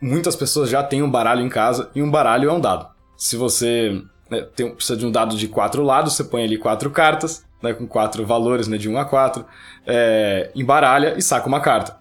Muitas 0.01 0.37
pessoas 0.37 0.71
já 0.71 0.81
têm 0.81 1.03
um 1.03 1.11
baralho 1.11 1.41
em 1.41 1.49
casa 1.49 1.91
e 1.93 2.01
um 2.01 2.09
baralho 2.09 2.49
é 2.49 2.53
um 2.53 2.61
dado. 2.61 2.87
Se 3.17 3.37
você 3.37 4.01
né, 4.31 4.43
tem, 4.55 4.73
precisa 4.73 4.97
de 4.97 5.05
um 5.05 5.11
dado 5.11 5.37
de 5.37 5.49
quatro 5.49 5.83
lados, 5.83 6.13
você 6.13 6.23
põe 6.23 6.45
ali 6.45 6.57
quatro 6.57 6.89
cartas, 6.91 7.45
né, 7.61 7.75
com 7.75 7.85
quatro 7.85 8.25
valores, 8.25 8.69
né, 8.69 8.79
de 8.79 8.89
1 8.89 8.97
a 8.97 9.05
4, 9.05 9.45
é, 9.87 10.53
embaralha 10.55 11.15
e 11.17 11.23
saca 11.23 11.49
uma 11.49 11.61
carta. 11.61 11.97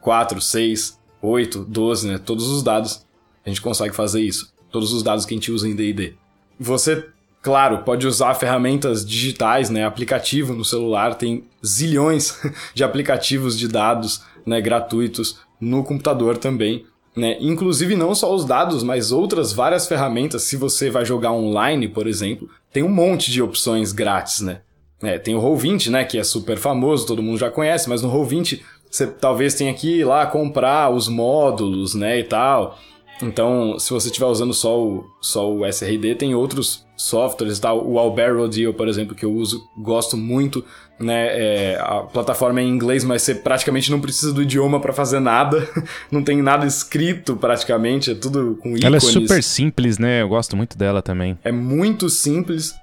4, 0.00 0.40
6, 0.40 0.98
8, 1.22 1.64
12, 1.64 2.08
né, 2.08 2.18
todos 2.18 2.48
os 2.48 2.64
dados 2.64 3.06
a 3.46 3.48
gente 3.48 3.60
consegue 3.60 3.94
fazer 3.94 4.22
isso. 4.22 4.52
Todos 4.72 4.92
os 4.92 5.04
dados 5.04 5.24
que 5.24 5.34
a 5.34 5.36
gente 5.36 5.52
usa 5.52 5.68
em 5.68 5.76
D&D. 5.76 6.14
Você 6.58 7.06
Claro, 7.42 7.78
pode 7.78 8.06
usar 8.06 8.34
ferramentas 8.34 9.04
digitais, 9.04 9.68
né? 9.68 9.84
Aplicativo 9.84 10.54
no 10.54 10.64
celular, 10.64 11.16
tem 11.16 11.42
zilhões 11.66 12.40
de 12.72 12.84
aplicativos 12.84 13.58
de 13.58 13.66
dados 13.66 14.22
né, 14.46 14.60
gratuitos 14.60 15.40
no 15.60 15.82
computador 15.82 16.38
também. 16.38 16.86
Né? 17.16 17.36
Inclusive 17.40 17.96
não 17.96 18.14
só 18.14 18.32
os 18.32 18.44
dados, 18.44 18.84
mas 18.84 19.10
outras 19.10 19.52
várias 19.52 19.88
ferramentas. 19.88 20.44
Se 20.44 20.56
você 20.56 20.88
vai 20.88 21.04
jogar 21.04 21.32
online, 21.32 21.88
por 21.88 22.06
exemplo, 22.06 22.48
tem 22.72 22.84
um 22.84 22.88
monte 22.88 23.32
de 23.32 23.42
opções 23.42 23.90
grátis, 23.90 24.40
né? 24.40 24.60
É, 25.02 25.18
tem 25.18 25.34
o 25.34 25.40
Roll20, 25.42 25.90
né? 25.90 26.04
Que 26.04 26.18
é 26.18 26.24
super 26.24 26.56
famoso, 26.56 27.08
todo 27.08 27.22
mundo 27.22 27.38
já 27.38 27.50
conhece, 27.50 27.88
mas 27.88 28.02
no 28.02 28.10
Roll20 28.10 28.60
você 28.88 29.06
talvez 29.06 29.54
tenha 29.54 29.74
que 29.74 29.98
ir 29.98 30.04
lá 30.04 30.26
comprar 30.26 30.90
os 30.90 31.08
módulos, 31.08 31.94
né? 31.94 32.20
E 32.20 32.24
tal. 32.24 32.78
Então, 33.22 33.78
se 33.78 33.90
você 33.90 34.08
estiver 34.08 34.26
usando 34.26 34.52
só 34.52 34.82
o, 34.82 35.04
só 35.20 35.50
o 35.50 35.64
SRD, 35.64 36.16
tem 36.16 36.34
outros 36.34 36.84
softwares, 36.96 37.60
tá? 37.60 37.72
o 37.72 37.98
Albero 37.98 38.48
Deal, 38.48 38.74
por 38.74 38.88
exemplo, 38.88 39.14
que 39.14 39.24
eu 39.24 39.32
uso, 39.32 39.62
gosto 39.78 40.16
muito, 40.16 40.64
né? 40.98 41.28
É, 41.30 41.80
a 41.80 42.00
plataforma 42.00 42.60
é 42.60 42.64
em 42.64 42.68
inglês, 42.68 43.04
mas 43.04 43.22
você 43.22 43.34
praticamente 43.34 43.90
não 43.90 44.00
precisa 44.00 44.32
do 44.32 44.42
idioma 44.42 44.80
para 44.80 44.92
fazer 44.92 45.20
nada, 45.20 45.68
não 46.10 46.22
tem 46.22 46.42
nada 46.42 46.66
escrito 46.66 47.36
praticamente, 47.36 48.10
é 48.10 48.14
tudo 48.14 48.56
com 48.60 48.70
ícones. 48.70 48.84
Ela 48.84 48.96
é 48.96 49.00
super 49.00 49.42
simples, 49.42 49.98
né? 49.98 50.22
Eu 50.22 50.28
gosto 50.28 50.56
muito 50.56 50.76
dela 50.76 51.00
também. 51.00 51.38
É 51.44 51.52
muito 51.52 52.08
simples. 52.08 52.74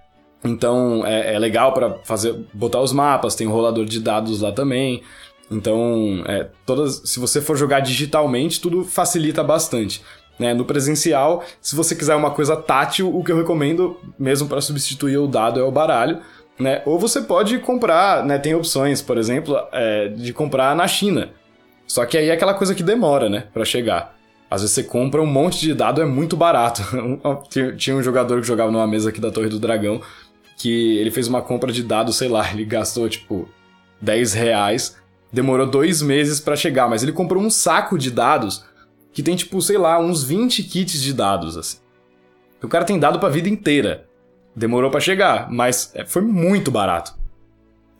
Então 0.44 1.06
é, 1.06 1.36
é 1.36 1.40
legal 1.40 1.74
para 1.74 1.98
fazer, 2.06 2.34
botar 2.54 2.80
os 2.80 2.94
mapas, 2.94 3.36
tem 3.36 3.46
um 3.46 3.52
rolador 3.52 3.86
de 3.86 4.00
dados 4.00 4.40
lá 4.40 4.54
também. 4.54 5.02
Então, 5.52 6.24
é, 6.28 6.48
todas, 6.66 7.02
se 7.06 7.20
você 7.20 7.42
for 7.42 7.58
jogar 7.58 7.80
digitalmente, 7.80 8.62
tudo 8.62 8.84
facilita 8.84 9.44
bastante. 9.44 10.02
Né? 10.40 10.54
No 10.54 10.64
presencial, 10.64 11.44
se 11.62 11.76
você 11.76 11.94
quiser 11.94 12.16
uma 12.16 12.32
coisa 12.32 12.56
tátil, 12.56 13.14
o 13.14 13.24
que 13.24 13.32
eu 13.32 13.38
recomendo, 13.38 14.00
mesmo 14.18 14.48
para 14.48 14.62
substituir 14.62 15.18
o 15.18 15.28
dado, 15.28 15.60
é 15.60 15.64
o 15.64 15.72
baralho. 15.72 16.20
Né? 16.58 16.82
Ou 16.86 16.98
você 16.98 17.22
pode 17.22 17.60
comprar, 17.60 18.26
né? 18.26 18.40
tem 18.40 18.56
opções, 18.56 19.02
por 19.02 19.18
exemplo, 19.18 19.58
é, 19.72 20.08
de 20.08 20.32
comprar 20.32 20.76
na 20.76 20.88
China. 20.88 21.32
Só 21.86 22.06
que 22.06 22.18
aí 22.18 22.30
é 22.30 22.32
aquela 22.32 22.54
coisa 22.54 22.74
que 22.74 22.84
demora 22.84 23.30
né? 23.30 23.46
para 23.54 23.66
chegar. 23.66 24.16
Às 24.50 24.62
vezes 24.62 24.74
você 24.74 24.84
compra 24.84 25.22
um 25.22 25.28
monte 25.28 25.60
de 25.60 25.74
dado, 25.74 26.02
é 26.02 26.06
muito 26.06 26.36
barato. 26.36 26.82
Tinha 27.78 27.96
um 27.96 28.02
jogador 28.02 28.42
que 28.42 28.48
jogava 28.48 28.72
numa 28.72 28.88
mesa 28.88 29.10
aqui 29.10 29.20
da 29.20 29.30
Torre 29.30 29.50
do 29.50 29.60
Dragão, 29.60 30.02
que 30.58 30.98
ele 30.98 31.12
fez 31.12 31.28
uma 31.28 31.42
compra 31.42 31.72
de 31.72 31.84
dados, 31.84 32.16
sei 32.16 32.30
lá, 32.30 32.50
ele 32.52 32.66
gastou 32.66 33.08
tipo 33.08 33.48
10 34.02 34.34
reais, 34.34 34.98
demorou 35.32 35.68
dois 35.68 36.02
meses 36.02 36.40
para 36.40 36.56
chegar, 36.56 36.90
mas 36.90 37.04
ele 37.04 37.12
comprou 37.12 37.44
um 37.44 37.50
saco 37.50 37.98
de 37.98 38.10
dados 38.10 38.66
que 39.12 39.24
tem, 39.24 39.36
tipo, 39.36 39.62
sei 39.62 39.78
lá, 39.78 40.00
uns 40.00 40.24
20 40.24 40.64
kits 40.64 41.02
de 41.02 41.14
dados, 41.14 41.58
assim. 41.58 41.78
O 42.62 42.68
cara 42.68 42.86
tem 42.86 43.00
dado 43.00 43.20
pra 43.20 43.30
vida 43.30 43.50
inteira. 43.50 44.08
Demorou 44.56 44.92
para 44.92 45.00
chegar, 45.00 45.50
mas 45.50 45.92
é, 45.96 46.06
foi 46.06 46.22
muito 46.22 46.70
barato. 46.70 47.16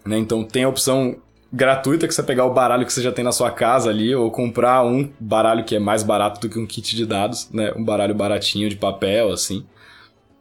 Né? 0.06 0.18
Então 0.18 0.44
tem 0.44 0.64
a 0.64 0.70
opção 0.70 1.18
gratuita 1.52 2.08
que 2.08 2.14
você 2.14 2.22
pegar 2.22 2.46
o 2.46 2.54
baralho 2.54 2.86
que 2.86 2.94
você 2.94 3.02
já 3.02 3.12
tem 3.12 3.24
na 3.24 3.32
sua 3.32 3.52
casa 3.52 3.90
ali, 3.90 4.14
ou 4.14 4.30
comprar 4.30 4.84
um 4.84 5.10
baralho 5.20 5.64
que 5.64 5.76
é 5.76 5.80
mais 5.80 6.04
barato 6.04 6.40
do 6.40 6.50
que 6.50 6.60
um 6.60 6.66
kit 6.66 6.96
de 6.96 7.06
dados, 7.06 7.50
né? 7.52 7.74
Um 7.76 7.84
baralho 7.84 8.14
baratinho 8.14 8.70
de 8.70 8.76
papel, 8.76 9.32
assim. 9.32 9.66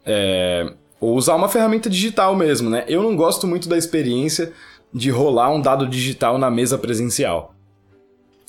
É... 0.05 0.73
Ou 1.01 1.17
usar 1.17 1.37
uma 1.37 1.49
ferramenta 1.49 1.89
digital 1.89 2.35
mesmo, 2.35 2.69
né? 2.69 2.85
Eu 2.89 3.03
não 3.03 3.17
gosto 3.17 3.47
muito 3.47 3.69
da 3.69 3.79
experiência 3.79 4.53
de 4.93 5.11
rolar 5.11 5.51
um 5.51 5.61
dado 5.61 5.87
digital 5.87 6.39
na 6.39 6.51
mesa 6.51 6.77
presencial. 6.77 7.55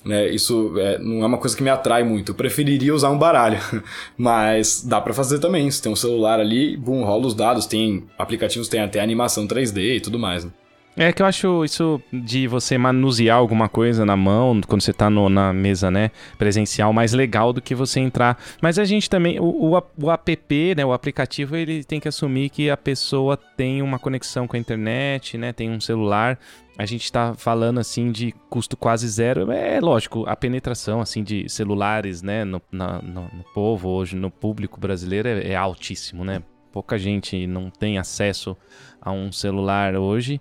Né, 0.10 0.28
isso 0.30 0.74
é, 0.80 0.98
não 0.98 1.22
é 1.22 1.26
uma 1.28 1.38
coisa 1.38 1.56
que 1.56 1.62
me 1.62 1.70
atrai 1.70 2.02
muito. 2.04 2.32
Eu 2.32 2.36
preferiria 2.36 2.96
usar 2.96 3.12
um 3.12 3.18
baralho, 3.20 3.60
mas 4.18 4.82
dá 4.84 5.00
para 5.00 5.14
fazer 5.14 5.38
também. 5.38 5.70
Você 5.70 5.84
tem 5.84 5.92
um 5.92 5.96
celular 5.96 6.40
ali, 6.40 6.76
boom, 6.76 7.04
rola 7.04 7.28
os 7.28 7.36
dados, 7.36 7.68
tem 7.68 8.06
aplicativos, 8.18 8.68
tem 8.68 8.82
até 8.82 9.00
animação 9.02 9.48
3D 9.48 9.98
e 9.98 10.02
tudo 10.02 10.18
mais. 10.18 10.44
Né? 10.46 10.52
É 10.98 11.14
que 11.14 11.22
eu 11.22 11.28
acho 11.28 11.64
isso 11.64 12.02
de 12.12 12.48
você 12.48 12.76
manusear 12.76 13.38
alguma 13.38 13.70
coisa 13.70 14.04
na 14.04 14.18
mão 14.18 14.60
quando 14.68 14.82
você 14.82 14.92
tá 14.92 15.12
no, 15.12 15.30
na 15.30 15.54
mesa, 15.54 15.92
né, 15.92 16.10
presencial, 16.40 16.92
mais 16.92 17.14
legal 17.14 17.54
do 17.54 17.62
que 17.62 17.76
você 17.76 18.00
entrar. 18.00 18.36
Mas 18.64 18.80
a 18.80 18.84
gente 18.84 19.08
também, 19.08 19.40
o, 19.40 19.46
o, 19.46 19.84
o, 20.02 20.12
app, 20.12 20.76
né, 20.76 20.84
o 20.84 20.92
aplicativo, 20.92 21.56
ele 21.56 21.84
tem 21.84 22.00
que 22.00 22.08
assumir 22.08 22.50
que 22.50 22.70
a 22.72 22.76
pessoa 22.76 23.38
tem 23.38 23.84
uma 23.84 24.00
conexão 24.00 24.48
com 24.48 24.58
a 24.58 24.60
internet, 24.60 25.38
né, 25.38 25.54
tem 25.54 25.70
um 25.70 25.80
celular. 25.80 26.40
A 26.80 26.86
gente 26.86 27.04
está 27.04 27.34
falando 27.34 27.78
assim 27.78 28.10
de 28.10 28.32
custo 28.50 28.78
quase 28.78 29.06
zero. 29.06 29.52
É 29.52 29.82
lógico, 29.82 30.24
a 30.26 30.34
penetração 30.34 31.02
assim 31.02 31.22
de 31.22 31.50
celulares, 31.50 32.22
né, 32.22 32.46
no, 32.46 32.62
na, 32.72 33.02
no, 33.02 33.24
no 33.24 33.44
povo 33.54 33.90
hoje, 33.90 34.16
no 34.16 34.32
público 34.32 34.80
brasileiro 34.80 35.28
é, 35.28 35.50
é 35.50 35.56
altíssimo, 35.58 36.24
né? 36.24 36.42
Pouca 36.72 36.98
gente 36.98 37.46
não 37.46 37.70
tem 37.70 37.98
acesso 37.98 38.56
a 39.02 39.12
um 39.12 39.30
celular 39.30 39.94
hoje. 39.98 40.40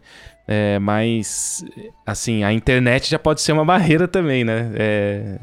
É, 0.51 0.79
mas, 0.79 1.63
assim, 2.07 2.43
a 2.43 2.51
internet 2.55 3.11
já 3.11 3.19
pode 3.19 3.43
ser 3.43 3.53
uma 3.53 3.67
barreira 3.67 4.09
também, 4.09 4.45
né? 4.45 4.71
É, 4.75 5.37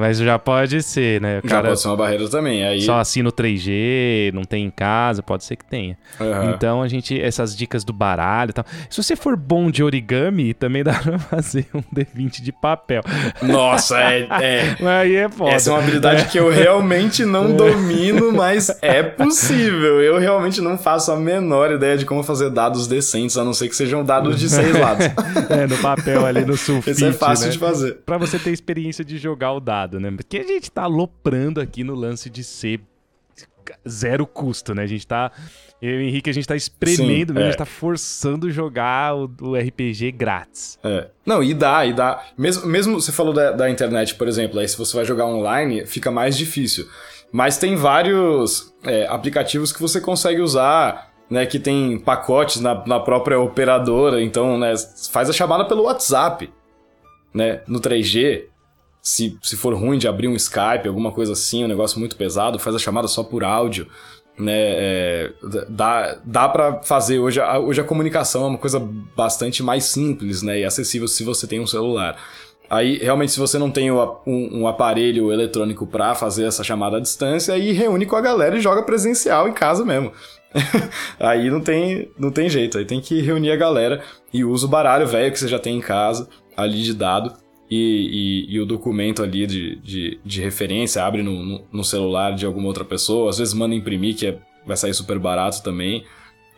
mas 0.00 0.16
já 0.16 0.38
pode 0.38 0.82
ser, 0.82 1.20
né? 1.20 1.42
Já 1.44 1.62
pode 1.62 1.78
ser 1.78 1.88
uma 1.88 1.96
barreira 1.96 2.26
também. 2.30 2.64
Aí... 2.64 2.80
Só 2.80 2.98
assina 2.98 3.28
o 3.28 3.32
3G, 3.32 4.32
não 4.32 4.44
tem 4.44 4.64
em 4.64 4.70
casa, 4.70 5.22
pode 5.22 5.44
ser 5.44 5.56
que 5.56 5.64
tenha. 5.66 5.98
Uhum. 6.18 6.50
Então, 6.52 6.80
a 6.80 6.88
gente, 6.88 7.20
essas 7.20 7.54
dicas 7.54 7.84
do 7.84 7.92
baralho 7.92 8.48
e 8.48 8.52
tal. 8.54 8.64
Se 8.88 9.02
você 9.02 9.14
for 9.14 9.36
bom 9.36 9.70
de 9.70 9.84
origami, 9.84 10.54
também 10.54 10.82
dá 10.82 10.94
pra 11.04 11.18
fazer 11.18 11.66
um 11.74 11.82
D20 11.94 12.40
de 12.40 12.50
papel. 12.50 13.02
Nossa, 13.42 14.00
é. 14.00 14.26
é... 14.40 14.76
Aí 15.00 15.16
é 15.16 15.28
foda. 15.28 15.52
Essa 15.52 15.68
é 15.68 15.72
uma 15.74 15.80
habilidade 15.80 16.22
é. 16.22 16.24
que 16.24 16.38
eu 16.38 16.50
realmente 16.50 17.26
não 17.26 17.54
domino, 17.54 18.32
mas 18.32 18.70
é 18.80 19.02
possível. 19.02 20.00
Eu 20.00 20.18
realmente 20.18 20.62
não 20.62 20.78
faço 20.78 21.12
a 21.12 21.16
menor 21.16 21.72
ideia 21.72 21.98
de 21.98 22.06
como 22.06 22.22
fazer 22.22 22.48
dados 22.48 22.86
decentes, 22.86 23.36
a 23.36 23.44
não 23.44 23.52
ser 23.52 23.68
que 23.68 23.76
sejam 23.76 24.02
dados 24.02 24.38
de 24.38 24.45
seis 24.48 24.74
lados. 24.74 25.06
é, 25.50 25.66
no 25.66 25.78
papel 25.78 26.24
ali 26.24 26.44
no 26.44 26.56
sulfite, 26.56 26.96
Isso 26.96 27.04
é 27.04 27.12
fácil 27.12 27.46
né? 27.46 27.52
de 27.52 27.58
fazer. 27.58 27.94
Pra 28.04 28.18
você 28.18 28.38
ter 28.38 28.50
experiência 28.50 29.04
de 29.04 29.18
jogar 29.18 29.52
o 29.52 29.60
dado, 29.60 30.00
né? 30.00 30.10
Porque 30.10 30.38
a 30.38 30.44
gente 30.44 30.70
tá 30.70 30.82
aloprando 30.82 31.60
aqui 31.60 31.84
no 31.84 31.94
lance 31.94 32.30
de 32.30 32.42
ser 32.44 32.80
zero 33.88 34.26
custo, 34.26 34.74
né? 34.74 34.82
A 34.82 34.86
gente 34.86 35.06
tá. 35.06 35.30
Eu 35.80 35.90
e 35.90 35.96
o 35.96 36.00
Henrique, 36.08 36.30
a 36.30 36.32
gente 36.32 36.46
tá 36.46 36.56
espremendo, 36.56 37.32
Sim, 37.32 37.34
mesmo, 37.34 37.38
é. 37.38 37.42
a 37.42 37.46
gente 37.46 37.58
tá 37.58 37.66
forçando 37.66 38.50
jogar 38.50 39.14
o, 39.14 39.30
o 39.42 39.54
RPG 39.54 40.12
grátis. 40.12 40.78
É. 40.82 41.08
Não, 41.24 41.42
e 41.42 41.52
dá, 41.52 41.84
e 41.84 41.92
dá. 41.92 42.24
Mesmo, 42.36 42.66
mesmo 42.66 43.00
você 43.00 43.12
falou 43.12 43.34
da, 43.34 43.52
da 43.52 43.68
internet, 43.68 44.14
por 44.14 44.26
exemplo, 44.26 44.58
aí 44.58 44.66
se 44.66 44.76
você 44.76 44.96
vai 44.96 45.04
jogar 45.04 45.26
online, 45.26 45.84
fica 45.86 46.10
mais 46.10 46.36
difícil. 46.36 46.88
Mas 47.30 47.58
tem 47.58 47.76
vários 47.76 48.74
é, 48.84 49.06
aplicativos 49.08 49.72
que 49.72 49.80
você 49.80 50.00
consegue 50.00 50.40
usar, 50.40 51.12
né? 51.30 51.46
Que 51.46 51.58
tem 51.58 51.98
pacotes 51.98 52.60
na, 52.60 52.86
na 52.86 53.00
própria 53.00 53.38
operadora. 53.38 54.22
Então, 54.22 54.58
né, 54.58 54.74
faz 55.10 55.28
a 55.28 55.32
chamada 55.32 55.64
pelo 55.64 55.84
WhatsApp, 55.84 56.52
né? 57.32 57.62
No 57.66 57.80
3G. 57.80 58.44
Se, 59.02 59.38
se 59.40 59.56
for 59.56 59.72
ruim 59.74 59.98
de 59.98 60.08
abrir 60.08 60.26
um 60.26 60.34
Skype, 60.34 60.88
alguma 60.88 61.12
coisa 61.12 61.32
assim, 61.32 61.64
um 61.64 61.68
negócio 61.68 62.00
muito 62.00 62.16
pesado, 62.16 62.58
faz 62.58 62.74
a 62.74 62.78
chamada 62.78 63.06
só 63.06 63.22
por 63.22 63.44
áudio. 63.44 63.86
Né, 64.38 64.52
é, 64.52 65.32
dá, 65.68 66.18
dá 66.22 66.46
para 66.46 66.82
fazer 66.82 67.18
hoje 67.18 67.40
a, 67.40 67.58
hoje 67.58 67.80
a 67.80 67.84
comunicação 67.84 68.44
é 68.44 68.46
uma 68.48 68.58
coisa 68.58 68.78
bastante 69.16 69.62
mais 69.62 69.84
simples 69.84 70.42
né, 70.42 70.60
e 70.60 70.64
acessível 70.64 71.08
se 71.08 71.24
você 71.24 71.46
tem 71.46 71.58
um 71.58 71.66
celular. 71.66 72.18
Aí, 72.68 72.98
realmente, 72.98 73.32
se 73.32 73.38
você 73.38 73.58
não 73.58 73.70
tem 73.70 73.90
um, 73.92 74.18
um 74.26 74.66
aparelho 74.66 75.32
eletrônico 75.32 75.86
pra 75.86 76.14
fazer 76.14 76.44
essa 76.44 76.64
chamada 76.64 76.96
à 76.96 77.00
distância, 77.00 77.54
aí 77.54 77.72
reúne 77.72 78.06
com 78.06 78.16
a 78.16 78.20
galera 78.20 78.56
e 78.56 78.60
joga 78.60 78.82
presencial 78.82 79.48
em 79.48 79.52
casa 79.52 79.84
mesmo. 79.84 80.12
aí 81.20 81.50
não 81.50 81.60
tem, 81.60 82.10
não 82.18 82.30
tem 82.30 82.48
jeito, 82.48 82.78
aí 82.78 82.84
tem 82.84 83.00
que 83.00 83.20
reunir 83.20 83.50
a 83.50 83.56
galera 83.56 84.02
e 84.32 84.44
usa 84.44 84.66
o 84.66 84.68
baralho 84.68 85.06
velho 85.06 85.32
que 85.32 85.38
você 85.38 85.48
já 85.48 85.58
tem 85.58 85.76
em 85.76 85.80
casa, 85.80 86.28
ali 86.56 86.82
de 86.82 86.94
dado, 86.94 87.32
e, 87.70 88.46
e- 88.48 88.54
e 88.54 88.60
o 88.60 88.66
documento 88.66 89.22
ali 89.22 89.46
de, 89.46 89.76
de, 89.76 90.20
de 90.24 90.40
referência, 90.40 91.04
abre 91.04 91.22
no, 91.22 91.42
no, 91.44 91.64
no 91.72 91.84
celular 91.84 92.34
de 92.34 92.46
alguma 92.46 92.68
outra 92.68 92.84
pessoa, 92.84 93.28
às 93.30 93.38
vezes 93.38 93.52
manda 93.54 93.74
imprimir, 93.74 94.14
que 94.16 94.26
é- 94.26 94.38
vai 94.64 94.76
sair 94.76 94.94
super 94.94 95.18
barato 95.18 95.62
também, 95.62 96.04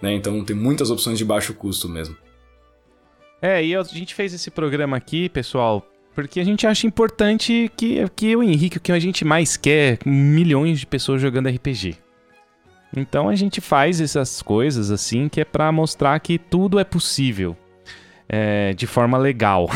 né? 0.00 0.12
Então 0.14 0.44
tem 0.44 0.54
muitas 0.54 0.90
opções 0.90 1.18
de 1.18 1.24
baixo 1.24 1.54
custo 1.54 1.88
mesmo. 1.88 2.16
É, 3.40 3.64
e 3.64 3.74
a 3.74 3.82
gente 3.84 4.14
fez 4.14 4.32
esse 4.34 4.50
programa 4.50 4.96
aqui, 4.96 5.28
pessoal, 5.28 5.86
porque 6.14 6.40
a 6.40 6.44
gente 6.44 6.66
acha 6.66 6.86
importante 6.86 7.70
que, 7.76 8.04
que 8.16 8.34
o 8.36 8.42
Henrique, 8.42 8.78
o 8.78 8.80
que 8.80 8.92
a 8.92 8.98
gente 8.98 9.24
mais 9.24 9.56
quer, 9.56 9.98
milhões 10.04 10.80
de 10.80 10.86
pessoas 10.86 11.20
jogando 11.22 11.48
RPG. 11.48 11.96
Então 12.96 13.28
a 13.28 13.34
gente 13.34 13.60
faz 13.60 14.00
essas 14.00 14.40
coisas 14.42 14.90
assim, 14.90 15.28
que 15.28 15.40
é 15.40 15.44
pra 15.44 15.70
mostrar 15.70 16.18
que 16.20 16.38
tudo 16.38 16.78
é 16.78 16.84
possível. 16.84 17.56
é, 18.30 18.74
de 18.74 18.86
forma 18.86 19.16
legal. 19.16 19.70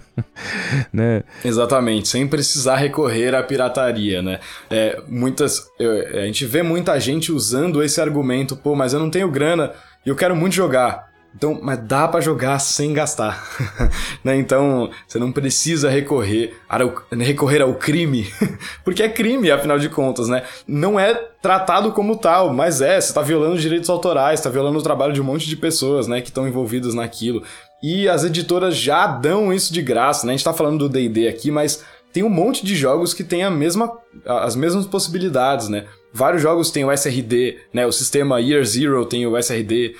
né? 0.92 1.22
Exatamente, 1.44 2.08
sem 2.08 2.26
precisar 2.26 2.76
recorrer 2.76 3.34
à 3.34 3.42
pirataria, 3.42 4.22
né? 4.22 4.40
É, 4.70 5.00
muitas, 5.06 5.66
eu- 5.78 6.18
a 6.18 6.26
gente 6.26 6.44
vê 6.46 6.62
muita 6.62 6.98
gente 6.98 7.30
usando 7.32 7.82
esse 7.82 8.00
argumento, 8.00 8.56
pô, 8.56 8.74
mas 8.74 8.92
eu 8.92 9.00
não 9.00 9.10
tenho 9.10 9.30
grana 9.30 9.72
e 10.04 10.08
eu 10.08 10.16
quero 10.16 10.34
muito 10.34 10.54
jogar. 10.54 11.07
Então, 11.34 11.58
mas 11.62 11.78
dá 11.86 12.08
pra 12.08 12.20
jogar 12.20 12.58
sem 12.58 12.92
gastar, 12.92 13.46
né? 14.24 14.36
Então, 14.36 14.90
você 15.06 15.18
não 15.18 15.30
precisa 15.30 15.88
recorrer 15.88 16.56
ao, 16.68 16.94
recorrer 17.12 17.62
ao 17.62 17.74
crime, 17.74 18.26
porque 18.84 19.02
é 19.02 19.08
crime, 19.08 19.50
afinal 19.50 19.78
de 19.78 19.88
contas, 19.88 20.28
né? 20.28 20.42
Não 20.66 20.98
é 20.98 21.14
tratado 21.14 21.92
como 21.92 22.16
tal, 22.16 22.52
mas 22.52 22.80
é, 22.80 23.00
você 23.00 23.12
tá 23.12 23.22
violando 23.22 23.54
os 23.54 23.62
direitos 23.62 23.88
autorais, 23.88 24.40
tá 24.40 24.50
violando 24.50 24.78
o 24.78 24.82
trabalho 24.82 25.12
de 25.12 25.20
um 25.20 25.24
monte 25.24 25.46
de 25.46 25.56
pessoas, 25.56 26.08
né, 26.08 26.20
que 26.20 26.28
estão 26.28 26.48
envolvidas 26.48 26.94
naquilo. 26.94 27.42
E 27.82 28.08
as 28.08 28.24
editoras 28.24 28.76
já 28.76 29.06
dão 29.06 29.52
isso 29.52 29.72
de 29.72 29.80
graça, 29.80 30.26
né? 30.26 30.32
A 30.32 30.36
gente 30.36 30.44
tá 30.44 30.52
falando 30.52 30.78
do 30.78 30.88
D&D 30.88 31.28
aqui, 31.28 31.50
mas 31.50 31.84
tem 32.12 32.24
um 32.24 32.28
monte 32.28 32.64
de 32.64 32.74
jogos 32.74 33.14
que 33.14 33.22
tem 33.22 33.44
a 33.44 33.50
mesma, 33.50 33.92
as 34.26 34.56
mesmas 34.56 34.86
possibilidades, 34.86 35.68
né? 35.68 35.84
Vários 36.12 36.42
jogos 36.42 36.70
têm 36.70 36.84
o 36.84 36.90
SRD, 36.90 37.58
né? 37.72 37.86
O 37.86 37.92
sistema 37.92 38.40
Year 38.40 38.64
Zero 38.64 39.04
tem 39.06 39.26
o 39.26 39.38
SRD, 39.38 39.94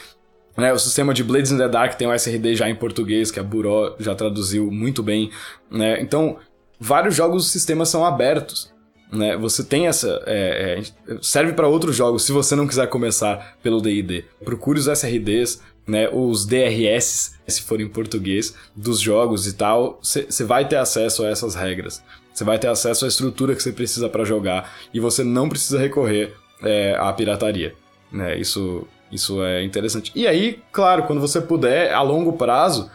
né? 0.59 0.73
O 0.73 0.79
sistema 0.79 1.15
de 1.15 1.23
Blades 1.23 1.53
in 1.53 1.57
the 1.57 1.69
Dark 1.69 1.95
tem 1.95 2.09
o 2.09 2.13
SRD 2.13 2.57
já 2.57 2.69
em 2.69 2.75
português, 2.75 3.31
que 3.31 3.39
a 3.39 3.45
Buró 3.45 3.95
já 4.01 4.13
traduziu 4.15 4.73
muito 4.73 5.05
bem, 5.05 5.31
né? 5.71 6.03
Então, 6.03 6.37
vários 6.81 7.15
jogos 7.15 7.47
os 7.47 7.53
sistemas 7.53 7.89
são 7.89 8.05
abertos, 8.05 8.73
né? 9.13 9.37
Você 9.37 9.63
tem 9.63 9.87
essa... 9.87 10.21
é, 10.27 10.83
é, 11.09 11.19
serve 11.23 11.53
para 11.53 11.69
outros 11.69 11.95
jogos, 11.95 12.25
se 12.25 12.33
você 12.33 12.57
não 12.57 12.67
quiser 12.67 12.89
começar 12.89 13.57
pelo 13.63 13.81
D&D. 13.81 14.25
Procure 14.45 14.81
os 14.81 14.89
SRDs, 14.89 15.63
né? 15.87 16.09
Os 16.13 16.45
DRS, 16.45 17.39
se 17.47 17.63
for 17.63 17.81
em 17.81 17.89
português, 17.89 18.53
dos 18.75 18.99
jogos 18.99 19.47
e 19.47 19.53
tal. 19.53 20.01
Você 20.03 20.45
vai 20.45 20.67
ter 20.67 20.77
acesso 20.77 21.25
a 21.25 21.29
essas 21.29 21.55
regras. 21.55 22.03
Você 22.35 22.43
vai 22.43 22.59
ter 22.59 22.67
acesso 22.67 23.05
à 23.05 23.09
estrutura 23.09 23.55
que 23.55 23.63
você 23.63 23.73
precisa 23.73 24.09
para 24.09 24.25
jogar 24.25 24.77
e 24.93 24.99
você 24.99 25.23
não 25.23 25.49
precisa 25.49 25.79
recorrer 25.79 26.35
é, 26.65 26.97
à 26.99 27.13
pirataria, 27.13 27.75
né? 28.11 28.37
Isso... 28.37 28.85
Isso 29.11 29.43
é 29.43 29.65
interessante. 29.65 30.13
E 30.15 30.27
aí, 30.27 30.61
claro, 30.71 31.05
quando 31.05 31.21
você 31.21 31.41
puder, 31.41 31.93
a 31.93 32.03
longo 32.03 32.35
prazo, 32.35 32.91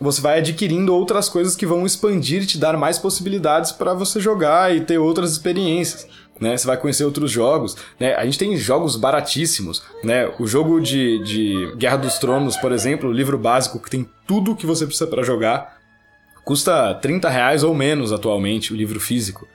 você 0.00 0.20
vai 0.20 0.38
adquirindo 0.38 0.94
outras 0.94 1.28
coisas 1.28 1.54
que 1.54 1.66
vão 1.66 1.84
expandir 1.84 2.42
e 2.42 2.46
te 2.46 2.58
dar 2.58 2.76
mais 2.76 2.98
possibilidades 2.98 3.70
para 3.70 3.92
você 3.92 4.18
jogar 4.18 4.74
e 4.74 4.80
ter 4.80 4.98
outras 4.98 5.32
experiências. 5.32 6.08
Né? 6.40 6.56
Você 6.56 6.66
vai 6.66 6.78
conhecer 6.78 7.04
outros 7.04 7.30
jogos. 7.30 7.76
Né? 7.98 8.14
A 8.14 8.24
gente 8.24 8.38
tem 8.38 8.56
jogos 8.56 8.96
baratíssimos. 8.96 9.82
Né? 10.02 10.32
O 10.38 10.46
jogo 10.46 10.80
de, 10.80 11.22
de 11.22 11.74
Guerra 11.76 11.98
dos 11.98 12.18
Tronos, 12.18 12.56
por 12.56 12.72
exemplo, 12.72 13.10
o 13.10 13.12
livro 13.12 13.36
básico 13.36 13.78
que 13.78 13.90
tem 13.90 14.08
tudo 14.26 14.56
que 14.56 14.64
você 14.64 14.86
precisa 14.86 15.06
para 15.06 15.22
jogar, 15.22 15.78
custa 16.42 16.94
30 16.94 17.28
reais 17.28 17.62
ou 17.62 17.74
menos 17.74 18.10
atualmente, 18.10 18.72
o 18.72 18.76
livro 18.76 18.98
físico. 18.98 19.46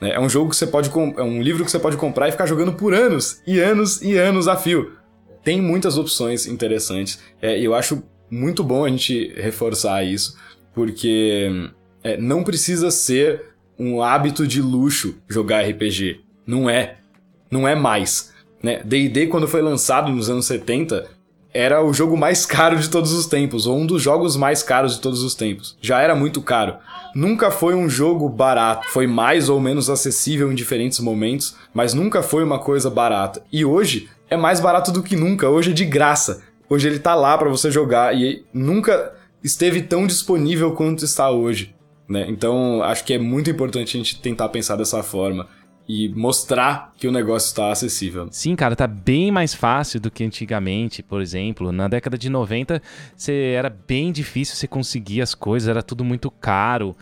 né? 0.00 0.12
É 0.12 0.20
um 0.20 0.28
jogo 0.28 0.50
que 0.50 0.56
você 0.56 0.68
pode 0.68 0.88
é 0.88 1.22
um 1.22 1.42
livro 1.42 1.64
que 1.64 1.70
você 1.70 1.80
pode 1.80 1.96
comprar 1.96 2.28
e 2.28 2.32
ficar 2.32 2.46
jogando 2.46 2.74
por 2.74 2.94
anos 2.94 3.42
e 3.44 3.58
anos 3.58 4.00
e 4.00 4.16
anos 4.16 4.46
a 4.46 4.56
fio. 4.56 4.99
Tem 5.42 5.60
muitas 5.60 5.96
opções 5.96 6.46
interessantes. 6.46 7.18
É, 7.40 7.58
eu 7.58 7.74
acho 7.74 8.02
muito 8.30 8.62
bom 8.62 8.84
a 8.84 8.88
gente 8.88 9.32
reforçar 9.36 10.04
isso, 10.04 10.36
porque 10.74 11.50
é, 12.02 12.16
não 12.16 12.44
precisa 12.44 12.90
ser 12.90 13.50
um 13.78 14.02
hábito 14.02 14.46
de 14.46 14.60
luxo 14.60 15.16
jogar 15.28 15.66
RPG. 15.66 16.20
Não 16.46 16.68
é. 16.68 16.98
Não 17.50 17.66
é 17.66 17.74
mais. 17.74 18.32
Né? 18.62 18.82
D&D, 18.84 19.28
quando 19.28 19.48
foi 19.48 19.62
lançado 19.62 20.12
nos 20.12 20.28
anos 20.28 20.46
70, 20.46 21.08
era 21.52 21.82
o 21.82 21.92
jogo 21.92 22.16
mais 22.16 22.44
caro 22.46 22.78
de 22.78 22.88
todos 22.88 23.12
os 23.12 23.26
tempos, 23.26 23.66
ou 23.66 23.78
um 23.78 23.86
dos 23.86 24.02
jogos 24.02 24.36
mais 24.36 24.62
caros 24.62 24.94
de 24.94 25.00
todos 25.00 25.22
os 25.22 25.34
tempos. 25.34 25.76
Já 25.80 26.00
era 26.00 26.14
muito 26.14 26.40
caro. 26.42 26.76
Nunca 27.14 27.50
foi 27.50 27.74
um 27.74 27.88
jogo 27.88 28.28
barato. 28.28 28.88
Foi 28.90 29.06
mais 29.06 29.48
ou 29.48 29.58
menos 29.58 29.90
acessível 29.90 30.52
em 30.52 30.54
diferentes 30.54 31.00
momentos, 31.00 31.56
mas 31.74 31.94
nunca 31.94 32.22
foi 32.22 32.44
uma 32.44 32.58
coisa 32.58 32.88
barata. 32.88 33.42
E 33.50 33.64
hoje 33.64 34.08
é 34.30 34.36
mais 34.36 34.60
barato 34.60 34.92
do 34.92 35.02
que 35.02 35.16
nunca. 35.16 35.48
Hoje 35.48 35.72
é 35.72 35.74
de 35.74 35.84
graça. 35.84 36.42
Hoje 36.68 36.88
ele 36.88 37.00
tá 37.00 37.14
lá 37.16 37.36
pra 37.36 37.48
você 37.48 37.70
jogar 37.70 38.16
e 38.16 38.44
nunca 38.54 39.12
esteve 39.42 39.82
tão 39.82 40.06
disponível 40.06 40.72
quanto 40.72 41.04
está 41.04 41.30
hoje. 41.30 41.74
Né? 42.08 42.26
Então 42.28 42.82
acho 42.82 43.04
que 43.04 43.12
é 43.12 43.18
muito 43.18 43.50
importante 43.50 43.96
a 43.96 43.98
gente 43.98 44.20
tentar 44.20 44.48
pensar 44.48 44.76
dessa 44.76 45.02
forma 45.02 45.48
e 45.88 46.08
mostrar 46.10 46.92
que 46.96 47.08
o 47.08 47.12
negócio 47.12 47.48
está 47.48 47.72
acessível. 47.72 48.28
Sim, 48.30 48.54
cara, 48.54 48.76
tá 48.76 48.86
bem 48.86 49.32
mais 49.32 49.52
fácil 49.52 49.98
do 49.98 50.08
que 50.08 50.22
antigamente, 50.22 51.02
por 51.02 51.20
exemplo. 51.20 51.72
Na 51.72 51.88
década 51.88 52.16
de 52.16 52.30
90, 52.30 52.80
você 53.16 53.54
era 53.56 53.68
bem 53.68 54.12
difícil 54.12 54.54
você 54.54 54.68
conseguir 54.68 55.20
as 55.20 55.34
coisas, 55.34 55.68
era 55.68 55.82
tudo 55.82 56.04
muito 56.04 56.30
caro. 56.30 56.96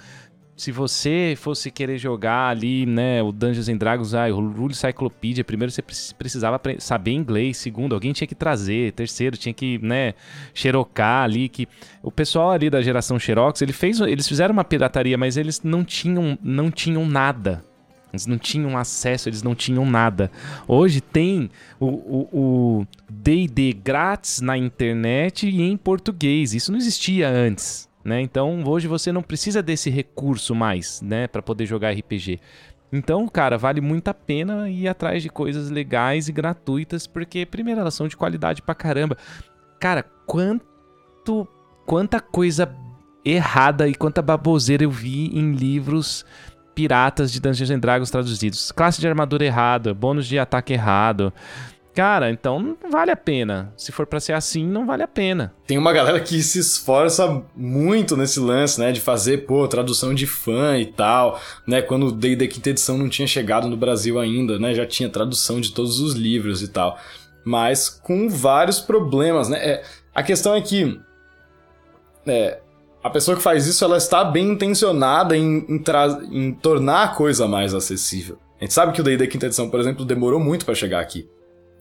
Se 0.58 0.72
você 0.72 1.34
fosse 1.38 1.70
querer 1.70 1.98
jogar 1.98 2.48
ali, 2.48 2.84
né, 2.84 3.22
o 3.22 3.30
Dungeons 3.30 3.68
and 3.68 3.76
Dragons, 3.76 4.12
ah, 4.12 4.26
o 4.26 4.50
Rule 4.50 4.74
Cyclopedia, 4.74 5.44
primeiro 5.44 5.70
você 5.70 5.80
pre- 5.80 5.94
precisava 6.18 6.60
saber 6.80 7.12
inglês, 7.12 7.58
segundo, 7.58 7.94
alguém 7.94 8.12
tinha 8.12 8.26
que 8.26 8.34
trazer, 8.34 8.92
terceiro, 8.92 9.36
tinha 9.36 9.54
que, 9.54 9.78
né, 9.78 10.14
xerocar 10.52 11.22
ali, 11.22 11.48
que 11.48 11.68
o 12.02 12.10
pessoal 12.10 12.50
ali 12.50 12.68
da 12.68 12.82
geração 12.82 13.20
Xerox, 13.20 13.62
ele 13.62 13.72
fez, 13.72 14.00
eles 14.00 14.26
fizeram 14.26 14.52
uma 14.52 14.64
pirataria, 14.64 15.16
mas 15.16 15.36
eles 15.36 15.62
não 15.62 15.84
tinham, 15.84 16.36
não 16.42 16.72
tinham 16.72 17.06
nada. 17.06 17.64
Eles 18.12 18.26
não 18.26 18.38
tinham 18.38 18.76
acesso, 18.76 19.28
eles 19.28 19.42
não 19.42 19.54
tinham 19.54 19.88
nada. 19.88 20.30
Hoje 20.66 21.00
tem 21.00 21.50
o 21.78 22.84
D&D 23.08 23.74
grátis 23.74 24.40
na 24.40 24.56
internet 24.56 25.48
e 25.48 25.62
em 25.62 25.76
português. 25.76 26.54
Isso 26.54 26.72
não 26.72 26.78
existia 26.78 27.28
antes, 27.28 27.87
né? 28.08 28.20
Então 28.20 28.64
hoje 28.64 28.88
você 28.88 29.12
não 29.12 29.22
precisa 29.22 29.62
desse 29.62 29.90
recurso 29.90 30.54
mais, 30.54 31.00
né, 31.02 31.26
para 31.28 31.42
poder 31.42 31.66
jogar 31.66 31.92
RPG. 31.92 32.40
Então, 32.90 33.28
cara, 33.28 33.58
vale 33.58 33.80
muito 33.80 34.08
a 34.08 34.14
pena 34.14 34.68
ir 34.70 34.88
atrás 34.88 35.22
de 35.22 35.28
coisas 35.28 35.70
legais 35.70 36.28
e 36.28 36.32
gratuitas, 36.32 37.06
porque 37.06 37.44
primeiro 37.44 37.80
elas 37.80 37.94
são 37.94 38.08
de 38.08 38.16
qualidade 38.16 38.62
pra 38.62 38.74
caramba. 38.74 39.16
Cara, 39.78 40.02
quanto 40.26 41.46
quanta 41.84 42.18
coisa 42.20 42.74
errada 43.24 43.88
e 43.88 43.94
quanta 43.94 44.22
baboseira 44.22 44.84
eu 44.84 44.90
vi 44.90 45.26
em 45.38 45.52
livros 45.52 46.24
piratas 46.74 47.32
de 47.32 47.40
Dungeons 47.40 47.70
and 47.70 47.80
Dragons 47.80 48.10
traduzidos. 48.10 48.72
Classe 48.72 49.00
de 49.00 49.08
armadura 49.08 49.44
errada, 49.44 49.92
bônus 49.92 50.26
de 50.26 50.38
ataque 50.38 50.72
errado. 50.72 51.32
Cara, 51.98 52.30
então 52.30 52.60
não 52.60 52.92
vale 52.92 53.10
a 53.10 53.16
pena. 53.16 53.72
Se 53.76 53.90
for 53.90 54.06
para 54.06 54.20
ser 54.20 54.32
assim, 54.32 54.64
não 54.64 54.86
vale 54.86 55.02
a 55.02 55.08
pena. 55.08 55.52
Tem 55.66 55.76
uma 55.76 55.92
galera 55.92 56.20
que 56.20 56.40
se 56.44 56.60
esforça 56.60 57.42
muito 57.56 58.16
nesse 58.16 58.38
lance, 58.38 58.78
né? 58.78 58.92
De 58.92 59.00
fazer, 59.00 59.38
pô, 59.38 59.66
tradução 59.66 60.14
de 60.14 60.24
fã 60.24 60.78
e 60.78 60.86
tal, 60.86 61.40
né? 61.66 61.82
Quando 61.82 62.06
o 62.06 62.12
D&D 62.12 62.46
Quinta 62.46 62.70
Edição 62.70 62.96
não 62.96 63.08
tinha 63.08 63.26
chegado 63.26 63.66
no 63.66 63.76
Brasil 63.76 64.16
ainda, 64.16 64.60
né? 64.60 64.74
Já 64.74 64.86
tinha 64.86 65.08
tradução 65.08 65.60
de 65.60 65.72
todos 65.72 65.98
os 65.98 66.14
livros 66.14 66.62
e 66.62 66.68
tal. 66.68 66.96
Mas 67.44 67.88
com 67.88 68.28
vários 68.28 68.78
problemas, 68.78 69.48
né? 69.48 69.58
É, 69.58 69.84
a 70.14 70.22
questão 70.22 70.54
é 70.54 70.60
que... 70.60 71.00
É, 72.28 72.60
a 73.02 73.10
pessoa 73.10 73.36
que 73.36 73.42
faz 73.42 73.66
isso, 73.66 73.84
ela 73.84 73.96
está 73.96 74.22
bem 74.22 74.52
intencionada 74.52 75.36
em, 75.36 75.66
em, 75.68 75.82
em 76.30 76.54
tornar 76.54 77.02
a 77.02 77.08
coisa 77.08 77.48
mais 77.48 77.74
acessível. 77.74 78.38
A 78.60 78.62
gente 78.62 78.74
sabe 78.74 78.92
que 78.92 79.00
o 79.00 79.04
D&D 79.04 79.26
Quinta 79.26 79.46
Edição, 79.46 79.68
por 79.68 79.80
exemplo, 79.80 80.04
demorou 80.04 80.38
muito 80.38 80.64
para 80.64 80.76
chegar 80.76 81.00
aqui. 81.00 81.28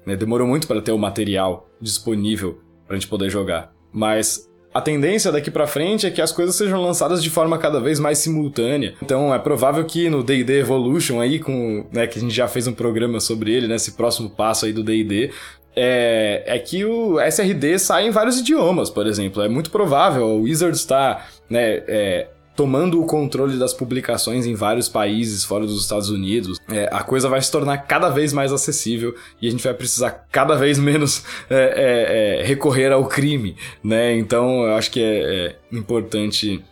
Né? 0.08 0.16
Demorou 0.16 0.47
muito 0.47 0.68
para 0.68 0.82
ter 0.82 0.93
o 0.93 0.97
material 0.97 1.70
disponível 1.82 2.62
pra 2.88 2.95
gente 2.95 3.10
poder 3.10 3.30
jogar. 3.30 3.74
Mas 3.91 4.49
a 4.74 4.80
tendência 4.80 5.34
daqui 5.34 5.51
para 5.51 5.68
frente 5.68 6.08
é 6.08 6.10
que 6.10 6.22
as 6.22 6.32
coisas 6.32 6.55
sejam 6.55 6.82
lançadas 6.82 7.22
de 7.22 7.30
forma 7.30 7.58
cada 7.58 7.82
vez 7.82 7.99
mais 7.99 8.18
simultânea. 8.20 8.93
Então 9.01 9.34
é 9.34 9.38
provável 9.38 9.84
que 9.84 10.10
no 10.10 10.24
D&D 10.24 10.60
Evolution 10.60 11.20
aí 11.20 11.39
com, 11.39 11.86
né, 11.91 12.08
que 12.08 12.20
a 12.20 12.22
gente 12.22 12.34
já 12.34 12.47
fez 12.47 12.68
um 12.68 12.74
programa 12.74 13.20
sobre 13.20 13.51
ele, 13.51 13.68
né, 13.68 13.76
próximo 13.97 14.30
passo 14.30 14.66
aí 14.66 14.72
do 14.72 14.82
D&D, 14.82 15.30
é, 15.76 16.43
é, 16.45 16.58
que 16.58 16.86
o 16.86 17.20
SRD 17.20 17.78
sai 17.78 18.08
em 18.08 18.10
vários 18.10 18.39
idiomas, 18.39 18.89
por 18.89 19.08
exemplo. 19.08 19.41
É 19.41 19.49
muito 19.49 19.70
provável 19.70 20.26
o 20.26 20.43
Wizard 20.43 20.76
está 20.78 21.28
né, 21.49 21.84
é, 21.86 22.28
tomando 22.58 22.99
o 22.99 23.05
controle 23.05 23.55
das 23.60 23.72
publicações 23.72 24.47
em 24.47 24.55
vários 24.55 24.89
países 24.89 25.45
fora 25.45 25.64
dos 25.64 25.80
Estados 25.80 26.10
Unidos, 26.10 26.60
é, 26.68 26.89
a 26.91 27.03
coisa 27.03 27.30
vai 27.30 27.39
se 27.39 27.51
tornar 27.51 27.78
cada 27.78 28.10
vez 28.10 28.34
mais 28.34 28.51
acessível 28.51 29.16
e 29.39 29.47
a 29.47 29.51
gente 29.51 29.64
vai 29.64 29.76
precisar 29.76 30.26
cada 30.32 30.55
vez 30.55 30.80
menos 30.80 31.24
é, 31.51 31.55
é, 31.55 32.41
é 32.41 32.43
recorrer 32.43 32.91
ao 32.91 33.05
crime, 33.05 33.55
né? 33.84 34.18
Então 34.18 34.66
eu 34.66 34.74
acho 34.74 34.89
que 34.89 34.99
é, 34.99 35.55
é 35.72 35.78
importante 35.78 36.64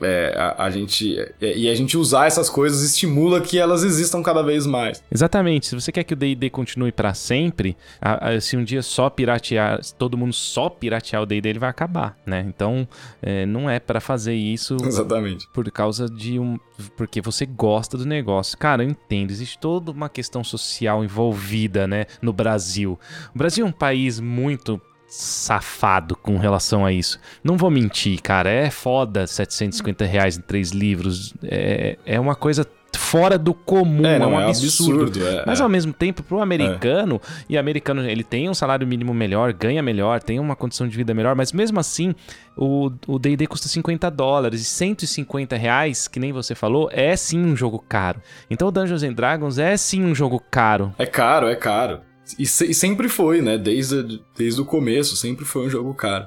é, 0.00 0.34
a, 0.36 0.64
a, 0.64 0.70
gente 0.70 1.18
é, 1.40 1.56
e 1.56 1.68
a 1.68 1.74
gente 1.74 1.96
usar 1.96 2.26
essas 2.26 2.48
coisas 2.48 2.82
estimula 2.82 3.40
que 3.40 3.58
elas 3.58 3.82
existam 3.82 4.22
cada 4.22 4.42
vez 4.42 4.66
mais. 4.66 5.02
Exatamente. 5.10 5.66
Se 5.66 5.74
você 5.74 5.92
quer 5.92 6.04
que 6.04 6.14
o 6.14 6.16
D&D 6.16 6.50
continue 6.50 6.92
para 6.92 7.14
sempre, 7.14 7.76
a, 8.00 8.30
a, 8.30 8.40
se 8.40 8.56
um 8.56 8.64
dia 8.64 8.82
só 8.82 9.10
piratear, 9.10 9.80
todo 9.98 10.16
mundo 10.16 10.32
só 10.32 10.68
piratear 10.68 11.22
o 11.22 11.26
D&D, 11.26 11.48
ele 11.48 11.58
vai 11.58 11.70
acabar, 11.70 12.16
né? 12.24 12.44
Então, 12.46 12.86
é, 13.22 13.46
não 13.46 13.68
é 13.68 13.78
para 13.78 14.00
fazer 14.00 14.34
isso. 14.34 14.76
Exatamente. 14.84 15.46
Por 15.52 15.70
causa 15.70 16.08
de 16.08 16.38
um, 16.38 16.58
porque 16.96 17.20
você 17.20 17.44
gosta 17.46 17.96
do 17.96 18.06
negócio. 18.06 18.56
Cara, 18.56 18.82
eu 18.82 18.88
entendo. 18.88 19.30
Existe 19.30 19.58
toda 19.58 19.90
uma 19.90 20.08
questão 20.08 20.42
social 20.42 21.04
envolvida, 21.04 21.86
né, 21.86 22.06
no 22.22 22.32
Brasil. 22.32 22.98
O 23.34 23.38
Brasil 23.38 23.64
é 23.66 23.68
um 23.68 23.72
país 23.72 24.20
muito 24.20 24.80
safado 25.10 26.14
com 26.14 26.38
relação 26.38 26.86
a 26.86 26.92
isso. 26.92 27.18
Não 27.42 27.56
vou 27.56 27.70
mentir, 27.70 28.22
cara, 28.22 28.48
é 28.48 28.70
foda 28.70 29.26
750 29.26 30.04
reais 30.04 30.38
em 30.38 30.40
três 30.40 30.70
livros. 30.70 31.34
É, 31.42 31.98
é 32.06 32.20
uma 32.20 32.36
coisa 32.36 32.64
fora 32.96 33.36
do 33.36 33.52
comum, 33.52 34.06
é, 34.06 34.18
não, 34.18 34.32
é 34.40 34.44
um 34.46 34.48
absurdo. 34.48 35.02
absurdo 35.02 35.26
é, 35.26 35.44
Mas 35.44 35.58
é. 35.60 35.62
ao 35.62 35.68
mesmo 35.68 35.92
tempo, 35.92 36.22
pro 36.22 36.40
americano, 36.40 37.20
e 37.48 37.58
americano 37.58 38.08
ele 38.08 38.22
tem 38.22 38.48
um 38.48 38.54
salário 38.54 38.86
mínimo 38.86 39.12
melhor, 39.12 39.52
ganha 39.52 39.82
melhor, 39.82 40.22
tem 40.22 40.38
uma 40.38 40.54
condição 40.54 40.86
de 40.86 40.96
vida 40.96 41.12
melhor, 41.12 41.34
mas 41.34 41.52
mesmo 41.52 41.80
assim, 41.80 42.14
o 42.56 43.18
D&D 43.18 43.46
custa 43.46 43.68
50 43.68 44.10
dólares 44.10 44.60
e 44.60 44.64
150 44.64 45.56
reais, 45.56 46.06
que 46.06 46.20
nem 46.20 46.32
você 46.32 46.54
falou, 46.54 46.88
é 46.92 47.16
sim 47.16 47.40
um 47.44 47.56
jogo 47.56 47.84
caro. 47.88 48.20
Então 48.48 48.68
o 48.68 48.70
Dungeons 48.70 49.02
and 49.02 49.12
Dragons 49.12 49.58
é 49.58 49.76
sim 49.76 50.04
um 50.04 50.14
jogo 50.14 50.40
caro. 50.50 50.94
É 50.98 51.06
caro, 51.06 51.48
é 51.48 51.56
caro. 51.56 52.00
E, 52.38 52.46
se, 52.46 52.70
e, 52.70 52.74
sempre 52.74 53.08
foi, 53.08 53.40
né? 53.40 53.58
Desde, 53.58 54.20
desde 54.36 54.60
o 54.60 54.64
começo, 54.64 55.16
sempre 55.16 55.44
foi 55.44 55.66
um 55.66 55.70
jogo 55.70 55.94
caro. 55.94 56.26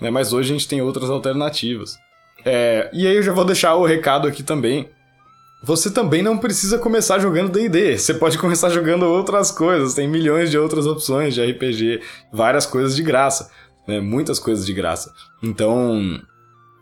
Né? 0.00 0.10
Mas 0.10 0.32
hoje 0.32 0.50
a 0.50 0.52
gente 0.52 0.68
tem 0.68 0.82
outras 0.82 1.10
alternativas. 1.10 1.96
É, 2.44 2.90
e 2.92 3.06
aí 3.06 3.16
eu 3.16 3.22
já 3.22 3.32
vou 3.32 3.44
deixar 3.44 3.74
o 3.74 3.84
recado 3.84 4.28
aqui 4.28 4.42
também. 4.42 4.88
Você 5.64 5.90
também 5.90 6.22
não 6.22 6.38
precisa 6.38 6.78
começar 6.78 7.18
jogando 7.18 7.50
D&D. 7.50 7.98
Você 7.98 8.14
pode 8.14 8.38
começar 8.38 8.70
jogando 8.70 9.04
outras 9.04 9.50
coisas. 9.50 9.94
Tem 9.94 10.08
milhões 10.08 10.50
de 10.50 10.58
outras 10.58 10.86
opções 10.86 11.34
de 11.34 11.44
RPG, 11.44 12.02
várias 12.32 12.66
coisas 12.66 12.94
de 12.94 13.02
graça, 13.02 13.50
né? 13.88 14.00
muitas 14.00 14.38
coisas 14.38 14.64
de 14.64 14.72
graça. 14.72 15.12
Então, 15.42 16.20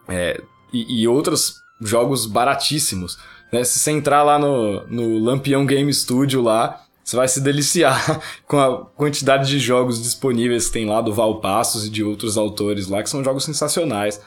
é, 0.09 0.41
e, 0.73 1.03
e 1.03 1.09
outros 1.09 1.63
jogos 1.81 2.27
baratíssimos. 2.27 3.19
Né? 3.53 3.65
Se 3.65 3.79
você 3.79 3.91
entrar 3.91 4.23
lá 4.23 4.39
no, 4.39 4.87
no 4.87 5.19
Lampião 5.19 5.65
Game 5.65 5.93
Studio 5.93 6.43
lá, 6.43 6.84
você 7.05 7.17
vai 7.17 7.29
se 7.29 7.41
deliciar 7.41 8.21
com 8.49 8.59
a 8.59 8.85
quantidade 8.87 9.49
de 9.49 9.59
jogos 9.59 10.03
disponíveis 10.03 10.67
que 10.67 10.73
tem 10.73 10.87
lá 10.87 11.03
do 11.03 11.13
Valpassos 11.13 11.87
e 11.87 11.91
de 11.91 12.03
outros 12.03 12.39
autores 12.39 12.89
lá, 12.89 13.03
que 13.03 13.11
são 13.11 13.23
jogos 13.23 13.45
sensacionais, 13.45 14.21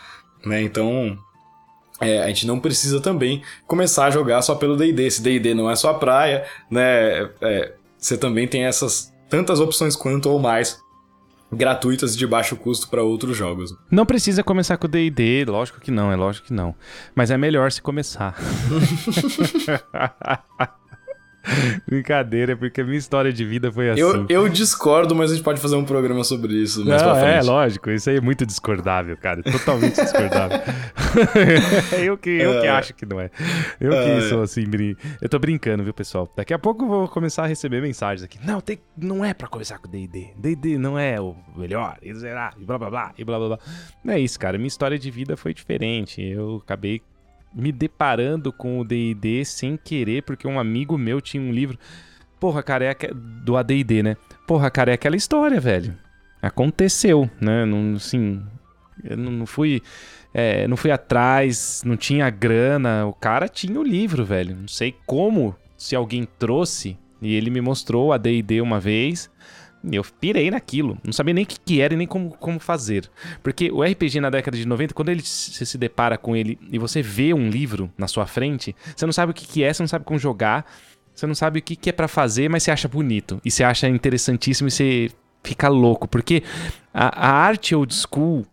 né? 0.46 0.62
Então, 0.62 1.18
é, 2.00 2.22
a 2.22 2.28
gente 2.28 2.46
não 2.46 2.60
precisa 2.60 3.02
também 3.02 3.42
começar 3.66 4.06
a 4.06 4.12
jogar 4.12 4.44
só 4.44 4.54
pelo 4.54 4.78
D&D. 4.78 5.10
Se 5.10 5.22
D&D 5.24 5.56
não 5.56 5.70
é 5.70 5.76
sua 5.76 5.96
praia, 5.96 6.46
né? 6.70 7.30
É, 7.42 7.74
você 7.98 8.16
também 8.16 8.48
tem 8.48 8.66
essas 8.66 9.12
tantas 9.28 9.60
opções 9.60 9.96
quanto 9.96 10.30
ou 10.30 10.40
mais 10.40 10.80
gratuitas 11.52 12.16
de 12.16 12.28
baixo 12.28 12.56
custo 12.56 12.90
para 12.90 13.02
outros 13.02 13.36
jogos. 13.36 13.74
Não 13.90 14.06
precisa 14.06 14.44
começar 14.44 14.78
com 14.78 14.86
o 14.86 14.90
D&D, 14.90 15.46
lógico 15.48 15.80
que 15.80 15.90
não, 15.90 16.12
é 16.12 16.16
lógico 16.16 16.48
que 16.48 16.54
não. 16.54 16.76
Mas 17.16 17.32
é 17.32 17.38
melhor 17.38 17.72
se 17.72 17.82
começar. 17.82 18.36
Brincadeira, 21.88 22.56
porque 22.56 22.82
a 22.82 22.84
minha 22.84 22.98
história 22.98 23.32
de 23.32 23.46
vida 23.46 23.72
foi 23.72 23.90
assim. 23.90 24.02
Eu, 24.02 24.26
eu 24.30 24.50
discordo, 24.50 25.16
mas 25.16 25.32
a 25.32 25.36
gente 25.36 25.44
pode 25.44 25.60
fazer 25.60 25.76
um 25.76 25.86
programa 25.86 26.24
sobre 26.24 26.54
isso 26.54 26.86
mais 26.86 27.02
Não, 27.02 27.12
pra 27.12 27.20
frente. 27.22 27.38
É, 27.38 27.42
lógico. 27.42 27.90
Isso 27.90 28.10
aí 28.10 28.18
é 28.18 28.22
muito 28.22 28.46
discordável, 28.46 29.16
cara. 29.18 29.42
Totalmente 29.44 29.96
discordável. 30.02 30.60
eu 32.04 32.18
que, 32.18 32.30
eu 32.30 32.60
é. 32.60 32.62
que 32.62 32.68
acho 32.68 32.94
que 32.94 33.06
não 33.06 33.20
é. 33.20 33.30
Eu 33.80 33.92
que 33.92 33.98
é. 33.98 34.22
sou 34.22 34.42
assim, 34.42 34.66
brin... 34.66 34.96
eu 35.22 35.30
tô 35.30 35.40
brincando, 35.40 35.84
viu, 35.84 35.94
pessoal? 35.94 36.32
Daqui 36.36 36.54
a 36.54 36.60
pouco 36.60 36.84
eu 36.84 36.88
vou 36.88 37.08
começar 37.08 37.44
a 37.44 37.48
receber 37.48 37.82
mensagens 37.82 38.24
aqui. 38.24 38.40
Não, 38.46 38.62
tem... 38.62 38.80
não 38.98 39.24
é 39.24 39.34
pra 39.34 39.48
começar 39.48 39.78
com 39.78 39.90
D&D. 39.90 40.34
D&D 40.38 40.78
não 40.78 40.98
é 40.98 41.20
o 41.20 41.36
melhor, 41.56 41.98
e 42.02 42.14
blá 42.14 42.78
blá 42.78 42.90
blá, 42.90 43.14
e 43.18 43.24
blá 43.24 43.38
blá 43.38 43.48
blá. 43.48 43.60
Não 44.04 44.14
é 44.14 44.20
isso, 44.20 44.40
cara. 44.40 44.58
Minha 44.58 44.68
história 44.68 44.98
de 44.98 45.10
vida 45.10 45.38
foi 45.38 45.54
diferente. 45.54 46.22
Eu 46.22 46.62
acabei 46.64 47.02
me 47.58 47.72
deparando 47.72 48.54
com 48.54 48.80
o 48.80 48.86
D&D 48.86 49.44
sem 49.44 49.76
querer, 49.78 50.24
porque 50.24 50.48
um 50.48 50.60
amigo 50.60 50.98
meu 50.98 51.20
tinha 51.20 51.42
um 51.42 51.52
livro. 51.52 51.78
Porra, 52.40 52.62
cara, 52.62 52.86
é 52.86 52.96
do 53.14 53.58
AD&D, 53.58 54.04
né? 54.04 54.18
Porra, 54.46 54.70
cara, 54.70 54.92
é 54.92 54.94
aquela 54.94 55.16
história, 55.16 55.60
velho. 55.60 55.98
Aconteceu, 56.42 57.30
né? 57.42 57.66
Não, 57.66 57.96
assim, 57.96 58.44
eu 59.04 59.18
não 59.18 59.46
fui, 59.48 59.82
é, 60.34 60.68
não 60.68 60.78
fui 60.78 60.92
atrás, 60.92 61.82
não 61.84 61.98
tinha 61.98 62.30
grana. 62.30 63.08
O 63.08 63.14
cara 63.14 63.50
tinha 63.50 63.80
o 63.80 63.84
livro, 63.84 64.24
velho. 64.24 64.56
Não 64.56 64.68
sei 64.68 64.96
como, 65.06 65.56
se 65.76 65.96
alguém 65.96 66.28
trouxe 66.38 66.98
e 67.22 67.34
ele 67.34 67.50
me 67.50 67.62
mostrou 67.62 68.14
a 68.14 68.18
D&D 68.18 68.62
uma 68.62 68.80
vez. 68.80 69.30
Eu 69.92 70.04
pirei 70.20 70.52
naquilo. 70.52 70.98
Não 71.04 71.14
sabia 71.14 71.34
nem 71.34 71.44
o 71.44 71.48
que, 71.48 71.60
que 71.60 71.82
era 71.82 71.94
e 71.94 71.98
nem 71.98 72.08
como, 72.08 72.32
como 72.32 72.60
fazer. 72.60 73.10
Porque 73.42 73.72
o 73.72 73.84
RPG 73.84 74.20
na 74.20 74.30
década 74.30 74.58
de 74.58 74.68
90, 74.68 74.94
quando 74.94 75.10
ele 75.10 75.22
se, 75.22 75.66
se 75.66 75.78
depara 75.78 76.18
com 76.18 76.36
ele 76.36 76.60
e 76.72 76.78
você 76.78 77.02
vê 77.02 77.34
um 77.34 77.50
livro 77.50 77.92
na 77.98 78.08
sua 78.08 78.26
frente, 78.26 78.76
você 78.96 79.06
não 79.06 79.14
sabe 79.14 79.32
o 79.32 79.36
que, 79.36 79.48
que 79.48 79.64
é, 79.64 79.72
você 79.72 79.84
não 79.84 79.88
sabe 79.88 80.04
como 80.04 80.20
jogar, 80.20 80.66
você 81.14 81.26
não 81.26 81.36
sabe 81.36 81.60
o 81.60 81.62
que, 81.62 81.76
que 81.76 81.90
é 81.90 81.94
para 81.94 82.08
fazer, 82.08 82.50
mas 82.50 82.64
você 82.64 82.72
acha 82.72 82.88
bonito. 82.88 83.40
E 83.44 83.52
você 83.52 83.64
acha 83.64 83.88
interessantíssimo 83.88 84.68
e 84.68 84.72
você 84.72 85.12
fica 85.44 85.68
louco. 85.68 86.08
Porque 86.08 86.44
a, 86.94 87.28
a 87.28 87.32
arte 87.32 87.74
old 87.74 87.94
school, 87.94 88.46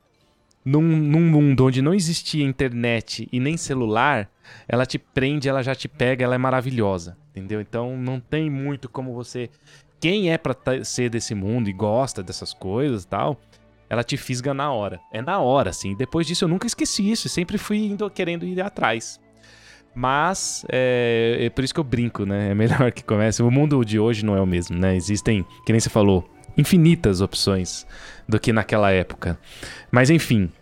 num, 0.64 0.82
num 0.82 1.20
mundo 1.20 1.66
onde 1.66 1.82
não 1.82 1.92
existia 1.92 2.44
internet 2.44 3.28
e 3.30 3.38
nem 3.38 3.56
celular, 3.56 4.30
ela 4.68 4.86
te 4.86 4.98
prende, 4.98 5.48
ela 5.48 5.62
já 5.62 5.74
te 5.74 5.88
pega, 5.88 6.24
ela 6.24 6.34
é 6.34 6.38
maravilhosa. 6.38 7.16
Entendeu? 7.30 7.60
Então 7.60 7.96
não 7.96 8.20
tem 8.20 8.48
muito 8.48 8.88
como 8.88 9.12
você 9.12 9.50
quem 10.04 10.30
é 10.30 10.36
pra 10.36 10.54
ser 10.84 11.08
desse 11.08 11.34
mundo 11.34 11.70
e 11.70 11.72
gosta 11.72 12.22
dessas 12.22 12.52
coisas 12.52 13.04
e 13.04 13.06
tal, 13.06 13.40
ela 13.88 14.04
te 14.04 14.18
fisga 14.18 14.52
na 14.52 14.70
hora. 14.70 15.00
É 15.10 15.22
na 15.22 15.38
hora, 15.38 15.70
assim. 15.70 15.96
Depois 15.96 16.26
disso 16.26 16.44
eu 16.44 16.48
nunca 16.50 16.66
esqueci 16.66 17.10
isso. 17.10 17.26
sempre 17.26 17.56
fui 17.56 17.78
indo, 17.78 18.10
querendo 18.10 18.44
ir 18.44 18.60
atrás. 18.60 19.18
Mas 19.94 20.62
é, 20.70 21.38
é, 21.40 21.48
por 21.48 21.64
isso 21.64 21.72
que 21.72 21.80
eu 21.80 21.84
brinco, 21.84 22.26
né? 22.26 22.50
É 22.50 22.54
melhor 22.54 22.92
que 22.92 23.02
comece. 23.02 23.42
O 23.42 23.50
mundo 23.50 23.82
de 23.82 23.98
hoje 23.98 24.26
não 24.26 24.36
é 24.36 24.42
o 24.42 24.46
mesmo, 24.46 24.76
né? 24.76 24.94
Existem, 24.94 25.42
que 25.64 25.72
nem 25.72 25.80
você 25.80 25.88
falou, 25.88 26.28
infinitas 26.54 27.22
opções 27.22 27.86
do 28.28 28.38
que 28.38 28.52
naquela 28.52 28.90
época. 28.90 29.38
Mas 29.90 30.10
enfim. 30.10 30.52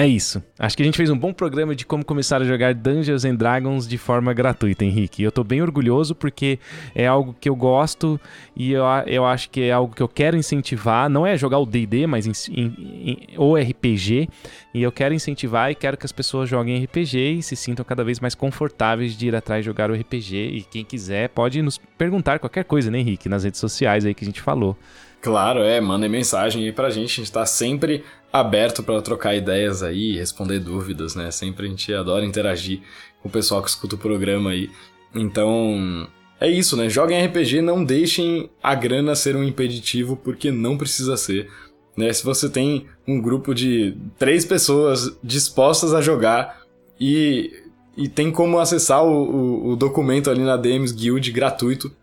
É 0.00 0.06
isso. 0.06 0.42
Acho 0.58 0.74
que 0.74 0.82
a 0.82 0.86
gente 0.86 0.96
fez 0.96 1.10
um 1.10 1.18
bom 1.18 1.30
programa 1.30 1.76
de 1.76 1.84
como 1.84 2.02
começar 2.02 2.40
a 2.40 2.44
jogar 2.46 2.72
Dungeons 2.72 3.22
and 3.26 3.34
Dragons 3.34 3.86
de 3.86 3.98
forma 3.98 4.32
gratuita, 4.32 4.82
Henrique. 4.82 5.22
Eu 5.22 5.30
tô 5.30 5.44
bem 5.44 5.60
orgulhoso 5.60 6.14
porque 6.14 6.58
é 6.94 7.06
algo 7.06 7.36
que 7.38 7.46
eu 7.46 7.54
gosto 7.54 8.18
e 8.56 8.72
eu, 8.72 8.82
eu 9.06 9.26
acho 9.26 9.50
que 9.50 9.60
é 9.60 9.72
algo 9.72 9.94
que 9.94 10.02
eu 10.02 10.08
quero 10.08 10.38
incentivar. 10.38 11.10
Não 11.10 11.26
é 11.26 11.36
jogar 11.36 11.58
o 11.58 11.66
D&D, 11.66 12.06
mas 12.06 12.26
em, 12.26 12.32
em, 12.50 12.74
em, 13.10 13.18
o 13.36 13.54
RPG. 13.54 14.30
E 14.72 14.82
eu 14.82 14.90
quero 14.90 15.12
incentivar 15.12 15.70
e 15.70 15.74
quero 15.74 15.98
que 15.98 16.06
as 16.06 16.12
pessoas 16.12 16.48
joguem 16.48 16.82
RPG 16.82 17.18
e 17.32 17.42
se 17.42 17.54
sintam 17.54 17.84
cada 17.84 18.02
vez 18.02 18.20
mais 18.20 18.34
confortáveis 18.34 19.14
de 19.14 19.26
ir 19.26 19.36
atrás 19.36 19.62
jogar 19.62 19.90
o 19.90 19.94
RPG. 19.94 20.34
E 20.34 20.62
quem 20.62 20.82
quiser 20.82 21.28
pode 21.28 21.60
nos 21.60 21.76
perguntar 21.76 22.38
qualquer 22.38 22.64
coisa, 22.64 22.90
né, 22.90 23.00
Henrique? 23.00 23.28
Nas 23.28 23.44
redes 23.44 23.60
sociais 23.60 24.06
aí 24.06 24.14
que 24.14 24.24
a 24.24 24.26
gente 24.26 24.40
falou. 24.40 24.78
Claro, 25.20 25.62
é, 25.62 25.78
mandem 25.82 26.08
mensagem 26.08 26.64
aí 26.64 26.72
pra 26.72 26.88
gente, 26.88 27.20
a 27.20 27.24
gente 27.24 27.32
tá 27.32 27.44
sempre 27.44 28.02
aberto 28.32 28.82
para 28.82 29.02
trocar 29.02 29.34
ideias 29.34 29.82
aí, 29.82 30.16
responder 30.16 30.60
dúvidas, 30.60 31.14
né? 31.14 31.30
Sempre 31.30 31.66
a 31.66 31.68
gente 31.68 31.92
adora 31.92 32.24
interagir 32.24 32.80
com 33.22 33.28
o 33.28 33.32
pessoal 33.32 33.62
que 33.62 33.68
escuta 33.68 33.96
o 33.96 33.98
programa 33.98 34.50
aí. 34.50 34.70
Então, 35.14 36.08
é 36.40 36.48
isso, 36.48 36.76
né? 36.76 36.88
Joguem 36.88 37.24
RPG, 37.26 37.60
não 37.60 37.84
deixem 37.84 38.48
a 38.62 38.74
grana 38.74 39.14
ser 39.14 39.36
um 39.36 39.42
impeditivo, 39.42 40.16
porque 40.16 40.50
não 40.50 40.78
precisa 40.78 41.16
ser. 41.16 41.50
Né? 41.96 42.12
Se 42.12 42.24
você 42.24 42.48
tem 42.48 42.86
um 43.06 43.20
grupo 43.20 43.54
de 43.54 43.96
três 44.18 44.44
pessoas 44.44 45.18
dispostas 45.22 45.92
a 45.92 46.00
jogar 46.00 46.62
e, 46.98 47.52
e 47.96 48.08
tem 48.08 48.30
como 48.30 48.58
acessar 48.58 49.04
o, 49.04 49.10
o, 49.10 49.68
o 49.70 49.76
documento 49.76 50.30
ali 50.30 50.42
na 50.42 50.56
DMs 50.56 50.94
Guild 50.94 51.30
gratuito, 51.32 51.94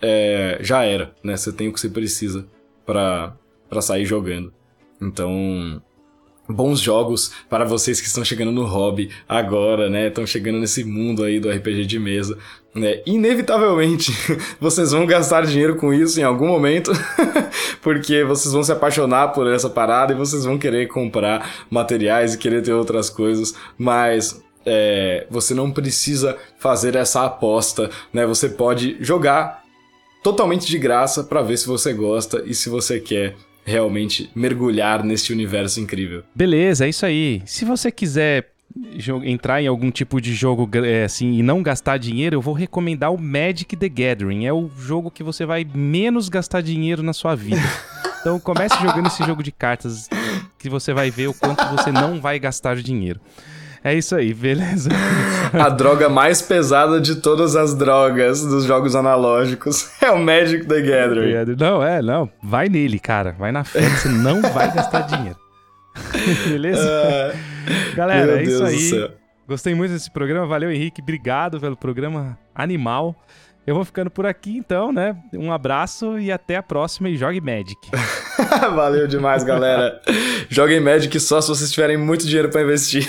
é, 0.00 0.58
já 0.60 0.82
era, 0.84 1.14
né? 1.22 1.36
Você 1.36 1.52
tem 1.52 1.68
o 1.68 1.72
que 1.72 1.80
você 1.80 1.88
precisa 1.88 2.46
para 2.84 3.36
sair 3.80 4.04
jogando. 4.04 4.52
Então, 5.00 5.82
bons 6.48 6.80
jogos 6.80 7.32
para 7.48 7.64
vocês 7.64 8.00
que 8.00 8.06
estão 8.06 8.24
chegando 8.24 8.52
no 8.52 8.64
hobby 8.64 9.10
agora, 9.28 9.90
né? 9.90 10.08
Estão 10.08 10.26
chegando 10.26 10.58
nesse 10.58 10.84
mundo 10.84 11.24
aí 11.24 11.40
do 11.40 11.50
RPG 11.50 11.86
de 11.86 11.98
mesa. 11.98 12.38
Né? 12.74 13.00
Inevitavelmente, 13.06 14.12
vocês 14.60 14.92
vão 14.92 15.06
gastar 15.06 15.46
dinheiro 15.46 15.76
com 15.76 15.94
isso 15.94 16.20
em 16.20 16.22
algum 16.22 16.46
momento, 16.46 16.92
porque 17.80 18.22
vocês 18.22 18.52
vão 18.52 18.62
se 18.62 18.70
apaixonar 18.70 19.28
por 19.28 19.46
essa 19.46 19.70
parada 19.70 20.12
e 20.12 20.16
vocês 20.16 20.44
vão 20.44 20.58
querer 20.58 20.86
comprar 20.86 21.66
materiais 21.70 22.34
e 22.34 22.38
querer 22.38 22.62
ter 22.62 22.74
outras 22.74 23.08
coisas, 23.08 23.54
mas 23.78 24.42
é, 24.66 25.26
você 25.30 25.54
não 25.54 25.70
precisa 25.70 26.36
fazer 26.58 26.96
essa 26.96 27.24
aposta, 27.24 27.90
né? 28.12 28.26
Você 28.26 28.48
pode 28.50 28.96
jogar 29.00 29.62
totalmente 30.22 30.66
de 30.66 30.78
graça 30.78 31.24
para 31.24 31.40
ver 31.40 31.56
se 31.56 31.66
você 31.66 31.94
gosta 31.94 32.42
e 32.44 32.52
se 32.52 32.68
você 32.68 33.00
quer 33.00 33.36
realmente 33.66 34.30
mergulhar 34.34 35.02
neste 35.04 35.32
universo 35.32 35.80
incrível. 35.80 36.22
Beleza, 36.34 36.86
é 36.86 36.88
isso 36.88 37.04
aí. 37.04 37.42
Se 37.44 37.64
você 37.64 37.90
quiser 37.90 38.48
entrar 39.24 39.62
em 39.62 39.66
algum 39.66 39.90
tipo 39.90 40.20
de 40.20 40.34
jogo 40.34 40.68
é, 40.84 41.04
assim 41.04 41.32
e 41.34 41.42
não 41.42 41.62
gastar 41.62 41.98
dinheiro, 41.98 42.36
eu 42.36 42.40
vou 42.40 42.54
recomendar 42.54 43.12
o 43.12 43.18
Magic 43.18 43.76
the 43.76 43.88
Gathering. 43.88 44.46
É 44.46 44.52
o 44.52 44.70
jogo 44.78 45.10
que 45.10 45.22
você 45.22 45.44
vai 45.44 45.66
menos 45.74 46.28
gastar 46.28 46.60
dinheiro 46.60 47.02
na 47.02 47.12
sua 47.12 47.34
vida. 47.34 47.60
Então 48.26 48.40
comece 48.40 48.74
jogando 48.82 49.06
esse 49.06 49.22
jogo 49.22 49.40
de 49.40 49.52
cartas 49.52 50.08
que 50.58 50.68
você 50.68 50.92
vai 50.92 51.12
ver 51.12 51.28
o 51.28 51.34
quanto 51.34 51.64
você 51.66 51.92
não 51.92 52.20
vai 52.20 52.40
gastar 52.40 52.74
dinheiro. 52.74 53.20
É 53.86 53.94
isso 53.94 54.16
aí, 54.16 54.34
beleza. 54.34 54.90
A 55.54 55.68
droga 55.68 56.08
mais 56.08 56.42
pesada 56.42 57.00
de 57.00 57.14
todas 57.14 57.54
as 57.54 57.72
drogas 57.72 58.44
dos 58.44 58.64
jogos 58.64 58.96
analógicos 58.96 59.88
é 60.02 60.10
o 60.10 60.18
Magic 60.18 60.66
the 60.66 60.80
Gathering. 60.80 61.54
Não, 61.56 61.80
é, 61.80 62.02
não. 62.02 62.28
Vai 62.42 62.68
nele, 62.68 62.98
cara. 62.98 63.36
Vai 63.38 63.52
na 63.52 63.62
fé, 63.62 63.82
você 63.82 64.08
não 64.08 64.42
vai 64.42 64.74
gastar 64.74 65.02
dinheiro. 65.02 65.38
beleza? 66.50 66.82
Uh, 66.82 67.94
Galera, 67.94 68.40
é 68.40 68.42
isso 68.42 68.64
aí. 68.64 69.08
Gostei 69.46 69.72
muito 69.72 69.92
desse 69.92 70.10
programa. 70.10 70.48
Valeu, 70.48 70.72
Henrique. 70.72 71.00
Obrigado 71.00 71.60
pelo 71.60 71.76
programa 71.76 72.36
animal. 72.52 73.14
Eu 73.64 73.76
vou 73.76 73.84
ficando 73.84 74.10
por 74.10 74.26
aqui 74.26 74.56
então, 74.56 74.92
né? 74.92 75.16
Um 75.32 75.52
abraço 75.52 76.18
e 76.18 76.32
até 76.32 76.56
a 76.56 76.62
próxima 76.62 77.08
e 77.08 77.16
jogue 77.16 77.40
Magic. 77.40 77.76
Valeu 78.74 79.06
demais, 79.06 79.44
galera. 79.44 80.00
Joguem 80.48 80.80
Magic 80.80 81.18
só 81.20 81.40
se 81.40 81.48
vocês 81.48 81.70
tiverem 81.70 81.96
muito 81.96 82.26
dinheiro 82.26 82.48
para 82.48 82.62
investir. 82.62 83.08